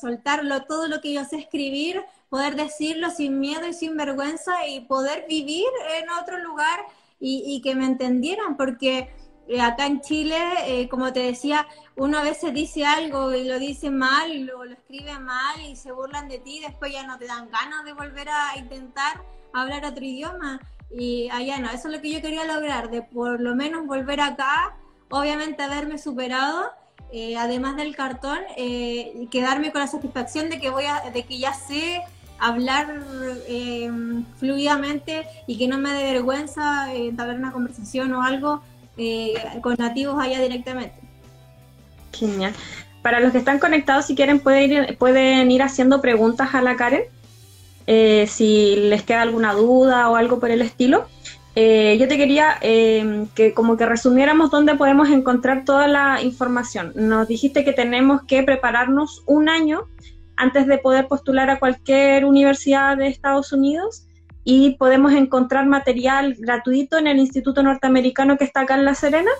soltarlo, 0.00 0.62
todo 0.62 0.86
lo 0.86 1.00
que 1.00 1.12
yo 1.12 1.24
sé 1.24 1.38
escribir, 1.38 2.04
poder 2.30 2.54
decirlo 2.54 3.10
sin 3.10 3.40
miedo 3.40 3.66
y 3.66 3.72
sin 3.72 3.96
vergüenza 3.96 4.68
y 4.68 4.82
poder 4.82 5.26
vivir 5.28 5.66
en 6.00 6.08
otro 6.10 6.38
lugar 6.38 6.86
y, 7.18 7.60
que 7.62 7.74
me 7.74 7.86
entendieran, 7.86 8.56
porque 8.56 9.10
eh, 9.48 9.60
acá 9.60 9.86
en 9.86 10.00
Chile, 10.02 10.38
eh, 10.66 10.88
como 10.88 11.12
te 11.12 11.20
decía, 11.20 11.66
uno 11.96 12.18
a 12.18 12.22
veces 12.22 12.54
dice 12.54 12.86
algo 12.86 13.34
y 13.34 13.42
lo 13.42 13.58
dice 13.58 13.90
mal, 13.90 14.48
o 14.50 14.64
lo 14.64 14.72
escribe 14.72 15.18
mal 15.18 15.60
y 15.62 15.74
se 15.74 15.90
burlan 15.90 16.28
de 16.28 16.38
ti, 16.38 16.60
después 16.60 16.92
ya 16.92 17.04
no 17.04 17.18
te 17.18 17.26
dan 17.26 17.50
ganas 17.50 17.84
de 17.84 17.94
volver 17.94 18.28
a 18.28 18.56
intentar 18.56 19.20
hablar 19.52 19.84
otro 19.84 20.04
idioma. 20.04 20.60
Y 20.90 21.28
allá 21.30 21.58
no, 21.58 21.70
eso 21.70 21.88
es 21.88 21.94
lo 21.94 22.00
que 22.00 22.10
yo 22.10 22.22
quería 22.22 22.44
lograr, 22.44 22.90
de 22.90 23.02
por 23.02 23.40
lo 23.40 23.54
menos 23.54 23.86
volver 23.86 24.20
acá, 24.20 24.76
obviamente 25.10 25.62
haberme 25.62 25.98
superado, 25.98 26.70
eh, 27.12 27.36
además 27.36 27.76
del 27.76 27.94
cartón, 27.94 28.38
eh, 28.56 29.26
quedarme 29.30 29.72
con 29.72 29.80
la 29.80 29.86
satisfacción 29.86 30.50
de 30.50 30.60
que, 30.60 30.70
voy 30.70 30.84
a, 30.84 31.10
de 31.10 31.24
que 31.24 31.38
ya 31.38 31.52
sé 31.54 32.02
hablar 32.38 33.02
eh, 33.48 33.90
fluidamente 34.38 35.26
y 35.46 35.58
que 35.58 35.68
no 35.68 35.78
me 35.78 35.92
dé 35.92 36.12
vergüenza 36.12 36.94
entablar 36.94 37.36
una 37.36 37.52
conversación 37.52 38.12
o 38.12 38.22
algo 38.22 38.62
con 39.62 39.76
nativos 39.78 40.20
allá 40.20 40.40
directamente. 40.40 40.96
Genial. 42.12 42.52
Para 43.02 43.20
los 43.20 43.30
que 43.30 43.38
están 43.38 43.60
conectados, 43.60 44.06
si 44.06 44.16
quieren, 44.16 44.40
pueden 44.40 44.72
ir, 44.72 44.98
pueden 44.98 45.50
ir 45.50 45.62
haciendo 45.62 46.00
preguntas 46.00 46.52
a 46.54 46.62
la 46.62 46.76
Karen. 46.76 47.04
Eh, 47.90 48.26
si 48.26 48.76
les 48.76 49.02
queda 49.02 49.22
alguna 49.22 49.54
duda 49.54 50.10
o 50.10 50.16
algo 50.16 50.38
por 50.38 50.50
el 50.50 50.60
estilo. 50.60 51.06
Eh, 51.54 51.96
yo 51.98 52.06
te 52.06 52.18
quería 52.18 52.58
eh, 52.60 53.26
que 53.34 53.54
como 53.54 53.78
que 53.78 53.86
resumiéramos 53.86 54.50
dónde 54.50 54.74
podemos 54.74 55.08
encontrar 55.08 55.64
toda 55.64 55.88
la 55.88 56.22
información. 56.22 56.92
Nos 56.94 57.26
dijiste 57.28 57.64
que 57.64 57.72
tenemos 57.72 58.22
que 58.24 58.42
prepararnos 58.42 59.22
un 59.24 59.48
año 59.48 59.84
antes 60.36 60.66
de 60.66 60.76
poder 60.76 61.08
postular 61.08 61.48
a 61.48 61.58
cualquier 61.58 62.26
universidad 62.26 62.98
de 62.98 63.08
Estados 63.08 63.54
Unidos 63.54 64.04
y 64.44 64.76
podemos 64.76 65.14
encontrar 65.14 65.64
material 65.64 66.36
gratuito 66.38 66.98
en 66.98 67.06
el 67.06 67.18
Instituto 67.18 67.62
Norteamericano 67.62 68.36
que 68.36 68.44
está 68.44 68.60
acá 68.60 68.74
en 68.74 68.84
La 68.84 68.94
Serena 68.94 69.30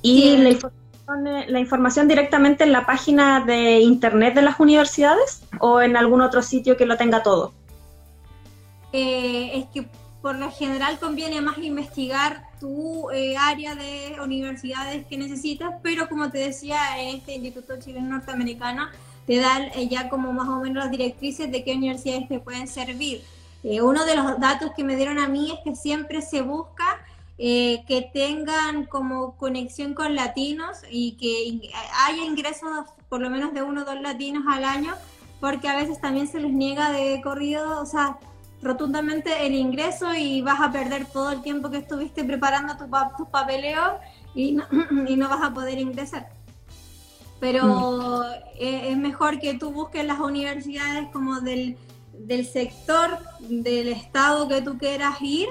y 0.00 0.36
la, 0.36 0.50
información, 0.50 0.77
la 1.16 1.58
información 1.58 2.06
directamente 2.06 2.64
en 2.64 2.72
la 2.72 2.84
página 2.84 3.40
de 3.40 3.80
internet 3.80 4.34
de 4.34 4.42
las 4.42 4.60
universidades 4.60 5.42
o 5.58 5.80
en 5.80 5.96
algún 5.96 6.20
otro 6.20 6.42
sitio 6.42 6.76
que 6.76 6.86
lo 6.86 6.96
tenga 6.96 7.22
todo? 7.22 7.52
Eh, 8.92 9.52
es 9.54 9.66
que 9.72 9.88
por 10.20 10.36
lo 10.36 10.50
general 10.50 10.98
conviene 10.98 11.40
más 11.40 11.58
investigar 11.58 12.44
tu 12.60 13.10
eh, 13.10 13.36
área 13.38 13.74
de 13.74 14.16
universidades 14.22 15.06
que 15.06 15.16
necesitas, 15.16 15.74
pero 15.82 16.08
como 16.08 16.30
te 16.30 16.38
decía, 16.38 16.78
en 16.98 17.16
este 17.16 17.34
Instituto 17.34 17.78
Chileno 17.78 18.08
Norteamericano 18.08 18.88
te 19.26 19.36
dan 19.36 19.64
eh, 19.74 19.88
ya 19.88 20.08
como 20.08 20.32
más 20.32 20.48
o 20.48 20.60
menos 20.60 20.84
las 20.84 20.90
directrices 20.90 21.50
de 21.50 21.64
qué 21.64 21.74
universidades 21.74 22.28
te 22.28 22.40
pueden 22.40 22.66
servir. 22.66 23.22
uno 23.62 24.04
de 24.04 24.16
los 24.16 24.38
datos 24.40 24.72
que 24.76 24.84
me 24.84 24.96
dieron 24.96 25.18
a 25.18 25.28
mí 25.28 25.52
es 25.52 25.58
que 25.64 25.74
siempre 25.74 26.20
se 26.20 26.42
busca 26.42 26.98
que 27.38 28.10
tengan 28.12 28.84
como 28.86 29.36
conexión 29.36 29.94
con 29.94 30.16
latinos 30.16 30.78
y 30.90 31.12
que 31.12 31.70
haya 32.04 32.24
ingresos 32.24 32.68
por 33.08 33.20
lo 33.20 33.30
menos 33.30 33.54
de 33.54 33.62
uno 33.62 33.82
o 33.82 33.84
dos 33.84 34.00
latinos 34.00 34.42
al 34.48 34.64
año 34.64 34.94
porque 35.40 35.68
a 35.68 35.76
veces 35.76 36.00
también 36.00 36.26
se 36.26 36.40
les 36.40 36.52
niega 36.52 36.90
de 36.90 37.20
corrido, 37.22 37.80
o 37.80 37.86
sea, 37.86 38.18
rotundamente 38.62 39.46
el 39.46 39.54
ingreso 39.54 40.14
y 40.14 40.42
vas 40.42 40.60
a 40.60 40.72
perder 40.72 41.06
todo 41.06 41.30
el 41.30 41.42
tiempo 41.42 41.70
que 41.70 41.78
estuviste 41.78 42.24
preparando 42.24 42.76
tus 42.76 42.88
tu 43.16 43.30
papeleos 43.30 43.92
y 44.34 44.52
no, 44.52 44.64
y 45.08 45.16
no 45.16 45.28
vas 45.28 45.42
a 45.42 45.54
poder 45.54 45.78
ingresar. 45.78 46.28
Pero 47.40 47.64
mm. 47.64 48.22
es, 48.58 48.96
mejor 48.96 49.38
que 49.38 49.54
tú 49.54 49.70
busques 49.70 50.04
las 50.04 50.18
universidades 50.18 51.08
como 51.12 51.40
del, 51.40 51.76
del 52.14 52.46
sector, 52.46 53.16
del 53.38 53.88
estado 53.88 54.48
que 54.48 54.60
tú 54.60 54.76
quieras 54.76 55.20
ir 55.20 55.48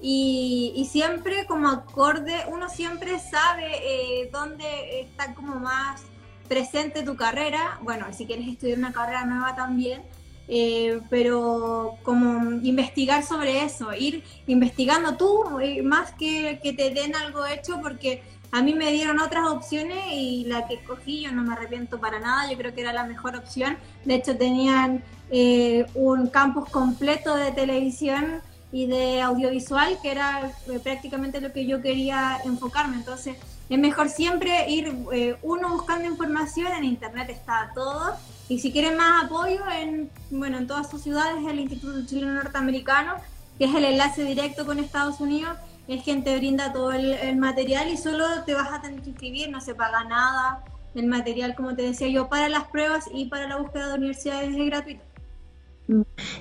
y, 0.00 0.72
y, 0.76 0.84
siempre 0.86 1.46
como 1.46 1.68
acorde, 1.68 2.44
uno 2.48 2.68
siempre 2.68 3.18
sabe 3.18 3.66
eh, 3.82 4.30
dónde 4.32 5.00
está 5.00 5.34
como 5.34 5.56
más 5.56 6.02
presente 6.48 7.02
tu 7.02 7.16
carrera, 7.16 7.78
bueno, 7.82 8.06
si 8.12 8.26
quieres 8.26 8.46
estudiar 8.48 8.78
una 8.78 8.92
carrera 8.92 9.24
nueva 9.24 9.54
también, 9.56 10.02
eh, 10.48 11.00
pero 11.10 11.96
como 12.02 12.52
investigar 12.62 13.24
sobre 13.24 13.64
eso, 13.64 13.92
ir 13.92 14.22
investigando 14.46 15.16
tú 15.16 15.58
eh, 15.60 15.82
más 15.82 16.12
que 16.12 16.60
que 16.62 16.72
te 16.72 16.90
den 16.90 17.16
algo 17.16 17.44
hecho, 17.46 17.80
porque 17.82 18.22
a 18.52 18.62
mí 18.62 18.74
me 18.74 18.92
dieron 18.92 19.20
otras 19.20 19.48
opciones 19.48 19.98
y 20.12 20.44
la 20.44 20.66
que 20.68 20.82
cogí 20.84 21.22
yo 21.22 21.32
no 21.32 21.42
me 21.42 21.52
arrepiento 21.52 21.98
para 22.00 22.20
nada, 22.20 22.50
yo 22.50 22.56
creo 22.56 22.74
que 22.74 22.80
era 22.82 22.92
la 22.92 23.04
mejor 23.04 23.36
opción. 23.36 23.76
De 24.04 24.14
hecho 24.14 24.36
tenían 24.36 25.02
eh, 25.30 25.86
un 25.94 26.28
campus 26.28 26.68
completo 26.70 27.34
de 27.34 27.50
televisión 27.52 28.40
y 28.76 28.84
de 28.84 29.22
audiovisual, 29.22 29.98
que 30.02 30.10
era 30.10 30.52
prácticamente 30.82 31.40
lo 31.40 31.50
que 31.50 31.64
yo 31.64 31.80
quería 31.80 32.38
enfocarme. 32.44 32.96
Entonces, 32.96 33.34
es 33.70 33.78
mejor 33.78 34.10
siempre 34.10 34.70
ir 34.70 34.94
eh, 35.14 35.34
uno 35.40 35.70
buscando 35.70 36.06
información, 36.06 36.70
en 36.74 36.84
internet 36.84 37.30
está 37.30 37.70
todo. 37.74 38.14
Y 38.50 38.58
si 38.58 38.72
quieren 38.72 38.98
más 38.98 39.24
apoyo, 39.24 39.62
en, 39.80 40.10
bueno, 40.30 40.58
en 40.58 40.66
todas 40.66 40.90
sus 40.90 41.00
ciudades, 41.00 41.42
el 41.48 41.60
Instituto 41.60 42.04
Chileno 42.04 42.34
Norteamericano, 42.34 43.14
que 43.56 43.64
es 43.64 43.74
el 43.74 43.86
enlace 43.86 44.24
directo 44.24 44.66
con 44.66 44.78
Estados 44.78 45.20
Unidos, 45.20 45.56
es 45.88 46.02
quien 46.02 46.22
te 46.22 46.36
brinda 46.36 46.70
todo 46.74 46.92
el, 46.92 47.34
material 47.38 47.88
y 47.88 47.96
solo 47.96 48.26
te 48.44 48.52
vas 48.52 48.70
a 48.70 48.82
tener 48.82 49.00
que 49.00 49.08
inscribir, 49.08 49.48
no 49.48 49.62
se 49.62 49.74
paga 49.74 50.04
nada. 50.04 50.62
El 50.94 51.06
material, 51.06 51.54
como 51.54 51.74
te 51.74 51.80
decía 51.80 52.08
yo, 52.08 52.28
para 52.28 52.50
las 52.50 52.64
pruebas 52.64 53.06
y 53.10 53.24
para 53.24 53.48
la 53.48 53.56
búsqueda 53.56 53.88
de 53.88 53.94
universidades 53.94 54.54
es 54.54 54.66
gratuito. 54.66 55.05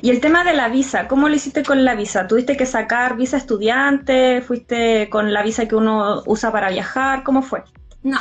Y 0.02 0.10
el 0.10 0.22
tema 0.22 0.44
de 0.44 0.54
la 0.54 0.70
visa, 0.70 1.08
¿cómo 1.08 1.30
lo 1.30 1.36
hiciste 1.36 1.64
con 1.64 1.86
la 1.86 1.96
visa? 1.96 2.28
¿Tuviste 2.28 2.58
que 2.58 2.66
sacar 2.66 3.16
visa 3.16 3.38
estudiante? 3.38 4.42
¿Fuiste 4.42 5.10
con 5.10 5.34
la 5.34 5.44
visa 5.44 5.68
que 5.68 5.76
uno 5.76 6.24
usa 6.26 6.52
para 6.52 6.70
viajar? 6.70 7.24
¿Cómo 7.24 7.42
fue? 7.44 7.64
No, 8.02 8.20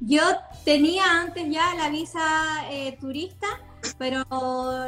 yo 0.00 0.22
tenía 0.64 1.04
antes 1.20 1.50
ya 1.50 1.74
la 1.74 1.88
visa 1.88 2.20
eh, 2.70 2.96
turista, 3.00 3.46
pero 3.98 4.24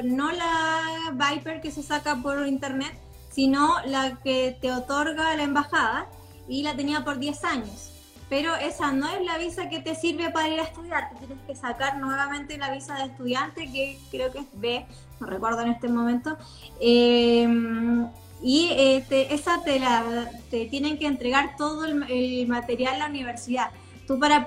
no 0.05 0.33
la 0.33 1.13
Viper 1.13 1.61
que 1.61 1.71
se 1.71 1.83
saca 1.83 2.17
por 2.17 2.47
internet, 2.47 2.93
sino 3.31 3.75
la 3.87 4.19
que 4.23 4.57
te 4.61 4.73
otorga 4.73 5.37
la 5.37 5.43
embajada 5.43 6.07
y 6.49 6.63
la 6.63 6.77
tenía 6.77 7.05
por 7.05 7.19
10 7.19 7.45
años. 7.45 7.92
Pero 8.33 8.57
esa 8.57 8.93
no 8.93 9.11
es 9.11 9.23
la 9.27 9.37
visa 9.37 9.69
que 9.69 9.81
te 9.81 9.95
sirve 9.95 10.31
para 10.31 10.49
ir 10.49 10.59
a 10.59 10.63
estudiar, 10.63 11.11
tienes 11.19 11.37
que 11.47 11.55
sacar 11.55 11.99
nuevamente 11.99 12.57
la 12.57 12.73
visa 12.73 12.95
de 12.95 13.05
estudiante, 13.05 13.71
que 13.71 13.99
creo 14.11 14.33
que 14.33 14.39
es 14.39 14.47
B, 14.55 14.87
no 15.21 15.27
recuerdo 15.27 15.61
en 15.61 15.69
este 15.69 15.87
momento. 15.89 16.39
Em, 16.81 18.09
y 18.43 18.71
eh, 18.71 19.05
esa 19.29 19.63
te, 19.63 19.79
la, 19.79 20.31
te 20.51 20.65
tienen 20.65 20.99
que 20.99 21.09
entregar 21.09 21.57
todo 21.59 21.85
el, 21.85 22.11
el 22.11 22.49
material 22.49 22.95
a 22.95 22.99
la 23.01 23.07
universidad. 23.09 23.69
Tú 24.07 24.19
para 24.19 24.47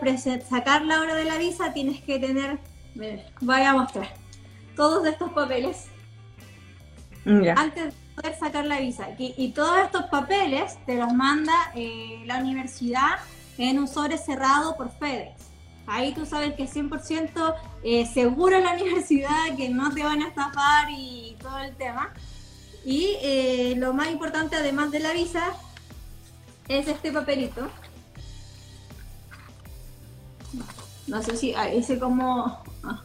sacar 0.50 0.84
la 0.84 1.00
hora 1.00 1.14
de 1.14 1.26
la 1.26 1.38
visa 1.38 1.72
tienes 1.72 2.02
que 2.02 2.18
tener, 2.18 2.58
voy 3.40 3.62
a 3.62 3.74
mostrar, 3.74 4.16
todos 4.76 5.06
estos 5.06 5.32
papeles. 5.32 5.90
Antes 7.24 7.94
de 7.94 7.94
poder 8.16 8.36
sacar 8.40 8.66
la 8.66 8.80
visa. 8.80 9.10
Y, 9.20 9.50
todos 9.50 9.78
estos 9.86 10.06
papeles 10.06 10.76
te 10.88 10.96
los 10.96 11.14
manda 11.14 11.54
eh, 11.76 12.24
la 12.26 12.40
universidad 12.40 13.20
en 13.58 13.80
un 13.80 13.88
sobre 13.88 14.18
cerrado 14.18 14.76
por 14.76 14.92
FedEx. 14.92 15.46
Ahí 15.88 16.14
tú 16.14 16.26
sabes 16.26 16.56
que 16.56 16.64
es 16.64 16.76
100% 16.76 17.56
eh, 17.84 18.06
seguro 18.06 18.60
la 18.60 18.74
universidad, 18.82 19.56
que 19.56 19.70
no 19.70 19.94
te 19.94 20.04
van 20.04 20.22
a 20.22 20.30
estafar 20.30 20.90
y 20.90 21.36
todo 21.42 21.60
el 21.60 21.76
tema. 21.76 22.14
Y 22.84 23.18
eh, 23.22 23.74
lo 23.78 23.94
más 23.94 24.10
importante, 24.10 24.56
además 24.56 24.92
de 24.92 25.00
la 25.00 25.14
visa, 25.14 25.54
es 26.68 26.88
este 26.88 27.12
papelito. 27.12 27.70
No 31.08 31.22
sé 31.22 31.38
si 31.38 31.54
ese 31.74 32.00
como 32.00 32.64
ah, 32.84 33.04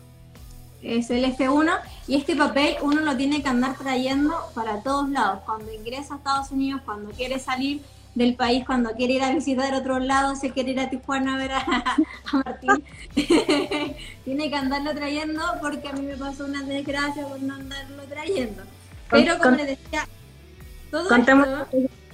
es 0.82 1.10
el 1.10 1.24
F1 1.36 1.80
y 2.08 2.16
este 2.16 2.34
papel 2.34 2.76
uno 2.80 3.02
lo 3.02 3.16
tiene 3.16 3.42
que 3.42 3.48
andar 3.48 3.76
trayendo 3.76 4.34
para 4.54 4.82
todos 4.82 5.10
lados. 5.10 5.40
Cuando 5.44 5.72
ingresa 5.72 6.14
a 6.14 6.16
Estados 6.16 6.50
Unidos, 6.50 6.80
cuando 6.84 7.10
quiere 7.10 7.38
salir 7.38 7.82
del 8.14 8.34
país, 8.34 8.64
cuando 8.66 8.92
quiere 8.92 9.14
ir 9.14 9.22
a 9.22 9.32
visitar 9.32 9.72
otros 9.74 10.04
lados, 10.04 10.40
se 10.40 10.50
quiere 10.50 10.72
ir 10.72 10.80
a 10.80 10.90
Tijuana 10.90 11.34
a 11.34 11.38
ver 11.38 11.52
a, 11.52 11.96
Martín, 12.32 12.84
tiene 14.24 14.50
que 14.50 14.56
andarlo 14.56 14.94
trayendo 14.94 15.42
porque 15.60 15.88
a 15.88 15.92
mí 15.92 16.02
me 16.02 16.16
pasó 16.16 16.44
una 16.44 16.62
desgracia 16.62 17.26
por 17.26 17.40
no 17.40 17.54
andarlo 17.54 18.02
trayendo. 18.04 18.62
Pero 19.10 19.38
como 19.38 19.56
les 19.56 19.66
decía, 19.66 20.06
todo 20.90 21.14
esto, 21.14 21.66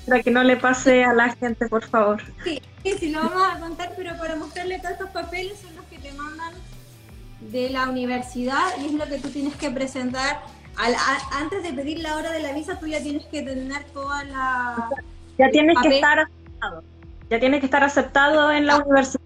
para 0.07 0.23
que 0.23 0.31
no 0.31 0.45
le 0.45 0.57
pase 0.57 1.05
a 1.05 1.13
la 1.13 1.35
gente, 1.35 1.69
por 1.69 1.85
favor. 1.85 2.23
Sí, 2.45 2.61
sí, 2.83 3.11
lo 3.11 3.21
vamos 3.21 3.43
a 3.55 3.59
contar, 3.59 3.93
pero 3.97 4.17
para 4.19 4.37
mostrarle 4.37 4.79
todos 4.79 4.93
estos 4.93 5.11
papeles 5.11 5.59
son 5.61 5.75
los 5.75 5.85
que 5.87 5.99
te 5.99 6.13
mandan 6.13 6.53
de 7.41 7.71
la 7.71 7.89
universidad 7.89 8.65
y 8.81 8.87
es 8.87 8.93
lo 8.93 9.07
que 9.07 9.19
tú 9.19 9.31
tienes 9.31 9.57
que 9.57 9.71
presentar. 9.71 10.43
antes 11.33 11.63
de 11.63 11.73
pedir 11.73 11.99
la 12.01 12.17
hora 12.17 12.31
de 12.31 12.41
la 12.41 12.53
visa, 12.53 12.79
tú 12.79 12.87
ya 12.87 13.03
tienes 13.03 13.25
que 13.27 13.43
tener 13.43 13.85
toda 13.93 14.25
la... 14.25 14.89
Ya 15.39 15.51
tienes 15.51 15.77
que 15.81 15.89
estar 15.97 16.19
aceptado. 16.21 16.83
Ya 17.31 17.41
tienes 17.41 17.61
que 17.61 17.67
estar 17.67 17.85
aceptado 17.85 18.53
en 18.53 18.67
la 18.67 18.75
ah. 18.77 18.83
universidad. 18.85 19.23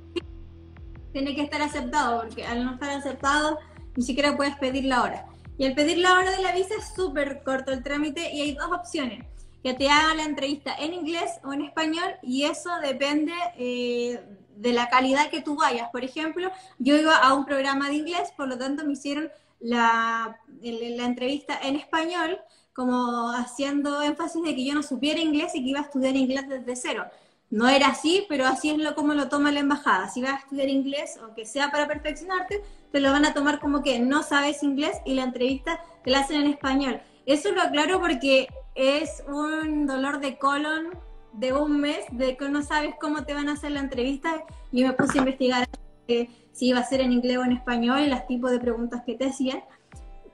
Tiene 1.13 1.35
que 1.35 1.43
estar 1.43 1.61
aceptado, 1.63 2.21
porque 2.21 2.45
al 2.45 2.65
no 2.65 2.75
estar 2.75 2.91
aceptado, 2.91 3.59
ni 3.97 4.05
siquiera 4.05 4.37
puedes 4.37 4.57
pedir 4.57 4.85
la 4.85 5.03
hora. 5.03 5.27
Y 5.59 5.67
al 5.67 5.75
pedir 5.75 5.99
la 5.99 6.15
hora 6.15 6.31
de 6.31 6.43
la 6.43 6.53
visa 6.53 6.75
es 6.79 6.95
súper 6.95 7.43
corto 7.43 7.73
el 7.73 7.83
trámite 7.83 8.33
y 8.33 8.41
hay 8.41 8.55
dos 8.55 8.71
opciones 8.73 9.27
que 9.63 9.75
te 9.75 9.91
haga 9.91 10.15
la 10.15 10.25
entrevista 10.25 10.75
en 10.75 10.95
inglés 10.95 11.33
o 11.45 11.53
en 11.53 11.63
español 11.63 12.15
y 12.23 12.45
eso 12.45 12.71
depende 12.81 13.33
eh, 13.59 14.21
de 14.57 14.73
la 14.73 14.89
calidad 14.89 15.29
que 15.29 15.43
tú 15.43 15.57
vayas. 15.57 15.91
Por 15.91 16.05
ejemplo, 16.05 16.51
yo 16.79 16.97
iba 16.97 17.17
a 17.17 17.35
un 17.35 17.45
programa 17.45 17.89
de 17.89 17.97
inglés, 17.97 18.33
por 18.37 18.49
lo 18.49 18.57
tanto 18.57 18.85
me 18.85 18.95
hicieron 18.95 19.31
la, 19.59 20.39
la 20.63 21.05
entrevista 21.05 21.59
en 21.63 21.77
español, 21.77 22.39
como 22.81 23.28
haciendo 23.33 24.01
énfasis 24.01 24.43
de 24.43 24.57
que 24.57 24.64
yo 24.64 24.72
no 24.72 24.83
supiera 24.83 25.20
inglés 25.20 25.55
y 25.55 25.62
que 25.62 25.68
iba 25.68 25.81
a 25.81 25.83
estudiar 25.83 26.16
inglés 26.16 26.49
desde 26.49 26.76
cero. 26.76 27.05
No 27.51 27.68
era 27.68 27.89
así, 27.89 28.24
pero 28.26 28.47
así 28.47 28.70
es 28.70 28.78
lo 28.78 28.95
como 28.95 29.12
lo 29.12 29.28
toma 29.28 29.53
la 29.53 29.61
embajada. 29.61 30.09
Si 30.09 30.22
vas 30.22 30.33
a 30.33 30.39
estudiar 30.39 30.70
inglés, 30.70 31.18
aunque 31.22 31.45
sea 31.45 31.70
para 31.70 31.87
perfeccionarte, 31.87 32.62
te 32.91 33.01
lo 33.01 33.12
van 33.12 33.26
a 33.26 33.35
tomar 33.35 33.61
como 33.61 33.83
que 33.83 33.99
no 33.99 34.22
sabes 34.22 34.62
inglés 34.62 34.97
y 35.05 35.12
la 35.12 35.24
entrevista 35.24 35.78
te 36.03 36.11
la 36.11 36.20
hacen 36.20 36.41
en 36.41 36.47
español. 36.47 37.03
Eso 37.26 37.53
lo 37.53 37.61
aclaro 37.61 38.01
porque 38.01 38.49
es 38.74 39.22
un 39.28 39.87
dolor 39.87 40.20
de 40.20 40.39
colon 40.39 40.89
de 41.35 41.53
un 41.53 41.83
mes, 41.83 42.07
de 42.12 42.39
que 42.39 42.49
no 42.49 42.62
sabes 42.62 42.95
cómo 42.99 43.24
te 43.24 43.35
van 43.35 43.51
a 43.51 43.53
hacer 43.53 43.72
la 43.72 43.81
entrevista. 43.81 44.43
Y 44.72 44.85
me 44.85 44.95
puse 44.95 45.18
a 45.18 45.20
investigar 45.20 45.68
si 46.07 46.68
iba 46.68 46.81
a 46.81 46.85
ser 46.85 47.03
en 47.03 47.12
inglés 47.12 47.37
o 47.37 47.45
en 47.45 47.53
español 47.53 48.01
y 48.01 48.07
los 48.07 48.26
tipos 48.26 48.51
de 48.51 48.59
preguntas 48.59 49.03
que 49.05 49.16
te 49.16 49.26
hacían. 49.26 49.62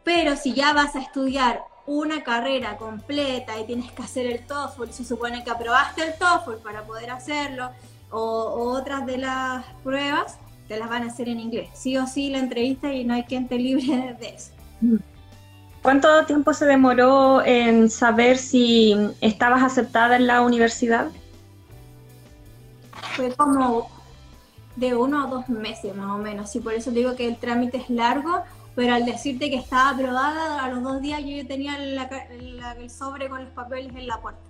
Pero 0.05 0.37
si 0.37 0.53
ya 0.53 0.73
vas 0.73 0.95
a 0.95 1.01
estudiar 1.01 1.65
una 1.87 2.23
carrera 2.23 2.77
completa 2.77 3.59
y 3.61 3.65
tienes 3.65 3.93
que 3.93 4.03
hacer 4.03 4.27
el 4.27 4.45
TOEFL, 4.45 4.91
se 4.91 5.05
supone 5.05 5.45
que 5.45 5.51
aprobaste 5.51 6.05
el 6.05 6.15
TOEFL 6.15 6.63
para 6.63 6.83
poder 6.83 7.11
hacerlo, 7.11 7.71
o, 8.11 8.73
otras 8.73 9.07
de 9.07 9.19
las 9.19 9.65
pruebas, 9.85 10.39
te 10.69 10.79
las 10.79 10.89
van 10.89 11.05
a 11.05 11.07
hacer 11.07 11.29
en 11.29 11.41
inglés. 11.41 11.71
Sí 11.75 11.97
o 11.97 12.07
sí 12.07 12.31
la 12.31 12.39
entrevista 12.39 12.93
y 12.93 13.05
no 13.05 13.15
hay 13.15 13.25
quien 13.25 13.47
te 13.47 13.57
libre 13.57 14.17
de 14.19 14.29
eso. 14.29 14.51
Mm. 14.81 14.97
¿Cuánto 15.83 16.27
tiempo 16.27 16.53
se 16.53 16.67
demoró 16.67 17.45
en 17.45 17.89
saber 17.89 18.39
si 18.39 18.97
estabas 19.21 19.63
aceptada 19.63 20.17
en 20.17 20.27
la 20.27 20.43
universidad? 20.43 21.07
Fue 23.15 23.33
como 23.33 23.89
de 24.75 24.97
uno 24.97 25.27
o 25.27 25.31
dos 25.31 25.49
meses 25.49 25.95
más 25.95 26.11
o 26.11 26.19
menos, 26.19 26.55
y 26.57 26.61
por 26.61 26.75
eso 26.75 26.91
digo 26.91 27.15
que 27.15 27.29
el 27.29 27.37
trámite 27.37 27.77
es 27.77 27.89
largo, 27.89 28.43
pero 28.77 28.95
al 28.95 29.07
decirte 29.07 29.51
que 29.51 29.57
estaba 29.57 29.91
aprobada, 29.91 30.63
a 30.63 30.71
los 30.71 30.83
dos 30.83 31.01
días 31.01 31.21
yo 31.23 31.31
ya 31.31 31.49
tenía 31.49 31.77
el 31.77 32.91
sobre 32.91 33.29
con 33.29 33.43
los 33.43 33.53
papeles 33.53 33.97
en 33.97 34.07
la 34.07 34.21
puerta. 34.21 34.49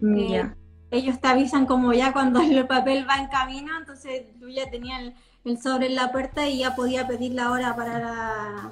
Mm, 0.00 0.18
eh, 0.18 0.54
ellos 0.92 1.20
te 1.20 1.28
avisan 1.28 1.66
como 1.66 1.92
ya 1.92 2.12
cuando 2.12 2.40
el 2.40 2.66
papel 2.66 3.06
va 3.08 3.16
en 3.16 3.26
camino, 3.26 3.76
entonces 3.76 4.22
yo 4.40 4.48
ya 4.48 4.70
tenía 4.70 5.00
el, 5.00 5.14
el 5.44 5.60
sobre 5.60 5.86
en 5.86 5.96
la 5.96 6.12
puerta 6.12 6.48
y 6.48 6.58
ya 6.58 6.76
podía 6.76 7.08
pedir 7.08 7.32
la 7.32 7.50
hora 7.50 7.74
para 7.74 7.98
la 7.98 8.70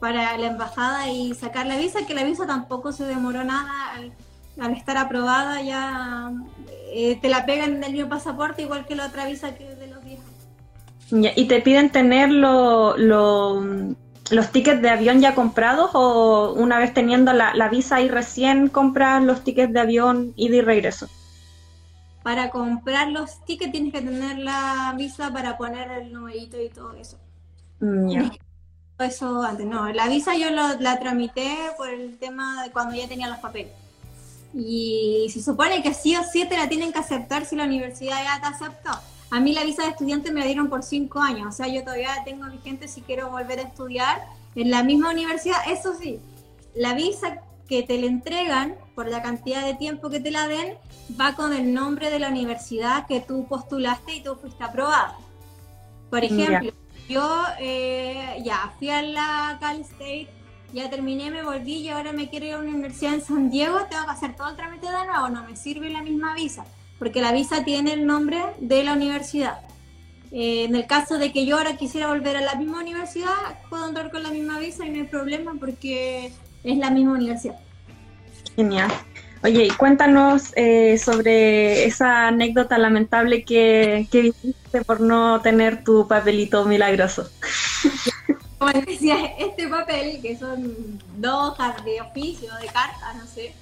para 0.00 0.38
la 0.38 0.46
embajada 0.46 1.10
y 1.10 1.34
sacar 1.34 1.66
la 1.66 1.76
visa, 1.76 2.06
que 2.06 2.14
la 2.14 2.24
visa 2.24 2.46
tampoco 2.46 2.92
se 2.92 3.04
demoró 3.04 3.42
nada 3.44 3.94
al, 3.94 4.72
estar 4.72 4.96
aprobada, 4.96 5.60
ya 5.60 6.32
eh, 6.92 7.18
te 7.20 7.28
la 7.28 7.44
pegan 7.46 7.74
en 7.74 7.84
el 7.84 7.92
mismo 7.92 8.08
pasaporte 8.08 8.62
igual 8.62 8.86
que 8.86 8.96
la 8.96 9.06
otra 9.06 9.26
visa 9.26 9.54
que 9.56 9.74
¿Y 11.10 11.46
te 11.46 11.60
piden 11.60 11.90
tener 11.90 12.30
los 12.30 13.62
tickets 14.52 14.82
de 14.82 14.90
avión 14.90 15.20
ya 15.20 15.34
comprados 15.34 15.90
o 15.94 16.52
una 16.52 16.78
vez 16.78 16.92
teniendo 16.92 17.32
la, 17.32 17.68
visa 17.68 18.00
y 18.00 18.08
recién 18.08 18.68
compras 18.68 19.22
los 19.22 19.42
tickets 19.42 19.72
de 19.72 19.80
avión 19.80 20.32
ida 20.36 20.56
y 20.56 20.60
regreso? 20.60 21.08
Para 22.22 22.50
comprar 22.50 23.08
los 23.08 23.42
tickets 23.46 23.72
tienes 23.72 23.92
que 23.92 24.02
tener 24.02 24.38
la 24.38 24.94
visa 24.96 25.32
para 25.32 25.56
poner 25.56 25.90
el 25.92 26.12
numerito 26.12 26.60
y 26.60 26.68
todo 26.68 26.92
eso. 26.94 27.18
Mm, 27.80 28.30
eso 28.98 29.42
antes. 29.42 29.64
No, 29.64 29.90
la 29.92 30.08
visa 30.08 30.36
yo 30.36 30.50
la 30.50 30.98
tramité 30.98 31.56
por 31.78 31.88
el 31.88 32.18
tema 32.18 32.64
de 32.64 32.70
cuando 32.70 32.94
ya 32.94 33.08
tenía 33.08 33.28
los 33.28 33.38
papeles. 33.38 33.72
Y 34.52 35.28
se 35.32 35.42
supone 35.42 35.82
que 35.82 35.94
sí 35.94 36.16
o 36.16 36.22
sí 36.22 36.44
te 36.46 36.56
la 36.56 36.68
tienen 36.68 36.92
que 36.92 36.98
aceptar 36.98 37.46
si 37.46 37.56
la 37.56 37.64
universidad 37.64 38.22
ya 38.22 38.40
te 38.40 38.46
aceptó. 38.46 38.90
A 39.30 39.40
mí 39.40 39.52
la 39.52 39.64
visa 39.64 39.82
de 39.82 39.90
estudiante 39.90 40.32
me 40.32 40.40
la 40.40 40.46
dieron 40.46 40.70
por 40.70 40.82
cinco 40.82 41.20
años, 41.20 41.48
o 41.48 41.52
sea, 41.52 41.68
yo 41.68 41.82
todavía 41.82 42.10
tengo 42.24 42.46
vigente 42.46 42.88
si 42.88 43.02
quiero 43.02 43.30
volver 43.30 43.58
a 43.58 43.62
estudiar 43.62 44.22
en 44.54 44.70
la 44.70 44.82
misma 44.82 45.10
universidad. 45.10 45.58
Eso 45.68 45.94
sí, 45.94 46.18
la 46.74 46.94
visa 46.94 47.42
que 47.68 47.82
te 47.82 47.98
la 47.98 48.06
entregan 48.06 48.76
por 48.94 49.08
la 49.08 49.22
cantidad 49.22 49.64
de 49.64 49.74
tiempo 49.74 50.08
que 50.08 50.20
te 50.20 50.30
la 50.30 50.48
den 50.48 50.76
va 51.20 51.34
con 51.34 51.52
el 51.52 51.74
nombre 51.74 52.10
de 52.10 52.18
la 52.18 52.28
universidad 52.28 53.06
que 53.06 53.20
tú 53.20 53.46
postulaste 53.46 54.14
y 54.14 54.22
tú 54.22 54.36
fuiste 54.36 54.64
aprobada. 54.64 55.16
Por 56.08 56.24
ejemplo, 56.24 56.72
yo 57.08 57.44
eh, 57.60 58.40
ya 58.42 58.72
fui 58.78 58.88
a 58.88 59.02
la 59.02 59.58
Cal 59.60 59.80
State, 59.80 60.28
ya 60.72 60.88
terminé, 60.88 61.30
me 61.30 61.42
volví 61.42 61.74
y 61.74 61.88
ahora 61.90 62.12
me 62.12 62.30
quiero 62.30 62.46
ir 62.46 62.54
a 62.54 62.58
una 62.58 62.70
universidad 62.70 63.14
en 63.14 63.22
San 63.22 63.50
Diego, 63.50 63.78
tengo 63.90 64.04
que 64.06 64.10
hacer 64.10 64.36
todo 64.36 64.48
el 64.48 64.56
trámite 64.56 64.86
de 64.86 65.06
nuevo, 65.06 65.28
no 65.28 65.44
me 65.44 65.56
sirve 65.56 65.90
la 65.90 66.02
misma 66.02 66.34
visa, 66.34 66.64
porque 66.98 67.20
la 67.20 67.32
visa 67.32 67.64
tiene 67.64 67.92
el 67.92 68.06
nombre 68.06 68.38
de 68.60 68.84
la 68.84 68.92
universidad. 68.92 69.60
Eh, 70.30 70.64
en 70.64 70.74
el 70.74 70.86
caso 70.86 71.18
de 71.18 71.32
que 71.32 71.46
yo 71.46 71.56
ahora 71.56 71.76
quisiera 71.76 72.08
volver 72.08 72.36
a 72.36 72.42
la 72.42 72.54
misma 72.54 72.80
universidad, 72.80 73.32
puedo 73.70 73.88
entrar 73.88 74.10
con 74.10 74.22
la 74.22 74.30
misma 74.30 74.58
visa 74.58 74.84
y 74.84 74.90
no 74.90 74.96
hay 74.96 75.06
problema 75.06 75.54
porque 75.58 76.32
es 76.64 76.78
la 76.78 76.90
misma 76.90 77.12
universidad. 77.12 77.58
Genial. 78.54 78.90
Oye, 79.42 79.66
y 79.66 79.70
cuéntanos 79.70 80.52
eh, 80.56 80.98
sobre 80.98 81.84
esa 81.86 82.26
anécdota 82.26 82.76
lamentable 82.76 83.44
que, 83.44 84.08
que 84.10 84.22
viviste 84.22 84.84
por 84.84 85.00
no 85.00 85.40
tener 85.40 85.84
tu 85.84 86.08
papelito 86.08 86.64
milagroso. 86.64 87.30
Como 88.58 88.72
decía, 88.72 89.16
este 89.38 89.68
papel, 89.68 90.20
que 90.20 90.36
son 90.36 91.00
dos 91.18 91.52
hojas 91.52 91.84
de 91.84 92.00
oficio, 92.00 92.52
de 92.60 92.66
carta, 92.66 93.14
no 93.16 93.24
sé, 93.26 93.54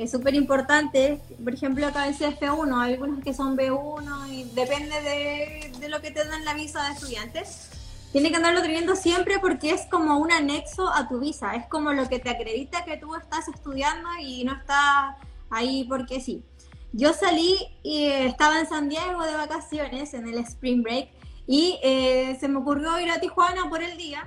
es 0.00 0.10
súper 0.10 0.34
importante. 0.34 1.20
Por 1.44 1.52
ejemplo, 1.52 1.86
acá 1.86 2.06
dice 2.06 2.28
F1, 2.28 2.80
hay 2.80 2.94
algunos 2.94 3.22
que 3.22 3.34
son 3.34 3.56
B1 3.56 4.32
y 4.32 4.44
depende 4.54 5.00
de, 5.02 5.72
de, 5.78 5.88
lo 5.90 6.00
que 6.00 6.10
te 6.10 6.24
dan 6.24 6.42
la 6.44 6.54
visa 6.54 6.82
de 6.84 6.94
estudiantes. 6.94 7.68
tiene 8.10 8.30
que 8.30 8.36
andarlo 8.36 8.62
trayendo 8.62 8.96
siempre 8.96 9.38
porque 9.38 9.72
es 9.72 9.82
como 9.90 10.16
un 10.18 10.32
anexo 10.32 10.88
a 10.88 11.06
tu 11.06 11.20
visa, 11.20 11.54
es 11.54 11.66
como 11.66 11.92
lo 11.92 12.08
que 12.08 12.18
te 12.18 12.30
acredita 12.30 12.84
que 12.86 12.96
tú 12.96 13.14
estás 13.14 13.48
estudiando 13.48 14.08
y 14.20 14.42
no 14.44 14.54
estás 14.54 15.16
ahí 15.50 15.84
porque 15.84 16.20
sí. 16.20 16.42
Yo 16.92 17.12
salí 17.12 17.56
y 17.82 18.06
estaba 18.06 18.58
en 18.58 18.68
San 18.68 18.88
Diego 18.88 19.22
de 19.22 19.34
vacaciones 19.34 20.14
en 20.14 20.26
el 20.26 20.38
Spring 20.38 20.82
Break 20.82 21.10
y 21.46 21.78
eh, 21.82 22.38
se 22.40 22.48
me 22.48 22.58
ocurrió 22.58 22.98
ir 23.00 23.10
a 23.10 23.20
Tijuana 23.20 23.68
por 23.68 23.82
el 23.82 23.98
día, 23.98 24.26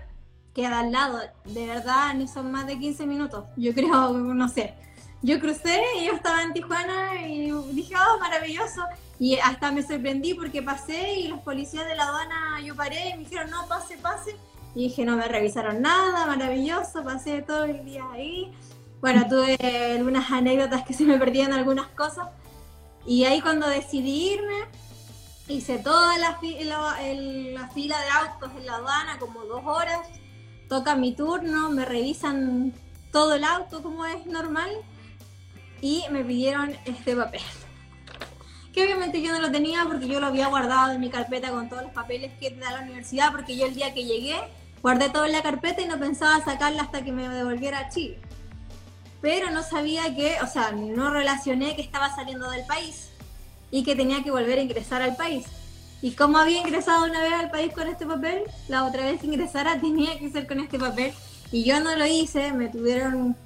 queda 0.53 0.82
al 0.82 0.91
lado, 0.91 1.19
de 1.45 1.65
verdad, 1.65 2.13
ni 2.13 2.28
son 2.28 2.51
más 2.51 2.67
de 2.67 2.78
15 2.78 3.07
minutos, 3.07 3.45
yo 3.57 3.74
creo, 3.74 4.11
no 4.13 4.47
sé. 4.47 4.76
Yo 5.24 5.39
crucé 5.39 5.82
y 6.01 6.07
yo 6.07 6.13
estaba 6.13 6.43
en 6.43 6.51
Tijuana 6.51 7.15
y 7.26 7.49
dije, 7.71 7.95
oh, 7.95 8.19
maravilloso. 8.19 8.82
Y 9.17 9.38
hasta 9.38 9.71
me 9.71 9.82
sorprendí 9.82 10.34
porque 10.34 10.61
pasé 10.61 11.13
y 11.13 11.30
los 11.30 11.39
policías 11.39 11.88
de 11.88 11.95
la 11.95 12.03
aduana, 12.03 12.59
yo 12.61 12.76
paré 12.76 13.11
y 13.11 13.13
me 13.13 13.19
dijeron, 13.19 13.49
no, 13.49 13.65
pase, 13.69 13.95
pase. 13.97 14.36
Y 14.76 14.89
dije, 14.89 15.05
no 15.05 15.15
me 15.15 15.26
revisaron 15.30 15.82
nada, 15.82 16.26
maravilloso, 16.26 17.05
pasé 17.05 17.41
todo 17.41 17.63
el 17.63 17.86
día 17.86 18.03
ahí. 18.11 18.51
Bueno, 18.99 19.26
tuve 19.30 19.57
algunas 19.95 20.30
anécdotas 20.30 20.84
que 20.84 20.93
se 20.93 21.05
me 21.05 21.17
perdieron 21.17 21.53
algunas 21.53 21.88
cosas. 21.91 22.28
Y 23.05 23.24
ahí 23.24 23.39
cuando 23.39 23.69
decidí 23.69 24.34
irme, 24.34 24.65
hice 25.47 25.78
toda 25.78 26.17
la, 26.17 26.38
la 26.41 27.69
fila 27.69 27.97
de 27.97 28.09
autos 28.09 28.51
en 28.57 28.65
la 28.65 28.76
aduana, 28.76 29.19
como 29.19 29.45
dos 29.45 29.61
horas. 29.63 30.05
Toca 30.67 30.97
mi 30.97 31.15
turno, 31.15 31.69
me 31.69 31.86
revisan 31.86 32.74
todo 33.13 33.36
el 33.36 33.45
auto 33.45 33.82
como 33.82 34.05
es 34.05 34.26
normal 34.26 34.69
y 35.84 36.05
me 36.09 36.23
pidieron 36.23 36.75
este 36.86 37.15
papel 37.15 37.41
que 38.73 38.84
obviamente 38.84 39.21
yo 39.21 39.31
no 39.31 39.39
lo 39.39 39.51
tenía 39.51 39.84
porque 39.86 40.07
yo 40.07 40.19
lo 40.19 40.27
había 40.27 40.47
guardado 40.47 40.93
en 40.93 40.99
mi 40.99 41.09
carpeta 41.09 41.51
con 41.51 41.69
todos 41.69 41.84
los 41.84 41.91
papeles 41.91 42.31
que 42.39 42.49
da 42.55 42.71
la 42.71 42.81
universidad, 42.81 43.31
porque 43.31 43.55
yo 43.55 43.67
el 43.67 43.75
día 43.75 43.93
que 43.93 44.03
llegué 44.03 44.36
guardé 44.81 45.09
todo 45.09 45.25
en 45.25 45.31
la 45.31 45.43
carpeta 45.43 45.81
y 45.81 45.86
no 45.86 45.99
pensaba 45.99 46.43
sacarla 46.43 46.81
hasta 46.81 47.03
que 47.03 47.11
me 47.11 47.29
devolviera 47.29 47.79
a 47.79 47.89
Chile. 47.89 48.19
Pero 49.21 49.51
no 49.51 49.61
sabía 49.61 50.15
que, 50.15 50.38
o 50.41 50.47
sea, 50.47 50.71
no 50.71 51.11
relacioné 51.11 51.75
que 51.75 51.84
estaba 51.84 52.13
saliendo 52.15 52.49
del 52.49 52.65
país 52.65 53.09
y 53.69 53.84
que 53.84 53.95
tenía 53.95 54.23
que 54.23 54.31
volver 54.31 54.57
a 54.57 54.63
ingresar 54.63 55.03
al 55.03 55.15
país. 55.15 55.45
Y 56.01 56.11
como 56.11 56.39
había 56.39 56.59
ingresado 56.59 57.05
una 57.05 57.21
vez 57.21 57.34
al 57.34 57.51
país 57.51 57.71
con 57.73 57.88
este 57.88 58.05
papel, 58.05 58.43
la 58.67 58.86
otra 58.86 59.05
vez 59.05 59.21
que 59.21 59.27
ingresara 59.27 59.79
tenía 59.79 60.17
que 60.17 60.31
ser 60.31 60.47
con 60.47 60.59
este 60.59 60.79
papel. 60.79 61.13
Y 61.51 61.63
yo 61.63 61.79
no 61.79 61.95
lo 61.95 62.05
hice, 62.05 62.51
me 62.51 62.67
tuvieron, 62.69 63.38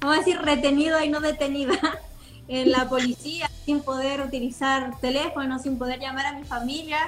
vamos 0.00 0.16
a 0.16 0.18
decir, 0.20 0.40
retenido 0.40 1.02
y 1.02 1.08
no 1.08 1.20
detenida 1.20 1.78
en 2.48 2.70
la 2.72 2.88
policía 2.88 3.50
sin 3.64 3.80
poder 3.80 4.20
utilizar 4.22 4.98
teléfono, 5.00 5.58
sin 5.58 5.78
poder 5.78 6.00
llamar 6.00 6.26
a 6.26 6.32
mi 6.32 6.44
familia, 6.44 6.98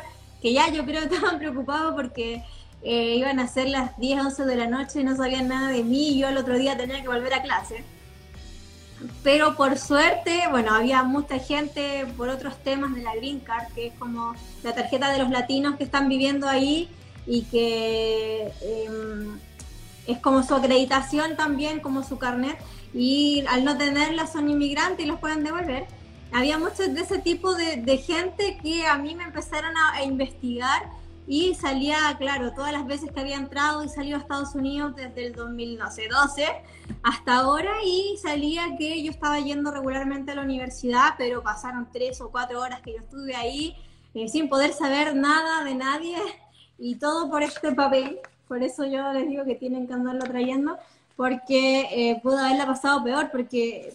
que 0.40 0.52
ya 0.52 0.68
yo 0.70 0.84
creo 0.84 1.08
que 1.08 1.14
estaban 1.14 1.38
preocupados 1.38 1.94
porque 1.94 2.42
eh, 2.82 3.16
iban 3.16 3.40
a 3.40 3.48
ser 3.48 3.68
las 3.68 3.98
10, 3.98 4.26
11 4.26 4.44
de 4.44 4.56
la 4.56 4.66
noche 4.66 5.00
y 5.00 5.04
no 5.04 5.16
sabían 5.16 5.48
nada 5.48 5.70
de 5.70 5.82
mí 5.84 6.10
y 6.10 6.18
yo 6.18 6.28
el 6.28 6.36
otro 6.36 6.58
día 6.58 6.76
tenía 6.76 7.00
que 7.00 7.08
volver 7.08 7.34
a 7.34 7.42
clase. 7.42 7.84
Pero 9.24 9.56
por 9.56 9.78
suerte, 9.78 10.42
bueno, 10.50 10.74
había 10.74 11.02
mucha 11.02 11.38
gente 11.38 12.06
por 12.16 12.28
otros 12.28 12.56
temas 12.62 12.94
de 12.94 13.02
la 13.02 13.16
Green 13.16 13.40
Card, 13.40 13.72
que 13.74 13.88
es 13.88 13.94
como 13.94 14.34
la 14.62 14.74
tarjeta 14.74 15.10
de 15.10 15.18
los 15.18 15.30
latinos 15.30 15.76
que 15.76 15.84
están 15.84 16.08
viviendo 16.08 16.48
ahí 16.48 16.88
y 17.26 17.42
que 17.42 18.52
em, 18.60 19.38
es 20.06 20.18
como 20.18 20.44
su 20.44 20.54
acreditación 20.54 21.36
también, 21.36 21.80
como 21.80 22.04
su 22.04 22.18
carnet 22.18 22.56
y 22.94 23.44
al 23.48 23.64
no 23.64 23.76
tenerla 23.76 24.26
son 24.26 24.48
inmigrantes 24.48 25.04
y 25.04 25.08
los 25.08 25.18
pueden 25.18 25.44
devolver. 25.44 25.86
Había 26.32 26.58
muchos 26.58 26.94
de 26.94 27.00
ese 27.00 27.18
tipo 27.18 27.54
de, 27.54 27.98
gente 27.98 28.58
que 28.62 28.86
a 28.86 28.96
mí 28.96 29.14
me 29.14 29.24
empezaron 29.24 29.74
a, 29.76 30.02
investigar 30.02 30.90
y 31.26 31.54
salía, 31.54 31.96
claro, 32.18 32.52
todas 32.52 32.72
las 32.72 32.86
veces 32.86 33.10
que 33.12 33.20
había 33.20 33.36
entrado 33.36 33.84
y 33.84 33.88
salido 33.88 34.16
a 34.16 34.20
Estados 34.20 34.54
Unidos 34.54 34.96
desde 34.96 35.26
el 35.26 35.34
2012 35.34 36.46
hasta 37.02 37.36
ahora 37.36 37.72
y 37.84 38.16
salía 38.20 38.76
que 38.78 39.02
yo 39.02 39.10
estaba 39.10 39.38
yendo 39.40 39.70
regularmente 39.70 40.32
a 40.32 40.34
la 40.34 40.42
universidad, 40.42 41.14
pero 41.18 41.42
pasaron 41.42 41.88
tres 41.92 42.20
o 42.20 42.30
cuatro 42.30 42.60
horas 42.60 42.80
que 42.80 42.92
yo 42.92 42.98
estuve 42.98 43.34
ahí 43.34 43.76
eh, 44.14 44.28
sin 44.28 44.48
poder 44.48 44.72
saber 44.72 45.14
nada 45.14 45.64
de 45.64 45.74
nadie 45.74 46.16
y 46.78 46.96
todo 46.96 47.30
por 47.30 47.42
este 47.42 47.72
papel. 47.72 48.18
Por 48.48 48.62
eso 48.62 48.84
yo 48.84 49.12
les 49.12 49.28
digo 49.28 49.44
que 49.44 49.54
tienen 49.54 49.86
que 49.86 49.94
andarlo 49.94 50.24
trayendo 50.24 50.76
porque 51.22 51.86
eh, 51.92 52.20
pudo 52.20 52.36
haberla 52.38 52.66
pasado 52.66 53.04
peor, 53.04 53.30
porque 53.30 53.94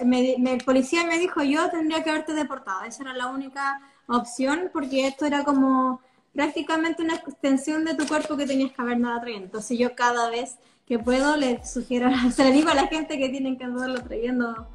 el 0.00 0.64
policía 0.64 1.04
me 1.04 1.16
dijo 1.16 1.44
yo 1.44 1.70
tendría 1.70 2.02
que 2.02 2.10
haberte 2.10 2.34
deportado, 2.34 2.82
esa 2.82 3.04
era 3.04 3.12
la 3.14 3.28
única 3.28 3.80
opción, 4.08 4.70
porque 4.72 5.06
esto 5.06 5.26
era 5.26 5.44
como 5.44 6.00
prácticamente 6.34 7.04
una 7.04 7.14
extensión 7.14 7.84
de 7.84 7.94
tu 7.94 8.04
cuerpo 8.08 8.36
que 8.36 8.46
tenías 8.46 8.72
que 8.72 8.82
haber 8.82 8.98
nada 8.98 9.20
trayendo. 9.20 9.46
Entonces 9.46 9.78
yo 9.78 9.94
cada 9.94 10.28
vez 10.28 10.56
que 10.88 10.98
puedo 10.98 11.36
le 11.36 11.64
sugiero, 11.64 12.10
se 12.32 12.42
le 12.42 12.50
digo 12.50 12.68
a 12.68 12.74
la 12.74 12.88
gente 12.88 13.16
que 13.16 13.28
tienen 13.28 13.56
que 13.56 13.62
andarlo 13.62 14.02
trayendo 14.02 14.66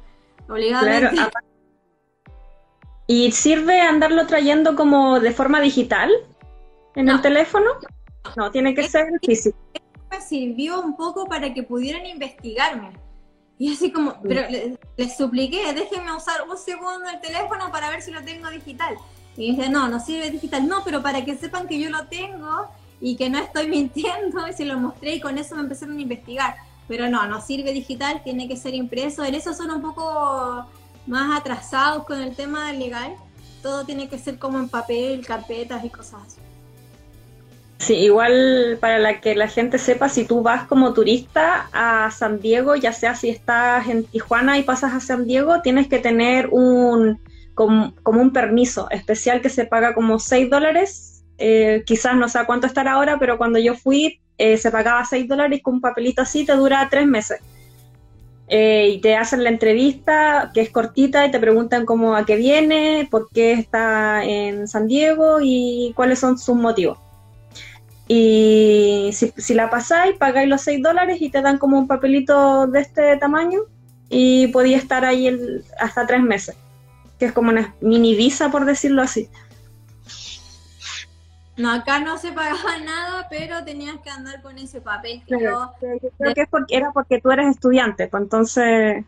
obligadamente. 0.48 1.20
¿Y 3.06 3.32
sirve 3.32 3.82
andarlo 3.82 4.26
trayendo 4.26 4.76
como 4.76 5.20
de 5.20 5.32
forma 5.32 5.60
digital 5.60 6.10
en 6.94 7.10
el 7.10 7.20
teléfono? 7.20 7.66
No, 8.34 8.50
tiene 8.50 8.74
que 8.74 8.88
ser 8.88 9.08
físico 9.22 9.58
sirvió 10.20 10.80
un 10.80 10.96
poco 10.96 11.26
para 11.26 11.52
que 11.54 11.62
pudieran 11.62 12.06
investigarme. 12.06 12.92
Y 13.58 13.72
así 13.72 13.92
como, 13.92 14.20
pero 14.22 14.42
les, 14.96 15.16
supliqué, 15.16 15.72
déjenme 15.72 16.14
usar 16.16 16.42
un 16.48 16.56
segundo 16.56 17.08
el 17.12 17.20
teléfono 17.20 17.70
para 17.70 17.90
ver 17.90 18.02
si 18.02 18.10
lo 18.10 18.22
tengo 18.22 18.50
digital. 18.50 18.96
Y 19.36 19.52
dice, 19.52 19.68
no, 19.68 19.88
no 19.88 20.00
sirve 20.00 20.30
digital. 20.30 20.66
No, 20.66 20.82
pero 20.84 21.02
para 21.02 21.24
que 21.24 21.36
sepan 21.36 21.68
que 21.68 21.78
yo 21.78 21.88
lo 21.88 22.06
tengo 22.06 22.68
y 23.00 23.16
que 23.16 23.30
no 23.30 23.38
estoy 23.38 23.68
mintiendo, 23.68 24.48
y 24.48 24.52
se 24.52 24.64
lo 24.64 24.78
mostré 24.78 25.14
y 25.14 25.20
con 25.20 25.38
eso 25.38 25.54
me 25.54 25.62
empezaron 25.62 25.96
a 25.96 26.00
investigar. 26.00 26.56
Pero 26.88 27.08
no, 27.08 27.26
no 27.26 27.40
sirve 27.40 27.72
digital, 27.72 28.22
tiene 28.24 28.48
que 28.48 28.56
ser 28.56 28.74
impreso. 28.74 29.22
En 29.24 29.34
eso 29.34 29.54
son 29.54 29.70
un 29.70 29.80
poco 29.80 30.66
más 31.06 31.38
atrasados 31.38 32.04
con 32.04 32.20
el 32.20 32.34
tema 32.34 32.72
legal. 32.72 33.14
Todo 33.62 33.84
tiene 33.84 34.08
que 34.08 34.18
ser 34.18 34.38
como 34.38 34.58
en 34.58 34.68
papel, 34.68 35.24
carpetas 35.24 35.84
y 35.84 35.88
cosas 35.90 36.22
así. 36.26 36.40
Sí, 37.82 37.94
igual 37.94 38.78
para 38.80 39.00
la 39.00 39.20
que 39.20 39.34
la 39.34 39.48
gente 39.48 39.76
sepa, 39.76 40.08
si 40.08 40.24
tú 40.24 40.40
vas 40.40 40.68
como 40.68 40.92
turista 40.94 41.68
a 41.72 42.12
San 42.12 42.38
Diego, 42.38 42.76
ya 42.76 42.92
sea 42.92 43.16
si 43.16 43.28
estás 43.28 43.88
en 43.88 44.04
Tijuana 44.04 44.56
y 44.56 44.62
pasas 44.62 44.92
a 44.92 45.00
San 45.00 45.26
Diego, 45.26 45.62
tienes 45.62 45.88
que 45.88 45.98
tener 45.98 46.48
un 46.52 47.18
como, 47.54 47.92
un 48.04 48.32
permiso 48.32 48.88
especial 48.90 49.40
que 49.40 49.48
se 49.48 49.66
paga 49.66 49.94
como 49.94 50.20
6 50.20 50.48
dólares. 50.48 51.24
Eh, 51.38 51.82
quizás 51.84 52.14
no 52.14 52.28
sé 52.28 52.38
cuánto 52.46 52.68
estará 52.68 52.92
ahora, 52.92 53.18
pero 53.18 53.36
cuando 53.36 53.58
yo 53.58 53.74
fui 53.74 54.20
eh, 54.38 54.58
se 54.58 54.70
pagaba 54.70 55.04
6 55.04 55.26
dólares 55.26 55.60
con 55.60 55.74
un 55.74 55.80
papelito 55.80 56.22
así 56.22 56.46
te 56.46 56.52
dura 56.52 56.86
3 56.88 57.08
meses. 57.08 57.40
Eh, 58.46 58.90
y 58.94 59.00
te 59.00 59.16
hacen 59.16 59.42
la 59.42 59.50
entrevista 59.50 60.52
que 60.54 60.60
es 60.60 60.70
cortita 60.70 61.26
y 61.26 61.32
te 61.32 61.40
preguntan 61.40 61.84
cómo 61.84 62.14
a 62.14 62.24
qué 62.26 62.36
viene, 62.36 63.08
por 63.10 63.28
qué 63.30 63.54
está 63.54 64.22
en 64.22 64.68
San 64.68 64.86
Diego 64.86 65.38
y 65.42 65.92
cuáles 65.96 66.20
son 66.20 66.38
sus 66.38 66.54
motivos. 66.54 66.98
Y 68.14 69.10
si, 69.14 69.54
la 69.54 69.70
pasáis, 69.70 70.18
pagáis 70.18 70.46
los 70.46 70.60
6 70.60 70.82
dólares 70.82 71.16
y 71.22 71.30
te 71.30 71.40
dan 71.40 71.56
como 71.56 71.78
un 71.78 71.86
papelito 71.86 72.66
de 72.66 72.80
este 72.80 73.16
tamaño 73.16 73.60
y 74.10 74.48
podía 74.48 74.76
estar 74.76 75.06
ahí 75.06 75.28
el, 75.28 75.64
hasta 75.80 76.06
tres 76.06 76.20
meses, 76.20 76.54
que 77.18 77.24
es 77.24 77.32
como 77.32 77.48
una 77.48 77.74
mini 77.80 78.14
visa, 78.14 78.50
por 78.50 78.66
decirlo 78.66 79.00
así. 79.00 79.30
No, 81.56 81.72
acá 81.72 82.00
no 82.00 82.18
se 82.18 82.32
pagaba 82.32 82.80
nada, 82.84 83.28
pero 83.30 83.64
tenías 83.64 83.96
que 84.04 84.10
andar 84.10 84.42
con 84.42 84.58
ese 84.58 84.82
papel. 84.82 85.22
Que 85.26 85.42
yo, 85.42 85.72
creo 86.18 86.34
que 86.34 86.46
porque, 86.50 86.76
era 86.76 86.92
porque 86.92 87.18
tú 87.18 87.30
eres 87.30 87.48
estudiante, 87.48 88.08
pues 88.08 88.24
entonces... 88.24 89.06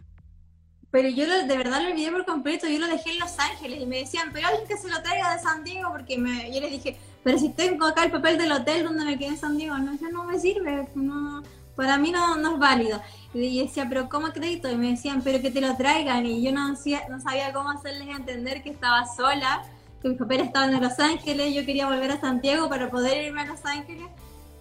Pero 0.90 1.08
yo 1.10 1.26
de 1.26 1.58
verdad 1.58 1.82
lo 1.82 1.90
olvidé 1.90 2.10
por 2.10 2.24
completo, 2.24 2.66
yo 2.68 2.78
lo 2.78 2.86
dejé 2.86 3.10
en 3.10 3.18
Los 3.18 3.38
Ángeles 3.38 3.82
y 3.82 3.86
me 3.86 3.98
decían, 3.98 4.30
pero 4.32 4.46
alguien 4.46 4.66
que 4.66 4.78
se 4.78 4.88
lo 4.88 5.02
traiga 5.02 5.34
de 5.34 5.42
San 5.42 5.62
Diego, 5.62 5.90
porque 5.92 6.16
me, 6.16 6.50
yo 6.54 6.62
les 6.62 6.70
dije, 6.70 6.96
pero 7.24 7.38
si 7.38 7.48
tengo 7.48 7.86
acá 7.86 8.04
el 8.04 8.12
papel 8.12 8.36
del 8.36 8.52
hotel 8.52 8.84
donde 8.84 9.04
me 9.04 9.18
quedé 9.18 9.28
en 9.28 9.38
San 9.38 9.56
Diego, 9.56 9.78
no, 9.78 9.92
eso 9.92 10.08
no 10.10 10.24
me 10.24 10.38
sirve, 10.38 10.86
no, 10.94 11.42
para 11.74 11.96
mí 11.96 12.12
no, 12.12 12.36
no 12.36 12.52
es 12.52 12.58
válido. 12.58 13.00
Y 13.32 13.62
decía, 13.62 13.86
pero 13.88 14.08
¿cómo 14.08 14.26
acredito? 14.26 14.70
Y 14.70 14.76
me 14.76 14.90
decían, 14.90 15.22
pero 15.24 15.40
que 15.40 15.50
te 15.50 15.60
lo 15.60 15.74
traigan. 15.76 16.24
Y 16.26 16.42
yo 16.42 16.52
no, 16.52 16.68
no 16.68 17.20
sabía 17.20 17.52
cómo 17.52 17.70
hacerles 17.70 18.08
entender 18.08 18.62
que 18.62 18.70
estaba 18.70 19.06
sola, 19.06 19.62
que 20.02 20.08
mis 20.10 20.18
papeles 20.18 20.46
estaban 20.46 20.72
en 20.72 20.82
Los 20.82 21.00
Ángeles, 21.00 21.54
yo 21.54 21.64
quería 21.64 21.86
volver 21.86 22.12
a 22.12 22.20
Santiago 22.20 22.68
para 22.68 22.90
poder 22.90 23.24
irme 23.24 23.40
a 23.40 23.46
Los 23.46 23.64
Ángeles. 23.64 24.06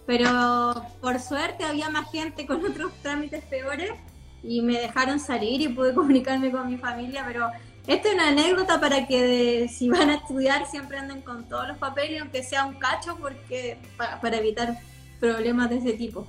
Pero 0.06 0.86
por 1.00 1.20
suerte 1.20 1.64
había 1.64 1.90
más 1.90 2.10
gente 2.10 2.46
con 2.46 2.64
otros 2.64 2.92
trámites 3.02 3.44
peores 3.44 3.92
y 4.42 4.62
me 4.62 4.78
dejaron 4.80 5.20
salir 5.20 5.60
y 5.60 5.68
pude 5.68 5.94
comunicarme 5.94 6.50
con 6.50 6.66
mi 6.66 6.78
familia, 6.78 7.24
pero 7.26 7.48
esta 7.86 8.08
es 8.08 8.14
una 8.14 8.28
anécdota 8.28 8.80
para 8.80 9.06
que 9.06 9.68
si 9.68 9.90
van 9.90 10.08
a 10.08 10.14
estudiar 10.14 10.66
siempre 10.66 10.96
anden 10.98 11.20
con 11.20 11.44
todos 11.48 11.68
los 11.68 11.76
papeles, 11.76 12.20
aunque 12.22 12.42
sea 12.42 12.64
un 12.64 12.74
cacho, 12.74 13.16
porque 13.20 13.78
para, 13.96 14.36
evitar 14.36 14.78
problemas 15.20 15.68
de 15.68 15.78
ese 15.78 15.92
tipo. 15.92 16.26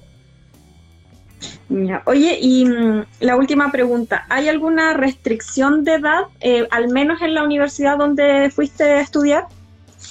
Oye, 2.05 2.37
y 2.41 2.65
mm, 2.65 3.05
la 3.21 3.37
última 3.37 3.71
pregunta, 3.71 4.25
¿hay 4.29 4.49
alguna 4.49 4.93
restricción 4.93 5.83
de 5.83 5.95
edad, 5.95 6.23
eh, 6.41 6.67
al 6.71 6.89
menos 6.89 7.21
en 7.21 7.33
la 7.33 7.43
universidad 7.43 7.97
donde 7.97 8.51
fuiste 8.53 8.83
a 8.83 9.01
estudiar? 9.01 9.47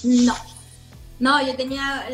No, 0.02 0.34
No, 1.20 1.46
yo 1.46 1.54
tenía 1.56 2.06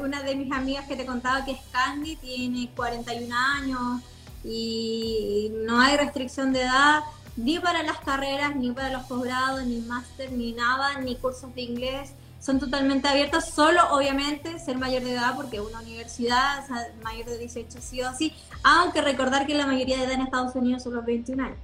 una 0.00 0.22
de 0.22 0.36
mis 0.36 0.52
amigas 0.52 0.86
que 0.86 0.96
te 0.96 1.04
contaba 1.04 1.44
que 1.44 1.52
es 1.52 1.60
Candy, 1.72 2.16
tiene 2.16 2.70
41 2.76 3.34
años 3.36 4.02
y 4.44 5.52
no 5.66 5.80
hay 5.80 5.96
restricción 5.96 6.52
de 6.52 6.62
edad 6.62 7.00
ni 7.38 7.60
para 7.60 7.84
las 7.84 7.98
carreras, 7.98 8.56
ni 8.56 8.72
para 8.72 8.90
los 8.90 9.04
posgrados, 9.04 9.64
ni 9.64 9.78
máster, 9.78 10.32
ni 10.32 10.52
nada, 10.52 10.98
ni 10.98 11.14
cursos 11.14 11.54
de 11.54 11.62
inglés. 11.62 12.10
Son 12.40 12.58
totalmente 12.58 13.06
abiertos, 13.06 13.44
solo 13.44 13.80
obviamente 13.92 14.58
ser 14.58 14.76
mayor 14.76 15.04
de 15.04 15.12
edad, 15.12 15.36
porque 15.36 15.60
una 15.60 15.80
universidad, 15.80 16.64
mayor 17.02 17.26
de 17.26 17.38
18 17.38 17.78
sí 17.80 18.02
o 18.02 18.12
sí, 18.12 18.34
aunque 18.64 19.02
recordar 19.02 19.46
que 19.46 19.54
la 19.54 19.66
mayoría 19.66 19.98
de 19.98 20.04
edad 20.04 20.14
en 20.14 20.22
Estados 20.22 20.54
Unidos 20.56 20.82
son 20.82 20.94
los 20.94 21.04
21 21.04 21.44
años. 21.44 21.58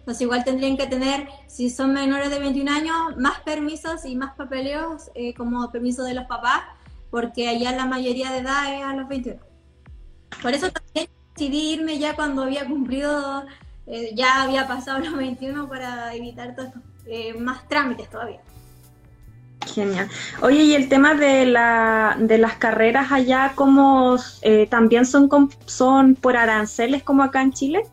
Entonces 0.00 0.22
igual 0.22 0.42
tendrían 0.42 0.76
que 0.76 0.88
tener, 0.88 1.28
si 1.46 1.70
son 1.70 1.92
menores 1.92 2.28
de 2.30 2.40
21 2.40 2.70
años, 2.72 3.16
más 3.16 3.40
permisos 3.40 4.04
y 4.04 4.16
más 4.16 4.34
papeleos 4.34 5.12
eh, 5.14 5.34
como 5.34 5.70
permiso 5.70 6.02
de 6.02 6.14
los 6.14 6.24
papás, 6.26 6.62
porque 7.10 7.48
allá 7.48 7.70
la 7.70 7.86
mayoría 7.86 8.32
de 8.32 8.38
edad 8.38 8.74
es 8.74 8.82
a 8.82 8.96
los 8.96 9.08
21. 9.08 9.40
Por 10.42 10.52
eso 10.52 10.72
también 10.72 11.08
decidí 11.36 11.74
irme 11.74 12.00
ya 12.00 12.16
cuando 12.16 12.42
había 12.42 12.66
cumplido, 12.66 13.44
eh, 13.86 14.12
ya 14.14 14.42
había 14.42 14.66
pasado 14.66 14.98
los 15.00 15.14
21 15.16 15.68
para 15.68 16.14
evitar 16.14 16.54
todos 16.54 16.70
eh, 17.06 17.34
más 17.34 17.68
trámites 17.68 18.08
todavía. 18.10 18.40
Genial. 19.66 20.08
Oye, 20.40 20.64
y 20.64 20.74
el 20.74 20.88
tema 20.88 21.14
de, 21.14 21.46
la, 21.46 22.16
de 22.18 22.36
las 22.36 22.56
carreras 22.56 23.12
allá, 23.12 23.52
¿cómo 23.54 24.16
también 24.68 25.06
son, 25.06 25.28
son 25.66 26.16
por 26.16 26.36
aranceles 26.36 27.04
como 27.04 27.22
acá 27.22 27.42
en 27.42 27.52
Chile? 27.52 27.84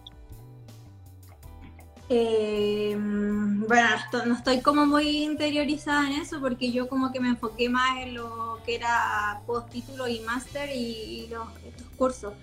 Eh, 2.11 2.95
bueno, 2.97 3.87
no 4.25 4.33
estoy 4.33 4.61
como 4.61 4.87
muy 4.87 5.23
interiorizada 5.23 6.07
en 6.07 6.13
eso 6.13 6.41
porque 6.41 6.71
yo 6.71 6.89
como 6.89 7.11
que 7.11 7.19
me 7.19 7.29
enfoqué 7.29 7.69
más 7.69 7.99
en 7.99 8.15
lo 8.15 8.59
que 8.65 8.75
era 8.75 9.41
post 9.45 9.69
título 9.69 10.07
y 10.07 10.19
máster 10.21 10.71
y, 10.75 11.27
los, 11.29 11.47
estos 11.67 11.87
cursos. 11.97 12.33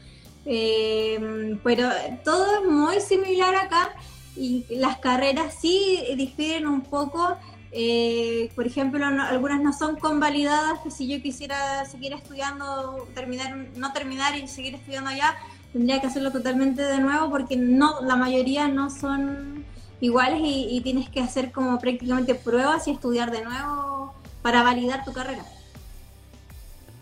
Eh, 0.46 1.58
pero 1.64 1.88
todo 2.24 2.46
es 2.60 2.70
muy 2.70 3.00
similar 3.00 3.54
acá 3.56 3.90
y 4.36 4.64
las 4.70 4.98
carreras 4.98 5.54
sí 5.60 6.00
difieren 6.16 6.66
un 6.66 6.82
poco. 6.82 7.36
Eh, 7.72 8.50
por 8.54 8.66
ejemplo, 8.66 9.04
algunas 9.04 9.60
no 9.60 9.72
son 9.72 9.96
convalidadas, 9.96 10.78
que 10.80 10.90
si 10.90 11.08
yo 11.08 11.20
quisiera 11.20 11.84
seguir 11.84 12.12
estudiando, 12.12 13.06
terminar, 13.14 13.54
no 13.76 13.92
terminar 13.92 14.36
y 14.38 14.46
seguir 14.46 14.76
estudiando 14.76 15.10
allá, 15.10 15.36
tendría 15.72 16.00
que 16.00 16.06
hacerlo 16.06 16.32
totalmente 16.32 16.82
de 16.82 16.98
nuevo 17.00 17.28
porque 17.28 17.56
no, 17.56 18.00
la 18.02 18.16
mayoría 18.16 18.68
no 18.68 18.88
son 18.88 19.64
iguales 20.00 20.40
y, 20.42 20.80
tienes 20.82 21.08
que 21.08 21.20
hacer 21.20 21.52
como 21.52 21.78
prácticamente 21.78 22.34
pruebas 22.34 22.86
y 22.86 22.92
estudiar 22.92 23.30
de 23.30 23.42
nuevo 23.42 24.14
para 24.42 24.62
validar 24.62 25.04
tu 25.04 25.12
carrera. 25.12 25.44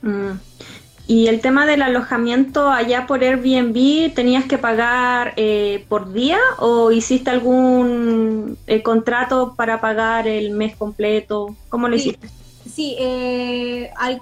Mm. 0.03 0.33
Y 1.07 1.27
el 1.27 1.43
tema 1.43 1.67
del 1.67 1.83
alojamiento 1.83 2.71
allá 2.71 3.07
por 3.07 3.23
Airbnb, 3.23 4.15
¿tenías 4.15 4.47
que 4.47 4.57
pagar 4.57 5.35
eh, 5.37 5.85
por 5.89 6.13
día 6.13 6.39
o 6.59 6.91
hiciste 6.93 7.29
algún 7.29 8.57
eh, 8.67 8.83
contrato 8.83 9.55
para 9.55 9.83
pagar 9.83 10.27
el 10.27 10.53
mes 10.53 10.77
completo? 10.77 11.55
¿Cómo 11.69 11.89
lo 11.89 11.97
hiciste? 11.97 12.29
Sí, 12.75 12.97
eh, 12.99 13.91
al 13.97 14.21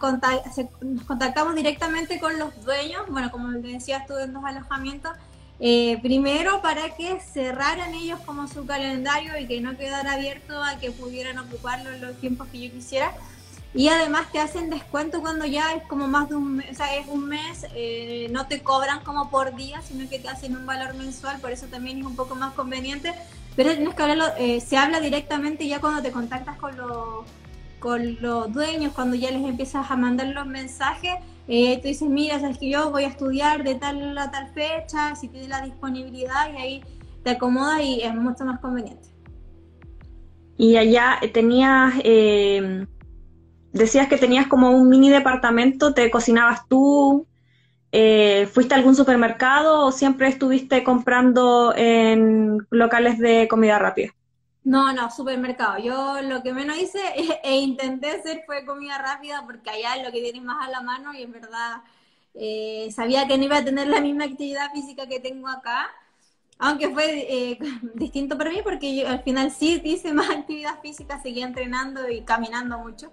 nos 0.80 1.04
contactamos 1.04 1.54
directamente 1.54 2.18
con 2.18 2.38
los 2.38 2.50
dueños, 2.64 3.02
bueno, 3.08 3.30
como 3.30 3.48
les 3.48 3.62
decía, 3.62 3.98
estuve 3.98 4.24
en 4.24 4.32
dos 4.32 4.44
alojamientos, 4.44 5.12
eh, 5.60 5.98
primero 6.02 6.60
para 6.60 6.96
que 6.96 7.20
cerraran 7.20 7.94
ellos 7.94 8.18
como 8.26 8.48
su 8.48 8.66
calendario 8.66 9.38
y 9.38 9.46
que 9.46 9.60
no 9.60 9.76
quedara 9.76 10.14
abierto 10.14 10.60
a 10.60 10.76
que 10.80 10.90
pudieran 10.90 11.38
ocuparlo 11.38 11.92
en 11.92 12.00
los 12.00 12.16
tiempos 12.16 12.48
que 12.48 12.66
yo 12.66 12.72
quisiera. 12.72 13.12
Y 13.74 13.88
además 13.88 14.30
te 14.30 14.38
hacen 14.38 14.68
descuento 14.68 15.20
cuando 15.20 15.46
ya 15.46 15.72
es 15.74 15.82
como 15.84 16.06
más 16.06 16.28
de 16.28 16.34
un 16.36 16.56
mes, 16.56 16.70
o 16.72 16.74
sea, 16.74 16.96
es 16.96 17.08
un 17.08 17.26
mes, 17.26 17.66
eh, 17.74 18.28
no 18.30 18.46
te 18.46 18.62
cobran 18.62 19.02
como 19.02 19.30
por 19.30 19.56
día, 19.56 19.80
sino 19.80 20.08
que 20.08 20.18
te 20.18 20.28
hacen 20.28 20.54
un 20.56 20.66
valor 20.66 20.94
mensual, 20.94 21.40
por 21.40 21.50
eso 21.50 21.66
también 21.66 22.00
es 22.00 22.04
un 22.04 22.14
poco 22.14 22.34
más 22.34 22.52
conveniente. 22.52 23.14
Pero 23.56 23.74
tienes 23.74 23.94
que 23.94 24.02
hablarlo, 24.02 24.26
se 24.64 24.76
habla 24.76 25.00
directamente 25.00 25.66
ya 25.68 25.80
cuando 25.80 26.02
te 26.02 26.10
contactas 26.10 26.56
con 26.56 26.76
los 26.76 27.24
con 27.82 28.22
los 28.22 28.50
dueños, 28.52 28.92
cuando 28.94 29.16
ya 29.16 29.32
les 29.32 29.44
empiezas 29.44 29.90
a 29.90 29.96
mandar 29.96 30.28
los 30.28 30.46
mensajes, 30.46 31.14
eh, 31.48 31.78
tú 31.82 31.88
dices, 31.88 32.08
mira, 32.08 32.38
sabes 32.38 32.56
que 32.58 32.70
yo 32.70 32.92
voy 32.92 33.02
a 33.02 33.08
estudiar 33.08 33.64
de 33.64 33.74
tal 33.74 34.16
a 34.16 34.30
tal 34.30 34.52
fecha, 34.54 35.16
si 35.16 35.26
tienes 35.26 35.48
la 35.48 35.62
disponibilidad 35.62 36.52
y 36.54 36.56
ahí 36.56 36.84
te 37.24 37.30
acomoda 37.30 37.82
y 37.82 38.00
es 38.00 38.14
mucho 38.14 38.44
más 38.44 38.60
conveniente. 38.60 39.08
Y 40.56 40.76
allá 40.76 41.18
tenías, 41.34 41.94
eh, 42.04 42.86
decías 43.72 44.08
que 44.08 44.18
tenías 44.18 44.46
como 44.46 44.70
un 44.70 44.88
mini 44.88 45.10
departamento, 45.10 45.94
te 45.94 46.10
cocinabas 46.10 46.68
tú, 46.68 47.26
eh, 47.92 48.48
¿fuiste 48.52 48.74
a 48.74 48.78
algún 48.78 48.96
supermercado 48.96 49.86
o 49.86 49.92
siempre 49.92 50.28
estuviste 50.28 50.82
comprando 50.82 51.74
en 51.76 52.66
locales 52.70 53.18
de 53.18 53.48
comida 53.48 53.78
rápida? 53.78 54.12
No, 54.64 54.92
no, 54.92 55.10
supermercado. 55.10 55.78
Yo 55.78 56.22
lo 56.22 56.42
que 56.42 56.52
menos 56.52 56.78
hice 56.78 57.00
e, 57.42 57.56
intenté 57.56 58.10
hacer 58.10 58.42
fue 58.46 58.64
comida 58.64 58.98
rápida 58.98 59.42
porque 59.44 59.70
allá 59.70 59.96
es 59.96 60.04
lo 60.04 60.12
que 60.12 60.20
tienes 60.22 60.42
más 60.42 60.66
a 60.66 60.70
la 60.70 60.82
mano 60.82 61.12
y 61.14 61.22
en 61.22 61.32
verdad 61.32 61.82
eh, 62.34 62.88
sabía 62.94 63.26
que 63.26 63.36
no 63.36 63.44
iba 63.44 63.58
a 63.58 63.64
tener 63.64 63.88
la 63.88 64.00
misma 64.00 64.24
actividad 64.24 64.70
física 64.72 65.06
que 65.06 65.20
tengo 65.20 65.48
acá, 65.48 65.90
aunque 66.58 66.88
fue 66.90 67.26
eh, 67.28 67.58
distinto 67.94 68.38
para 68.38 68.50
mí 68.50 68.60
porque 68.62 68.96
yo 68.96 69.08
al 69.08 69.22
final 69.22 69.50
sí 69.50 69.80
hice 69.84 70.12
más 70.12 70.30
actividad 70.38 70.80
física, 70.80 71.20
seguía 71.20 71.46
entrenando 71.46 72.08
y 72.08 72.22
caminando 72.22 72.78
mucho, 72.78 73.12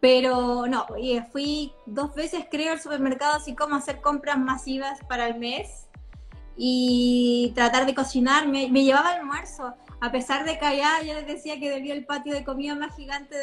pero 0.00 0.66
no, 0.66 0.86
fui 1.32 1.72
dos 1.86 2.14
veces 2.14 2.46
creo 2.50 2.72
al 2.72 2.80
supermercado 2.80 3.34
así 3.34 3.54
como 3.54 3.76
hacer 3.76 4.00
compras 4.00 4.38
masivas 4.38 4.98
para 5.08 5.26
el 5.28 5.38
mes 5.38 5.86
y 6.56 7.52
tratar 7.54 7.86
de 7.86 7.94
cocinar, 7.94 8.48
me, 8.48 8.68
llevaba 8.68 9.10
almuerzo 9.10 9.74
a 10.00 10.12
pesar 10.12 10.44
de 10.44 10.58
que 10.58 10.64
allá 10.64 11.02
yo 11.02 11.14
les 11.14 11.26
decía 11.26 11.58
que 11.58 11.70
debía 11.70 11.94
el 11.94 12.04
patio 12.04 12.34
de 12.34 12.44
comida 12.44 12.74
más 12.74 12.94
gigante 12.94 13.36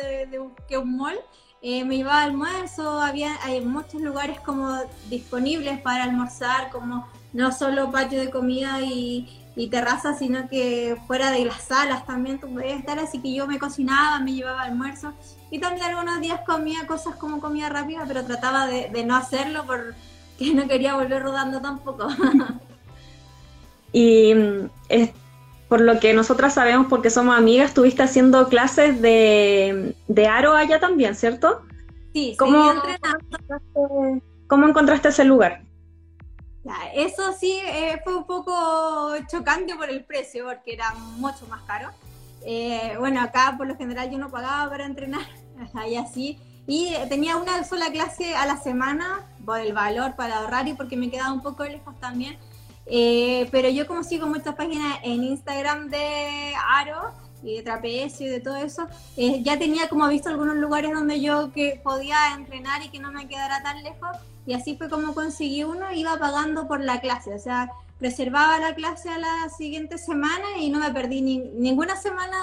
que 0.68 0.78
un 0.78 0.98
mall, 0.98 1.20
eh, 1.62 1.84
me 1.84 1.96
iba 1.96 2.20
a 2.20 2.24
almuerzo, 2.24 3.02
había 3.02 3.38
hay 3.44 3.62
muchos 3.62 4.02
lugares 4.02 4.40
como 4.42 4.78
disponibles 5.10 5.80
para 5.82 6.04
almorzar, 6.04 6.70
como 6.70 7.08
no 7.34 7.52
solo 7.52 7.92
patio 7.92 8.20
de 8.20 8.30
comida 8.30 8.82
y, 8.82 9.28
y 9.56 9.68
terraza, 9.68 10.14
sino 10.14 10.48
que 10.50 10.98
fuera 11.08 11.32
de 11.32 11.46
las 11.46 11.64
salas 11.64 12.06
también 12.06 12.40
tú 12.40 12.52
podías 12.54 12.80
estar, 12.80 13.00
así 13.00 13.20
que 13.20 13.34
yo 13.34 13.48
me 13.48 13.60
cocinaba, 13.60 14.20
me 14.20 14.34
llevaba 14.34 14.64
almuerzo 14.64 15.14
y 15.52 15.60
también 15.60 15.86
algunos 15.86 16.20
días 16.22 16.42
comía 16.46 16.88
cosas 16.88 17.16
como 17.16 17.40
comida 17.40 17.70
rápida, 17.70 18.06
pero 18.08 18.24
trataba 18.24 18.68
de, 18.68 18.90
de 18.90 19.06
no 19.06 19.16
hacerlo 19.16 19.66
porque 19.68 19.96
no 20.54 20.68
quería 20.68 20.96
volver 20.96 21.22
rodando 21.22 21.62
tampoco. 21.62 22.08
y 23.92 24.34
mm, 24.34 24.70
por 25.74 25.82
lo 25.82 26.00
que 26.00 26.14
nosotras 26.14 26.54
sabemos, 26.54 26.88
porque 26.88 27.10
somos 27.10 27.36
amigas, 27.36 27.70
estuviste 27.70 28.04
haciendo 28.04 28.48
clases 28.48 29.02
de, 29.02 29.96
aro 30.30 30.54
allá 30.56 30.80
también, 30.80 31.16
¿cierto? 31.16 31.62
Sí, 32.14 32.36
¿Cómo, 32.38 32.74
¿Cómo 34.48 34.68
encontraste 34.68 35.10
ese 35.10 35.24
lugar? 35.24 35.64
Eso 36.94 37.34
sí 37.34 37.60
eh, 37.66 38.00
fue 38.04 38.16
un 38.16 38.26
poco 38.26 39.16
chocante 39.30 39.76
por 39.76 39.90
el 39.90 40.04
precio, 40.04 40.46
porque 40.46 40.74
era 40.74 40.94
mucho 41.18 41.46
más 41.48 41.62
caro. 41.64 41.90
Eh, 42.46 42.96
bueno, 43.00 43.22
acá 43.22 43.56
por 43.58 43.68
lo 43.68 43.76
general 43.76 44.10
yo 44.10 44.18
no 44.18 44.30
pagaba 44.30 44.70
para 44.70 44.86
entrenar, 44.86 45.26
allá 45.74 46.06
sí. 46.06 46.40
Y 46.66 46.94
tenía 47.10 47.36
una 47.36 47.64
sola 47.66 47.92
clase 47.92 48.36
a 48.36 48.46
la 48.46 48.58
semana 48.58 49.22
por 49.46 49.60
el 49.60 49.74
valor 49.74 50.16
para 50.16 50.38
ahorrar 50.38 50.68
y 50.68 50.74
porque 50.74 50.96
me 50.96 51.12
quedaba 51.12 51.34
un 51.34 51.42
poco 51.42 51.66
lejos 51.66 52.00
también. 52.00 52.38
Eh, 52.86 53.48
pero 53.52 53.70
yo 53.70 53.88
como 53.88 54.04
sigo 54.04 54.28
muchas 54.28 54.56
páginas 54.56 55.00
en 55.04 55.24
Instagram 55.24 55.90
de 55.90 56.54
Aro 56.70 57.14
y 57.44 57.58
de 57.58 57.64
trapecio 57.64 58.28
y 58.28 58.30
de 58.30 58.40
todo 58.40 58.56
eso, 58.56 58.88
eh, 59.18 59.42
ya 59.44 59.58
tenía 59.60 59.90
como 59.90 60.08
visto 60.08 60.30
algunos 60.30 60.56
lugares 60.56 60.92
donde 60.94 61.22
yo 61.22 61.52
que 61.52 61.80
podía 61.84 62.34
entrenar 62.36 62.82
y 62.84 62.90
que 62.90 63.00
no 63.00 63.12
me 63.12 63.28
quedara 63.28 63.62
tan 63.62 63.84
lejos 63.84 64.18
y 64.46 64.54
así 64.54 64.76
fue 64.76 64.90
como 64.90 65.14
conseguí 65.14 65.64
uno, 65.64 65.92
iba 65.94 66.18
pagando 66.18 66.68
por 66.68 66.82
la 66.82 67.00
clase, 67.00 67.34
o 67.34 67.40
sea, 67.40 67.70
reservaba 68.00 68.60
la 68.60 68.76
clase 68.76 69.10
a 69.10 69.18
la 69.18 69.50
siguiente 69.50 69.98
semana 69.98 70.58
y 70.60 70.70
no 70.70 70.80
me 70.80 70.92
perdí 70.92 71.22
ni, 71.22 71.38
ninguna 71.38 71.96
semana 71.96 72.38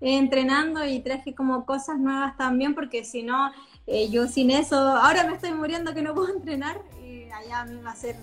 entrenando 0.00 0.84
y 0.84 1.00
traje 1.00 1.34
como 1.34 1.64
cosas 1.64 1.98
nuevas 1.98 2.36
también 2.36 2.74
porque 2.74 3.04
si 3.04 3.22
no, 3.22 3.52
eh, 3.86 4.10
yo 4.10 4.26
sin 4.26 4.50
eso, 4.50 4.76
ahora 4.76 5.24
me 5.24 5.34
estoy 5.34 5.54
muriendo 5.54 5.94
que 5.94 6.02
no 6.02 6.14
puedo 6.14 6.34
entrenar 6.34 6.80
y 7.02 7.30
allá 7.30 7.64
me 7.64 7.80
va 7.82 7.92
a 7.92 7.96
ser 7.96 8.16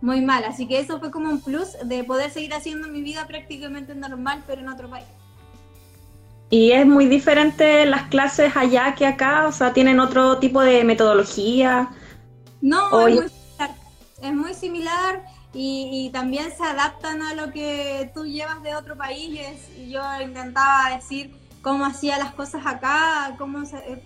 muy 0.00 0.20
mal. 0.20 0.44
Así 0.44 0.66
que 0.66 0.80
eso 0.80 0.98
fue 0.98 1.10
como 1.10 1.30
un 1.30 1.40
plus 1.40 1.76
de 1.84 2.04
poder 2.04 2.30
seguir 2.30 2.54
haciendo 2.54 2.88
mi 2.88 3.02
vida 3.02 3.26
prácticamente 3.26 3.94
normal, 3.94 4.42
pero 4.46 4.60
en 4.60 4.68
otro 4.68 4.88
país. 4.88 5.06
Y 6.50 6.72
es 6.72 6.84
muy 6.84 7.06
diferente 7.06 7.86
las 7.86 8.08
clases 8.08 8.56
allá 8.56 8.96
que 8.96 9.06
acá, 9.06 9.46
o 9.46 9.52
sea, 9.52 9.72
tienen 9.72 10.00
otro 10.00 10.38
tipo 10.38 10.60
de 10.62 10.82
metodología. 10.82 11.90
No, 12.60 13.06
es 13.06 13.14
muy 13.14 13.28
similar. 13.28 13.76
Es 14.20 14.34
muy 14.34 14.54
similar 14.54 15.24
y, 15.54 16.10
también 16.12 16.50
se 16.56 16.64
adaptan 16.64 17.22
a 17.22 17.34
lo 17.34 17.52
que 17.52 18.10
tú 18.14 18.26
llevas 18.26 18.62
de 18.64 18.74
otro 18.74 18.96
país. 18.96 19.40
Y 19.78 19.90
yo 19.90 20.02
intentaba 20.20 20.96
decir 20.96 21.32
cómo 21.62 21.84
hacía 21.84 22.18
las 22.18 22.34
cosas 22.34 22.66
acá, 22.66 23.36
cómo 23.38 23.62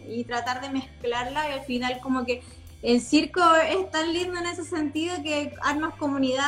y 0.07 0.25
tratar 0.25 0.61
de 0.61 0.69
mezclarla 0.69 1.49
y 1.49 1.53
al 1.53 1.65
final 1.65 1.99
como 2.03 2.27
que 2.27 2.43
el 2.83 3.01
circo 3.01 3.41
es 3.55 3.91
tan 3.91 4.13
lindo 4.13 4.39
en 4.39 4.47
ese 4.47 4.65
sentido 4.65 5.17
que 5.23 5.55
armas 5.63 5.95
comunidad 5.95 6.45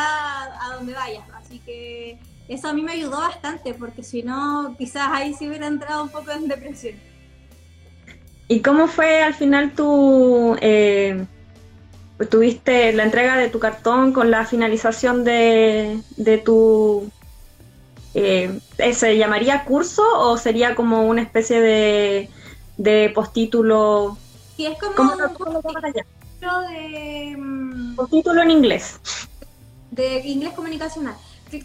a 0.61 0.75
donde 0.75 0.93
vayas, 0.93 1.25
así 1.35 1.61
que 1.61 2.19
eso 2.49 2.69
a 2.69 2.73
mí 2.73 2.83
me 2.83 2.93
ayudó 2.93 3.19
bastante 3.19 3.75
porque 3.75 4.03
si 4.03 4.23
no 4.23 4.75
quizás 4.79 5.09
ahí 5.13 5.35
sí 5.35 5.49
hubiera 5.49 5.67
entrado 5.67 6.03
un 6.03 6.11
poco 6.11 6.31
en 6.31 6.49
depresión. 6.49 6.95
¿Y 8.49 8.61
cómo 8.61 8.87
fue 8.87 9.23
al 9.23 9.35
final 9.35 9.73
tu... 9.73 10.57
Eh, 10.61 11.27
tuviste 12.31 12.93
la 12.93 13.03
entrega 13.03 13.37
de 13.37 13.49
tu 13.49 13.59
cartón 13.59 14.13
con 14.13 14.31
la 14.31 14.47
finalización 14.47 15.25
de, 15.25 16.01
de 16.17 16.39
tu 16.39 17.11
eh, 18.19 18.61
¿se 18.95 19.19
llamaría 19.19 19.65
curso 19.65 20.03
o 20.19 20.39
sería 20.39 20.75
como 20.75 21.03
una 21.03 21.21
especie 21.21 21.61
de, 21.61 22.31
de 22.79 23.13
postítulo? 23.15 24.17
Sí, 24.57 24.65
es 24.65 24.79
como 24.79 25.13
un 25.13 25.19
postítulo 25.19 26.61
de... 26.71 27.37
Mm, 27.37 27.95
postítulo 27.95 28.41
en 28.41 28.51
inglés. 28.53 28.99
De 29.91 30.21
inglés 30.21 30.55
comunicacional. 30.55 31.15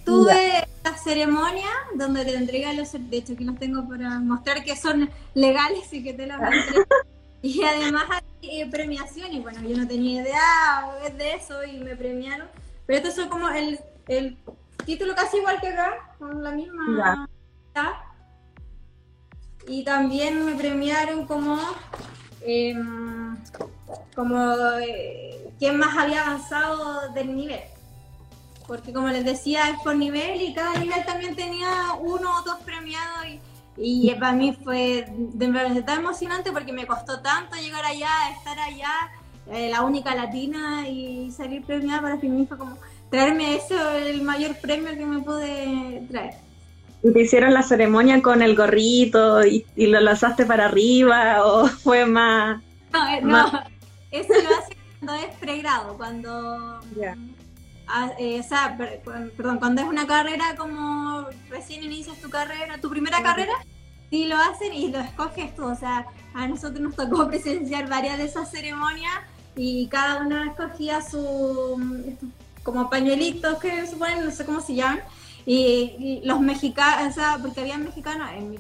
Tuve 0.06 0.68
la 0.84 0.98
ceremonia 0.98 1.70
donde 1.96 2.24
te 2.24 2.36
entregan 2.36 2.78
los... 2.78 2.92
De 2.92 3.18
hecho, 3.18 3.34
aquí 3.34 3.44
los 3.44 3.58
tengo 3.58 3.88
para 3.88 4.20
mostrar 4.20 4.64
que 4.64 4.76
son 4.76 5.10
legales 5.34 5.92
y 5.92 6.04
que 6.04 6.14
te 6.14 6.28
los 6.28 6.38
Y 7.42 7.64
además 7.64 8.06
hay 8.10 8.62
eh, 8.62 8.70
premiaciones. 8.70 9.42
Bueno, 9.42 9.62
yo 9.68 9.76
no 9.76 9.88
tenía 9.88 10.22
idea 10.22 10.86
de 11.18 11.34
eso 11.34 11.64
y 11.64 11.80
me 11.80 11.96
premiaron. 11.96 12.48
Pero 12.86 13.00
estos 13.00 13.16
son 13.16 13.30
como 13.30 13.50
el, 13.50 13.80
el 14.08 14.38
título 14.86 15.16
casi 15.16 15.38
igual 15.38 15.60
que 15.60 15.70
acá, 15.70 16.16
con 16.20 16.44
la 16.44 16.52
misma. 16.52 17.28
Y 19.68 19.84
también 19.84 20.46
me 20.46 20.54
premiaron 20.56 21.26
como. 21.26 21.60
Em, 22.42 23.38
como 24.16 24.54
eh, 24.80 25.54
quién 25.60 25.78
más 25.78 25.98
había 25.98 26.26
avanzado 26.26 27.12
del 27.14 27.36
nivel. 27.36 27.62
Porque 28.68 28.93
como 28.93 29.09
les 29.09 29.26
decía, 29.26 29.70
es 29.70 29.80
por 29.84 29.95
nivel 29.95 30.41
y 30.41 30.53
cada 30.53 30.76
nivel 30.78 31.03
también 31.05 31.36
tenía 31.36 31.93
uno 31.99 32.38
o 32.38 32.41
dos 32.43 32.59
premiados 32.64 33.26
y, 33.28 34.09
y 34.09 34.16
para 34.16 34.34
mí 34.34 34.57
fue 34.64 35.05
de 35.09 35.51
verdad 35.51 35.84
tan 35.86 35.99
emocionante 35.99 36.51
porque 36.51 36.74
me 36.74 36.86
costó 36.86 37.22
tanto 37.22 37.55
llegar 37.57 37.86
allá, 37.86 38.09
estar 38.38 38.59
allá, 38.59 38.93
eh, 39.51 39.70
la 39.70 39.82
única 39.82 40.16
latina 40.16 40.88
y 40.88 41.32
salir 41.32 41.64
premiada 41.64 42.01
para 42.01 42.16
mí 42.16 42.45
fue 42.45 42.57
como 42.57 42.78
traerme 43.09 43.55
eso, 43.55 43.91
el 43.91 44.22
mayor 44.22 44.55
premio 44.62 44.91
que 44.91 45.05
me 45.05 45.20
pude 45.20 46.05
traer. 46.09 46.36
¿Y 47.03 47.12
te 47.12 47.22
hicieron 47.22 47.53
la 47.53 47.64
ceremonia 47.64 48.22
con 48.22 48.41
el 48.41 48.55
gorrito 48.55 49.43
y, 49.45 49.66
lo 49.76 49.99
lanzaste 49.99 50.45
para 50.45 50.66
arriba 50.66 51.45
o 51.45 51.68
fue 51.84 52.05
más...? 52.05 52.62
No, 52.93 53.07
eh, 53.09 53.22
no, 53.22 53.47
eso 54.12 54.34
lo 54.34 54.57
hace 54.57 54.78
cuando 54.99 55.26
es 55.26 55.36
pregrado, 55.38 55.97
cuando... 55.97 56.80
Eh, 58.18 58.39
o 58.39 58.44
sea, 58.44 58.78
perdón, 58.78 59.60
cuando 59.60 59.82
es 59.82 59.88
una 59.88 60.08
carrera 60.08 60.56
como 60.58 61.26
recién 61.50 61.84
inicias 61.84 62.20
tu 62.20 62.30
carrera, 62.30 62.80
tu 62.80 62.89
primera 62.89 63.22
carrera, 63.22 63.54
sí 64.10 64.26
lo 64.26 64.38
hacen 64.38 64.74
y 64.74 64.89
lo 64.89 65.00
escoges 65.00 65.56
tú. 65.56 65.66
O 65.66 65.76
sea, 65.76 66.06
a 66.34 66.48
nosotros 66.48 66.80
nos 66.82 66.96
tocó 66.96 67.28
presenciar 67.30 67.89
varias 67.89 68.18
de 68.18 68.26
esas 68.26 68.50
ceremonias 68.52 69.14
y 69.56 69.88
cada 69.88 70.22
uno 70.22 70.44
escogía 70.44 71.02
su, 71.02 71.80
como 72.64 72.89
pañuelitos 72.89 73.60
que 73.60 73.86
suponen, 73.88 74.26
no 74.26 74.32
sé 74.32 74.46
cómo 74.46 74.62
se 74.62 74.76
llaman, 74.76 75.02
y, 75.46 76.22
los 76.24 76.39
mexicanos, 76.39 77.12
o 77.12 77.14
sea, 77.14 77.38
porque 77.42 77.62
había 77.62 77.78
mexicanos, 77.78 78.30
en 78.34 78.52
mi, 78.52 78.60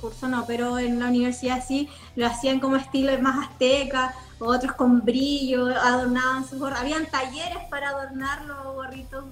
curso 0.00 0.28
no, 0.28 0.44
pero 0.46 0.78
en 0.78 1.00
la 1.00 1.06
universidad 1.06 1.64
sí, 1.66 1.88
lo 2.14 2.26
hacían 2.26 2.60
como 2.60 2.76
estilo 2.76 3.18
más 3.22 3.48
azteca, 3.48 4.14
otros 4.38 4.72
con 4.72 5.04
brillo, 5.04 5.66
adornaban 5.66 6.48
sus 6.48 6.58
gorros, 6.58 6.78
habían 6.78 7.06
talleres 7.06 7.58
para 7.70 7.90
adornar 7.90 8.44
los 8.44 8.74
gorritos 8.74 9.24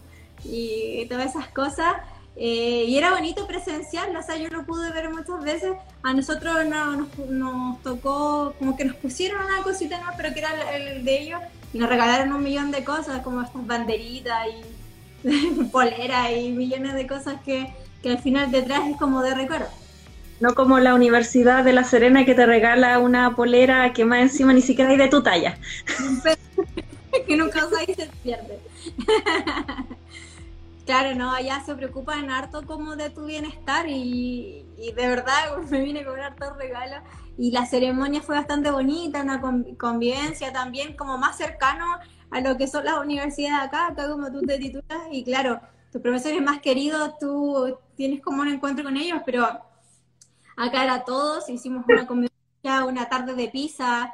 y 0.45 1.07
todas 1.07 1.27
esas 1.27 1.49
cosas. 1.49 1.95
Eh, 2.35 2.87
y 2.89 2.97
era 2.97 3.11
bonito 3.11 3.47
presenciarlo, 3.47 4.19
o 4.19 4.23
sea, 4.23 4.37
yo 4.37 4.49
lo 4.49 4.65
pude 4.65 4.91
ver 4.91 5.11
muchas 5.11 5.43
veces. 5.43 5.73
A 6.03 6.13
nosotros 6.13 6.65
no, 6.67 7.09
nos, 7.29 7.83
tocó, 7.83 8.55
como 8.59 8.77
que 8.77 8.85
nos 8.85 8.97
pusieron 8.97 9.45
una 9.45 9.63
cosita 9.63 10.01
más, 10.01 10.15
pero 10.17 10.33
que 10.33 10.41
era 10.41 10.77
el 10.77 11.05
de 11.05 11.23
ellos, 11.23 11.41
y 11.73 11.79
nos 11.79 11.89
regalaron 11.89 12.33
un 12.33 12.43
millón 12.43 12.71
de 12.71 12.85
cosas, 12.85 13.23
como 13.23 13.43
estas 13.43 13.67
banderitas 13.67 14.47
y 15.25 15.65
poleras 15.73 16.31
y 16.37 16.51
millones 16.53 16.95
de 16.95 17.07
cosas 17.07 17.41
que, 17.45 17.73
que 18.03 18.11
al 18.11 18.19
final 18.19 18.51
detrás 18.51 18.89
es 18.89 18.97
como 18.97 19.23
de 19.23 19.35
recuerdo. 19.35 19.69
No 20.43 20.57
como 20.57 20.81
la 20.81 20.97
Universidad 20.97 21.63
de 21.63 21.73
La 21.73 21.85
Serena 21.85 22.25
que 22.25 22.35
te 22.35 22.45
regala 22.47 22.99
una 22.99 23.37
polera 23.37 23.93
que 23.93 24.05
más 24.05 24.23
encima 24.23 24.53
ni 24.53 24.61
siquiera 24.61 24.91
hay 24.91 24.97
de 24.97 25.07
tu 25.07 25.23
talla. 25.23 25.57
que 27.29 27.37
nunca 27.37 27.65
usa 27.65 27.85
y 27.87 27.95
se 27.95 28.11
pierde. 28.25 28.59
claro, 30.85 31.15
no, 31.15 31.31
allá 31.31 31.63
se 31.65 31.77
preocupan 31.77 32.29
harto 32.29 32.67
como 32.67 32.97
de 32.97 33.11
tu 33.11 33.27
bienestar 33.27 33.89
y, 33.89 34.67
y 34.77 34.91
de 34.91 35.07
verdad 35.07 35.59
me 35.71 35.81
vine 35.81 36.01
a 36.01 36.07
cobrar 36.07 36.35
todo 36.35 36.55
regalo 36.55 36.97
y 37.39 37.53
la 37.53 37.65
ceremonia 37.65 38.21
fue 38.21 38.35
bastante 38.35 38.73
bonita, 38.73 39.23
una 39.23 39.41
convivencia 39.79 40.53
también 40.53 40.97
como 40.97 41.19
más 41.19 41.37
cercano 41.37 41.87
a 42.33 42.41
lo 42.41 42.57
que 42.57 42.67
son 42.67 42.85
las 42.85 42.99
universidades 42.99 43.69
acá, 43.69 43.87
acá 43.87 44.11
como 44.11 44.33
tú 44.33 44.41
te 44.43 44.59
titulas 44.59 45.03
y 45.13 45.23
claro, 45.23 45.61
tus 45.93 46.03
profesores 46.03 46.43
más 46.43 46.61
queridos, 46.61 47.17
tú 47.21 47.79
tienes 47.95 48.21
como 48.21 48.43
un 48.43 48.49
encuentro 48.49 48.83
con 48.83 48.97
ellos, 48.97 49.21
pero 49.25 49.71
acá 50.57 50.85
era 50.85 51.05
todos, 51.05 51.49
hicimos 51.49 51.85
una 51.89 52.07
convivencia, 52.07 52.85
una 52.87 53.09
tarde 53.09 53.35
de 53.35 53.49
pizza, 53.49 54.13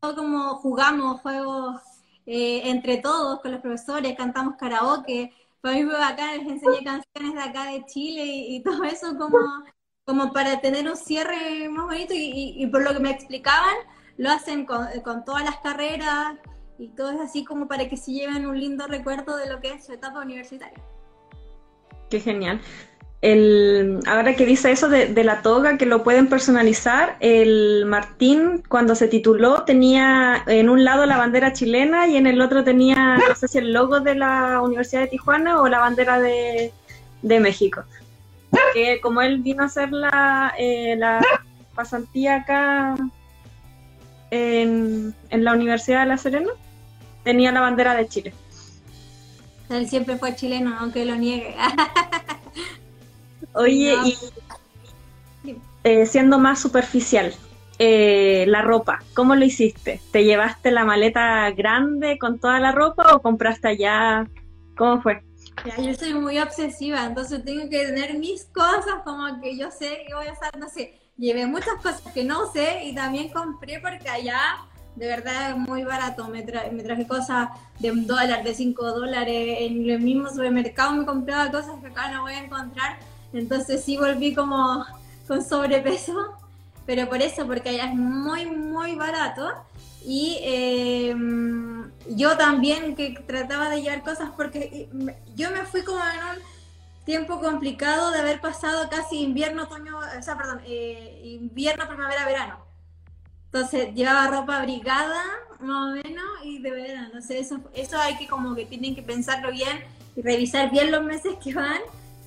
como 0.00 0.56
jugamos 0.56 1.20
juegos 1.20 1.80
eh, 2.26 2.62
entre 2.64 2.98
todos 2.98 3.40
con 3.40 3.52
los 3.52 3.60
profesores, 3.60 4.16
cantamos 4.16 4.56
karaoke, 4.56 5.32
para 5.60 5.74
mí 5.74 5.84
fue 5.84 6.04
acá, 6.04 6.36
les 6.36 6.46
enseñé 6.46 6.84
canciones 6.84 7.34
de 7.34 7.40
acá 7.40 7.64
de 7.64 7.84
Chile 7.86 8.24
y 8.24 8.62
todo 8.62 8.84
eso 8.84 9.16
como 9.18 9.38
como 10.08 10.32
para 10.32 10.62
tener 10.62 10.88
un 10.88 10.96
cierre 10.96 11.68
más 11.68 11.84
bonito 11.84 12.14
y, 12.16 12.66
por 12.68 12.82
lo 12.82 12.94
que 12.94 12.98
me 12.98 13.10
explicaban, 13.10 13.74
lo 14.16 14.30
hacen 14.30 14.64
con, 14.64 14.88
todas 15.26 15.44
las 15.44 15.58
carreras 15.58 16.34
y 16.78 16.88
todo 16.88 17.10
es 17.10 17.20
así 17.20 17.44
como 17.44 17.68
para 17.68 17.90
que 17.90 17.98
se 17.98 18.12
lleven 18.12 18.46
un 18.46 18.58
lindo 18.58 18.86
recuerdo 18.86 19.36
de 19.36 19.50
lo 19.50 19.60
que 19.60 19.72
es 19.72 19.84
su 19.84 19.92
etapa 19.92 20.20
universitaria. 20.20 20.82
Qué 22.08 22.20
genial. 22.20 22.58
El, 23.20 23.98
ahora 24.06 24.36
que 24.36 24.46
dice 24.46 24.70
eso 24.70 24.88
de, 24.88 25.24
la 25.24 25.42
toga, 25.42 25.76
que 25.76 25.86
lo 25.86 26.04
pueden 26.04 26.28
personalizar, 26.28 27.16
el 27.18 27.84
Martín 27.84 28.62
cuando 28.68 28.94
se 28.94 29.08
tituló 29.08 29.64
tenía 29.64 30.44
en 30.46 30.68
un 30.68 30.84
lado 30.84 31.04
la 31.04 31.16
bandera 31.16 31.52
chilena 31.52 32.06
y 32.06 32.16
en 32.16 32.28
el 32.28 32.40
otro 32.40 32.62
tenía, 32.62 33.18
no 33.28 33.34
sé 33.34 33.48
si 33.48 33.58
el 33.58 33.72
logo 33.72 33.98
de 33.98 34.14
la 34.14 34.60
Universidad 34.62 35.00
de 35.02 35.08
Tijuana 35.08 35.60
o 35.60 35.68
la 35.68 35.80
bandera 35.80 36.20
de, 36.20 36.72
de 37.22 37.40
México 37.40 37.84
que 38.72 39.00
como 39.00 39.20
él 39.22 39.38
vino 39.38 39.62
a 39.62 39.66
hacer 39.66 39.92
la, 39.92 40.54
eh, 40.58 40.96
la 40.96 41.20
pasantía 41.74 42.36
acá 42.36 42.94
en, 44.30 45.14
la 45.30 45.52
Universidad 45.52 46.00
de 46.00 46.06
La 46.06 46.18
Serena, 46.18 46.50
tenía 47.24 47.52
la 47.52 47.60
bandera 47.60 47.94
de 47.94 48.08
Chile. 48.08 48.34
Él 49.70 49.88
siempre 49.88 50.16
fue 50.16 50.34
chileno, 50.34 50.76
aunque 50.78 51.04
lo 51.04 51.14
niegue. 51.16 51.54
Oye, 53.58 53.96
y 54.04 54.16
eh, 55.82 56.06
siendo 56.06 56.38
más 56.38 56.60
superficial, 56.60 57.34
eh, 57.80 58.44
la 58.46 58.62
ropa, 58.62 59.02
¿cómo 59.14 59.34
lo 59.34 59.44
hiciste? 59.44 60.00
¿Te 60.12 60.24
llevaste 60.24 60.70
la 60.70 60.84
maleta 60.84 61.50
grande 61.50 62.18
con 62.18 62.38
toda 62.38 62.60
la 62.60 62.70
ropa 62.70 63.14
o 63.14 63.20
compraste 63.20 63.66
allá? 63.66 64.28
¿Cómo 64.76 65.02
fue? 65.02 65.24
yo 65.76 65.92
soy 65.94 66.14
muy 66.14 66.38
obsesiva, 66.38 67.04
entonces 67.04 67.44
tengo 67.44 67.68
que 67.68 67.84
tener 67.86 68.16
mis 68.16 68.44
cosas 68.44 69.02
como 69.04 69.40
que 69.40 69.58
yo 69.58 69.72
sé 69.72 70.04
que 70.06 70.14
voy 70.14 70.28
a 70.28 70.32
usar, 70.32 70.56
no 70.56 70.68
sé, 70.68 70.94
llevé 71.16 71.46
muchas 71.46 71.74
cosas 71.82 72.02
que 72.14 72.22
no 72.22 72.52
sé 72.52 72.84
y 72.84 72.94
también 72.94 73.30
compré 73.30 73.80
porque 73.80 74.08
allá 74.08 74.40
de 74.94 75.06
verdad 75.06 75.50
es 75.50 75.56
muy 75.56 75.84
barato, 75.84 76.28
me, 76.28 76.44
me 76.72 76.82
traje 76.82 77.06
cosas 77.06 77.48
de 77.78 77.90
un 77.90 78.06
dólar, 78.06 78.42
de 78.42 78.54
cinco 78.54 78.86
dólares, 78.86 79.58
en 79.60 79.88
el 79.88 80.00
mismo 80.00 80.28
supermercado 80.28 80.92
me 80.92 81.06
compraba 81.06 81.50
cosas 81.50 81.80
que 81.80 81.88
acá 81.88 82.10
no 82.10 82.22
voy 82.22 82.32
a 82.32 82.44
encontrar, 82.44 82.98
entonces 83.32 83.84
sí 83.84 83.96
volví 83.96 84.34
como 84.34 84.84
con 85.26 85.44
sobrepeso, 85.44 86.34
pero 86.86 87.08
por 87.08 87.20
eso, 87.20 87.46
porque 87.46 87.68
allá 87.68 87.86
es 87.86 87.94
muy, 87.94 88.46
muy 88.46 88.96
barato 88.96 89.52
y 90.04 90.38
em, 90.42 91.90
yo 92.08 92.36
también 92.36 92.96
que 92.96 93.10
trataba 93.26 93.68
de 93.68 93.82
llevar 93.82 94.02
cosas 94.02 94.30
porque 94.36 94.88
yo 95.36 95.50
me 95.50 95.64
fui 95.66 95.82
como 95.82 95.98
en 95.98 96.38
un 96.38 96.42
tiempo 97.04 97.40
complicado 97.40 98.10
de 98.10 98.20
haber 98.20 98.40
pasado 98.40 98.88
casi 98.88 99.20
invierno, 99.20 99.64
otoño, 99.64 99.98
o 99.98 100.22
sea, 100.22 100.36
perdón, 100.36 100.60
eh, 100.66 101.22
invierno, 101.24 101.86
primavera, 101.86 102.24
verano. 102.24 102.58
Entonces 103.46 103.94
llevaba 103.94 104.28
ropa 104.28 104.58
abrigada, 104.58 105.22
más 105.60 105.88
o 105.88 105.94
menos, 105.94 106.24
y 106.44 106.58
de 106.60 106.70
verano. 106.70 107.06
Entonces 107.06 107.46
eso, 107.46 107.60
eso 107.74 107.98
hay 107.98 108.16
que 108.16 108.26
como 108.26 108.54
que 108.54 108.66
tienen 108.66 108.94
que 108.94 109.02
pensarlo 109.02 109.50
bien 109.50 109.78
y 110.16 110.22
revisar 110.22 110.70
bien 110.70 110.90
los 110.90 111.02
meses 111.02 111.36
que 111.42 111.54
van 111.54 111.80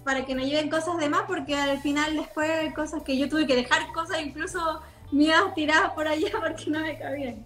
para 0.04 0.26
que 0.26 0.36
no 0.36 0.44
lleven 0.44 0.70
cosas 0.70 0.98
de 0.98 1.10
más, 1.10 1.24
porque 1.28 1.56
al 1.56 1.80
final 1.82 2.16
después 2.16 2.50
hay 2.50 2.74
cosas 2.74 3.04
que 3.04 3.18
yo 3.18 3.30
tuve 3.30 3.48
que 3.48 3.56
dejar 3.56 3.92
cosas 3.94 4.22
incluso 4.22 4.82
mías 5.12 5.54
tiradas 5.56 5.92
por 5.92 6.08
allá 6.08 6.30
porque 6.40 6.70
no 6.70 6.80
me 6.80 6.98
cabían. 6.98 7.46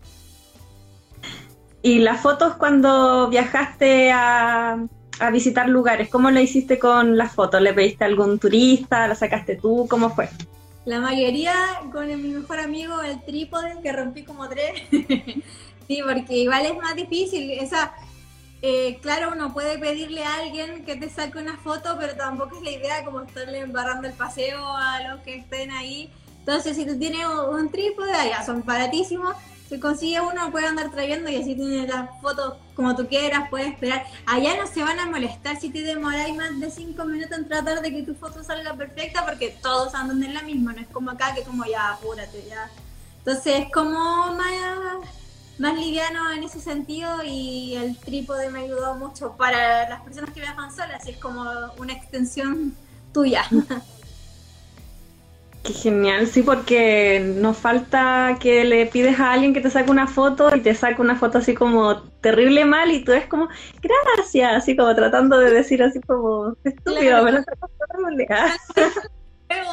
¿Y 1.82 2.00
las 2.00 2.22
fotos 2.22 2.56
cuando 2.56 3.30
viajaste 3.30 4.12
a, 4.12 4.80
a 5.20 5.32
visitar 5.32 5.70
lugares, 5.70 6.10
cómo 6.10 6.32
lo 6.32 6.40
hiciste 6.40 6.80
con 6.80 7.16
las 7.16 7.34
fotos? 7.34 7.62
¿Le 7.62 7.74
pediste 7.74 8.04
a 8.04 8.08
algún 8.08 8.40
turista? 8.40 9.08
¿La 9.08 9.14
sacaste 9.14 9.56
tú? 9.56 9.86
¿Cómo 9.88 10.10
fue? 10.10 10.30
La 10.86 11.00
mayoría 11.00 11.54
con 11.92 12.08
mi 12.08 12.30
mejor 12.30 12.60
amigo, 12.60 13.02
el 13.02 13.24
trípode, 13.24 13.82
que 13.82 13.92
rompí 13.92 14.24
como 14.24 14.48
tres. 14.48 14.84
sí, 15.88 16.02
porque 16.08 16.38
igual 16.38 16.66
es 16.66 16.76
más 16.76 16.96
difícil. 16.96 17.52
Esa, 17.52 17.94
eh, 18.68 19.00
claro, 19.02 19.32
uno 19.34 19.54
puede 19.54 19.78
pedirle 19.78 20.24
a 20.24 20.36
alguien 20.36 20.86
que 20.86 20.96
te 20.96 21.10
saque 21.10 21.38
una 21.38 21.58
foto, 21.58 21.98
pero 22.00 22.16
tampoco 22.16 22.58
es 22.58 22.64
la 22.64 22.72
idea 22.72 23.06
como 23.06 23.22
estarle 23.22 23.60
embarrando 23.60 24.08
el 24.08 24.14
paseo 24.14 24.66
a 24.76 25.02
los 25.08 25.22
que 25.22 25.36
estén 25.36 25.72
ahí. 25.72 26.12
Entonces, 26.40 26.76
si 26.76 26.86
tú 26.86 26.98
tienes 26.98 27.26
un 27.28 27.72
trípode, 27.72 28.12
ya 28.12 28.46
son 28.46 28.64
baratísimos 28.66 29.36
se 29.70 29.80
consigue 29.80 30.22
uno, 30.22 30.52
puede 30.52 30.68
andar 30.68 30.92
trayendo 30.92 31.30
y 31.30 31.38
así 31.38 31.56
tienes 31.56 31.90
las 31.90 32.10
fotos 32.22 32.56
como 32.76 32.96
tú 32.96 33.08
quieras, 33.08 33.50
puedes 33.50 33.70
esperar. 33.74 34.06
Allá 34.28 34.56
no 34.58 34.68
se 34.68 34.84
van 34.84 35.00
a 35.00 35.08
molestar 35.08 35.60
si 35.60 35.70
te 35.70 35.82
demoráis 35.82 36.36
más 36.36 36.60
de 36.60 36.70
cinco 36.70 37.06
minutos 37.06 37.38
en 37.38 37.48
tratar 37.48 37.82
de 37.82 37.92
que 37.92 38.04
tu 38.04 38.14
foto 38.14 38.44
salga 38.44 38.76
perfecta 38.76 39.26
porque 39.26 39.58
todos 39.62 39.96
andan 39.96 40.24
en 40.24 40.34
la 40.36 40.44
misma, 40.44 40.74
no 40.74 40.82
es 40.82 40.88
como 40.88 41.12
acá 41.12 41.34
que 41.34 41.42
como 41.42 41.66
ya 41.66 41.94
apúrate, 41.94 42.46
ya. 42.48 42.70
Entonces 43.20 43.62
es 43.62 43.72
como 43.72 44.00
más, 44.34 45.10
más 45.58 45.76
liviano 45.76 46.32
en 46.32 46.44
ese 46.44 46.60
sentido 46.60 47.24
y 47.24 47.76
el 47.76 47.98
trípode 47.98 48.50
me 48.50 48.60
ayudó 48.60 48.96
mucho 48.96 49.36
para 49.38 49.90
las 49.90 50.02
personas 50.02 50.32
que 50.32 50.42
viajan 50.42 50.76
solas 50.76 51.08
y 51.08 51.12
es 51.12 51.18
como 51.18 51.46
una 51.78 51.94
extensión 51.94 52.76
tuya. 53.14 53.46
Qué 55.64 55.74
genial, 55.74 56.28
sí, 56.28 56.44
porque 56.44 57.20
nos 57.38 57.58
falta 57.58 58.38
que 58.40 58.64
le 58.66 58.86
pides 58.86 59.20
a 59.20 59.32
alguien 59.32 59.52
que 59.52 59.62
te 59.62 59.72
saque 59.72 59.90
una 59.90 60.06
foto 60.06 60.56
y 60.56 60.62
te 60.62 60.76
saque 60.76 61.02
una 61.02 61.16
foto 61.16 61.40
así 61.40 61.56
como 61.56 62.04
terrible 62.22 62.66
mal 62.66 62.92
y 62.92 63.04
tú 63.04 63.14
es 63.14 63.26
como, 63.26 63.48
gracias, 63.82 64.54
así 64.54 64.76
como 64.76 64.94
tratando 64.94 65.40
de 65.40 65.50
decir 65.50 65.82
así 65.82 66.00
como, 66.02 66.56
estúpido, 66.64 67.24
me 67.24 67.32
lo 67.32 67.40
horrible. 67.40 68.28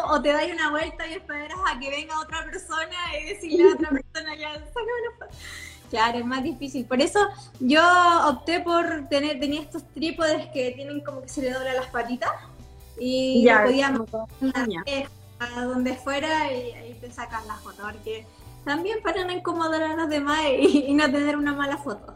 o 0.09 0.23
te 0.23 0.33
das 0.33 0.45
una 0.51 0.71
vuelta 0.71 1.07
y 1.07 1.15
esperas 1.15 1.59
a 1.71 1.79
que 1.79 1.91
venga 1.91 2.21
otra 2.21 2.43
persona 2.45 2.97
y 3.21 3.35
decirle 3.35 3.65
a 3.65 3.75
otra 3.75 3.91
persona, 3.91 4.35
ya, 4.37 4.55
sácame 4.55 4.93
una 5.09 5.19
foto. 5.19 5.37
Claro, 5.93 6.21
es 6.21 6.25
más 6.25 6.43
difícil. 6.43 6.87
Por 6.87 7.03
eso 7.03 7.19
yo 7.61 7.83
opté 8.27 8.61
por 8.61 9.11
tener, 9.11 9.39
tenía 9.39 9.61
estos 9.61 9.85
trípodes 9.93 10.47
que 10.55 10.71
tienen 10.71 11.03
como 11.03 11.21
que 11.21 11.29
se 11.29 11.43
le 11.43 11.51
dobla 11.51 11.75
las 11.75 11.89
patitas 11.89 12.31
y 12.99 13.45
ya, 13.45 13.63
podíamos 13.63 14.09
a 15.39 15.65
donde 15.65 15.95
fuera 15.95 16.51
y 16.51 16.73
ahí 16.73 16.97
te 16.99 17.13
sacas 17.13 17.45
la 17.47 17.57
foto, 17.57 17.83
porque 17.83 18.25
también 18.65 19.03
para 19.03 19.23
no 19.27 19.33
incomodar 19.33 19.83
a 19.83 19.95
los 19.95 20.09
demás 20.09 20.41
y, 20.59 20.95
no 20.95 21.05
tener 21.13 21.37
una 21.37 21.53
mala 21.53 21.77
foto. 21.77 22.15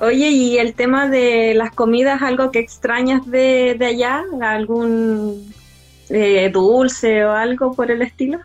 Oye, 0.00 0.30
¿y 0.30 0.58
el 0.58 0.74
tema 0.74 1.08
de 1.08 1.54
las 1.54 1.72
comidas, 1.72 2.22
algo 2.22 2.50
que 2.50 2.58
extrañas 2.58 3.24
de, 3.24 3.76
de 3.78 3.86
allá? 3.86 4.24
¿Algún 4.40 5.54
eh, 6.08 6.50
dulce 6.52 7.24
o 7.24 7.30
algo 7.30 7.72
por 7.72 7.92
el 7.92 8.02
estilo? 8.02 8.40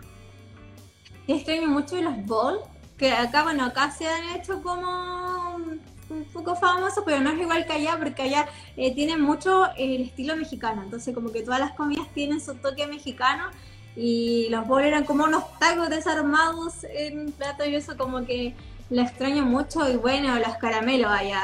Extraño 1.28 1.68
mucho 1.68 2.00
los 2.00 2.24
bowls, 2.28 2.62
que 2.98 3.12
acá, 3.12 3.44
bueno, 3.44 3.66
acá 3.66 3.92
se 3.92 4.08
han 4.08 4.36
hecho 4.36 4.62
como 4.62 5.56
un 6.10 6.26
poco 6.34 6.56
famoso, 6.56 7.04
pero 7.04 7.20
no 7.20 7.32
es 7.32 7.40
igual 7.40 7.66
que 7.66 7.74
allá, 7.74 7.98
porque 7.98 8.24
allá 8.24 8.48
eh, 8.78 8.94
tienen 8.94 9.22
mucho 9.22 9.66
el 9.78 10.04
estilo 10.04 10.36
mexicano, 10.36 10.84
entonces 10.84 11.14
como 11.14 11.32
que 11.32 11.42
todas 11.42 11.60
las 11.60 11.72
comidas 11.72 12.08
tienen 12.14 12.40
su 12.40 12.56
toque 12.56 12.88
mexicano 12.88 13.50
y 13.96 14.48
los 14.50 14.68
bolos 14.68 14.88
eran 14.88 15.06
como 15.06 15.24
unos 15.24 15.44
tacos 15.58 15.90
desarmados 15.90 16.84
en 16.84 17.32
plato 17.32 17.66
y 17.66 17.76
eso 17.76 17.98
como 17.98 18.26
que 18.26 18.54
la 18.90 19.04
extraño 19.04 19.44
mucho 19.44 19.90
y 19.90 19.96
bueno, 19.96 20.38
los 20.38 20.56
caramelos 20.58 21.12
allá, 21.12 21.42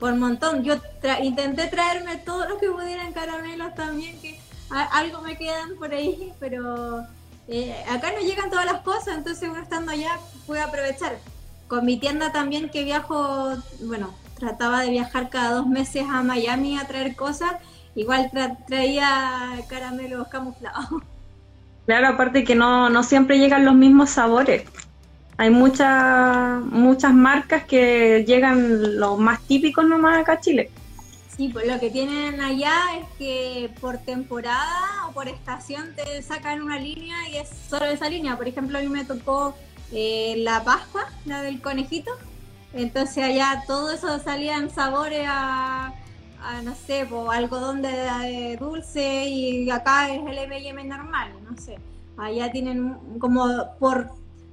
por 0.00 0.12
un 0.12 0.20
montón. 0.20 0.64
Yo 0.64 0.74
intenté 1.22 1.68
traerme 1.68 2.16
todo 2.16 2.48
lo 2.48 2.58
que 2.58 2.70
pudieran 2.70 3.12
caramelos 3.12 3.74
también, 3.74 4.20
que 4.20 4.40
algo 4.70 5.20
me 5.20 5.36
quedan 5.36 5.76
por 5.78 5.92
ahí, 5.92 6.32
pero 6.40 7.06
eh, 7.48 7.74
acá 7.90 8.12
no 8.12 8.26
llegan 8.26 8.50
todas 8.50 8.66
las 8.66 8.80
cosas, 8.82 9.16
entonces 9.16 9.48
uno 9.48 9.60
estando 9.60 9.92
allá 9.92 10.18
puede 10.46 10.62
aprovechar 10.62 11.18
con 11.68 11.84
mi 11.84 11.98
tienda 11.98 12.32
también 12.32 12.70
que 12.70 12.84
viajo, 12.84 13.56
bueno, 13.82 14.14
trataba 14.38 14.82
de 14.82 14.90
viajar 14.90 15.30
cada 15.30 15.54
dos 15.54 15.66
meses 15.66 16.04
a 16.10 16.22
Miami 16.22 16.78
a 16.78 16.86
traer 16.86 17.16
cosas, 17.16 17.52
igual 17.94 18.30
traía 18.66 19.50
caramelos 19.68 20.28
camuflados. 20.28 21.02
Claro, 21.86 22.08
aparte 22.08 22.44
que 22.44 22.54
no, 22.54 22.88
no 22.88 23.02
siempre 23.02 23.38
llegan 23.38 23.64
los 23.64 23.74
mismos 23.74 24.10
sabores. 24.10 24.64
Hay 25.36 25.50
muchas 25.50 26.60
muchas 26.62 27.12
marcas 27.12 27.64
que 27.64 28.24
llegan 28.26 28.98
los 28.98 29.18
más 29.18 29.40
típicos 29.42 29.84
nomás 29.84 30.18
acá 30.18 30.34
a 30.34 30.40
Chile. 30.40 30.70
Sí, 31.36 31.48
pues 31.48 31.66
lo 31.66 31.80
que 31.80 31.90
tienen 31.90 32.40
allá 32.40 32.74
es 32.96 33.06
que 33.18 33.70
por 33.80 33.98
temporada 33.98 35.08
o 35.08 35.12
por 35.12 35.26
estación 35.26 35.92
te 35.96 36.22
sacan 36.22 36.62
una 36.62 36.78
línea 36.78 37.28
y 37.28 37.38
es 37.38 37.48
solo 37.48 37.86
esa 37.86 38.08
línea. 38.08 38.36
Por 38.36 38.46
ejemplo, 38.46 38.78
a 38.78 38.80
mí 38.80 38.88
me 38.88 39.04
tocó 39.04 39.54
eh, 39.90 40.36
la 40.38 40.62
Pascua, 40.62 41.08
la 41.24 41.42
del 41.42 41.60
conejito. 41.60 42.12
Entonces 42.72 43.24
allá 43.24 43.64
todo 43.66 43.90
eso 43.90 44.20
salían 44.20 44.70
sabores 44.70 45.26
a, 45.28 45.92
no 46.62 46.74
sé, 46.74 47.08
algodón 47.30 47.82
de, 47.82 48.56
dulce 48.60 49.24
y 49.28 49.70
acá 49.70 50.14
es 50.14 50.20
el 50.24 50.38
M&M 50.38 50.84
normal, 50.84 51.32
no 51.48 51.56
sé. 51.56 51.78
Allá 52.16 52.52
tienen 52.52 53.18
como 53.18 53.44
por 53.80 54.12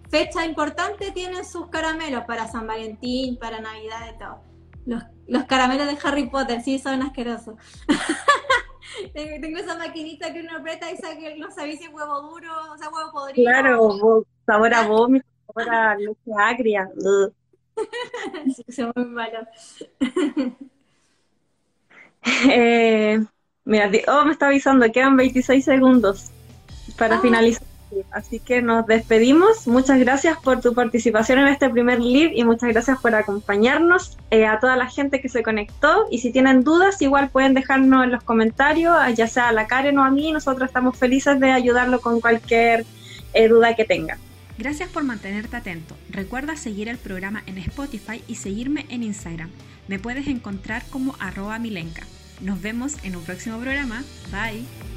fecha 0.09 0.45
importante 0.45 1.11
tienen 1.11 1.45
sus 1.45 1.67
caramelos 1.67 2.23
para 2.25 2.47
San 2.47 2.65
Valentín, 2.65 3.37
para 3.37 3.59
Navidad 3.59 4.13
y 4.15 4.17
todo. 4.17 4.39
Los, 4.85 5.03
los 5.31 5.45
caramelos 5.45 5.87
de 5.87 5.97
Harry 6.03 6.27
Potter, 6.27 6.61
sí, 6.61 6.77
son 6.77 7.01
asquerosos. 7.01 7.55
tengo, 9.13 9.57
esa 9.57 9.77
maquinita 9.77 10.33
que 10.33 10.41
uno 10.41 10.57
aprieta 10.57 10.91
y 10.91 10.97
saca, 10.97 11.21
no 11.37 11.49
sabéis 11.51 11.79
si 11.79 11.85
es 11.85 11.93
huevo 11.93 12.21
duro, 12.21 12.51
o 12.73 12.77
sea, 12.77 12.89
huevo 12.89 13.11
podrido. 13.13 13.49
Claro, 13.49 14.25
sabor 14.45 14.73
a 14.73 14.85
vómito 14.85 15.25
ahora 15.55 15.95
leche 15.95 16.31
agria. 16.37 16.89
sí, 18.67 18.83
muy 18.93 19.05
malo. 19.05 19.47
eh, 22.49 23.23
mira, 23.63 23.91
oh, 24.09 24.25
me 24.25 24.33
está 24.33 24.47
avisando, 24.47 24.91
quedan 24.91 25.15
26 25.15 25.63
segundos 25.63 26.29
para 26.97 27.15
ah. 27.15 27.21
finalizar. 27.21 27.70
Así 28.11 28.39
que 28.39 28.61
nos 28.61 28.85
despedimos. 28.87 29.67
Muchas 29.67 29.99
gracias 29.99 30.37
por 30.43 30.61
tu 30.61 30.73
participación 30.73 31.39
en 31.39 31.47
este 31.47 31.69
primer 31.69 31.99
live 31.99 32.31
y 32.35 32.43
muchas 32.43 32.69
gracias 32.69 32.99
por 32.99 33.15
acompañarnos. 33.15 34.17
Eh, 34.29 34.45
a 34.45 34.59
toda 34.59 34.75
la 34.75 34.87
gente 34.87 35.21
que 35.21 35.29
se 35.29 35.43
conectó 35.43 36.07
y 36.09 36.19
si 36.19 36.31
tienen 36.31 36.63
dudas, 36.63 37.01
igual 37.01 37.29
pueden 37.29 37.53
dejarnos 37.53 38.03
en 38.03 38.11
los 38.11 38.23
comentarios, 38.23 38.95
ya 39.15 39.27
sea 39.27 39.49
a 39.49 39.51
la 39.51 39.67
Karen 39.67 39.97
o 39.97 40.03
a 40.03 40.11
mí. 40.11 40.31
Nosotros 40.31 40.67
estamos 40.67 40.97
felices 40.97 41.39
de 41.39 41.51
ayudarlo 41.51 42.01
con 42.01 42.21
cualquier 42.21 42.85
eh, 43.33 43.47
duda 43.47 43.75
que 43.75 43.85
tengan. 43.85 44.17
Gracias 44.57 44.89
por 44.89 45.03
mantenerte 45.03 45.55
atento. 45.55 45.95
Recuerda 46.09 46.55
seguir 46.55 46.87
el 46.87 46.97
programa 46.97 47.43
en 47.47 47.57
Spotify 47.57 48.23
y 48.27 48.35
seguirme 48.35 48.85
en 48.89 49.03
Instagram. 49.03 49.49
Me 49.87 49.97
puedes 49.99 50.27
encontrar 50.27 50.83
como 50.91 51.15
arroba. 51.19 51.59
Nos 51.59 52.61
vemos 52.61 52.95
en 53.03 53.15
un 53.15 53.23
próximo 53.23 53.59
programa. 53.59 54.03
Bye. 54.31 54.90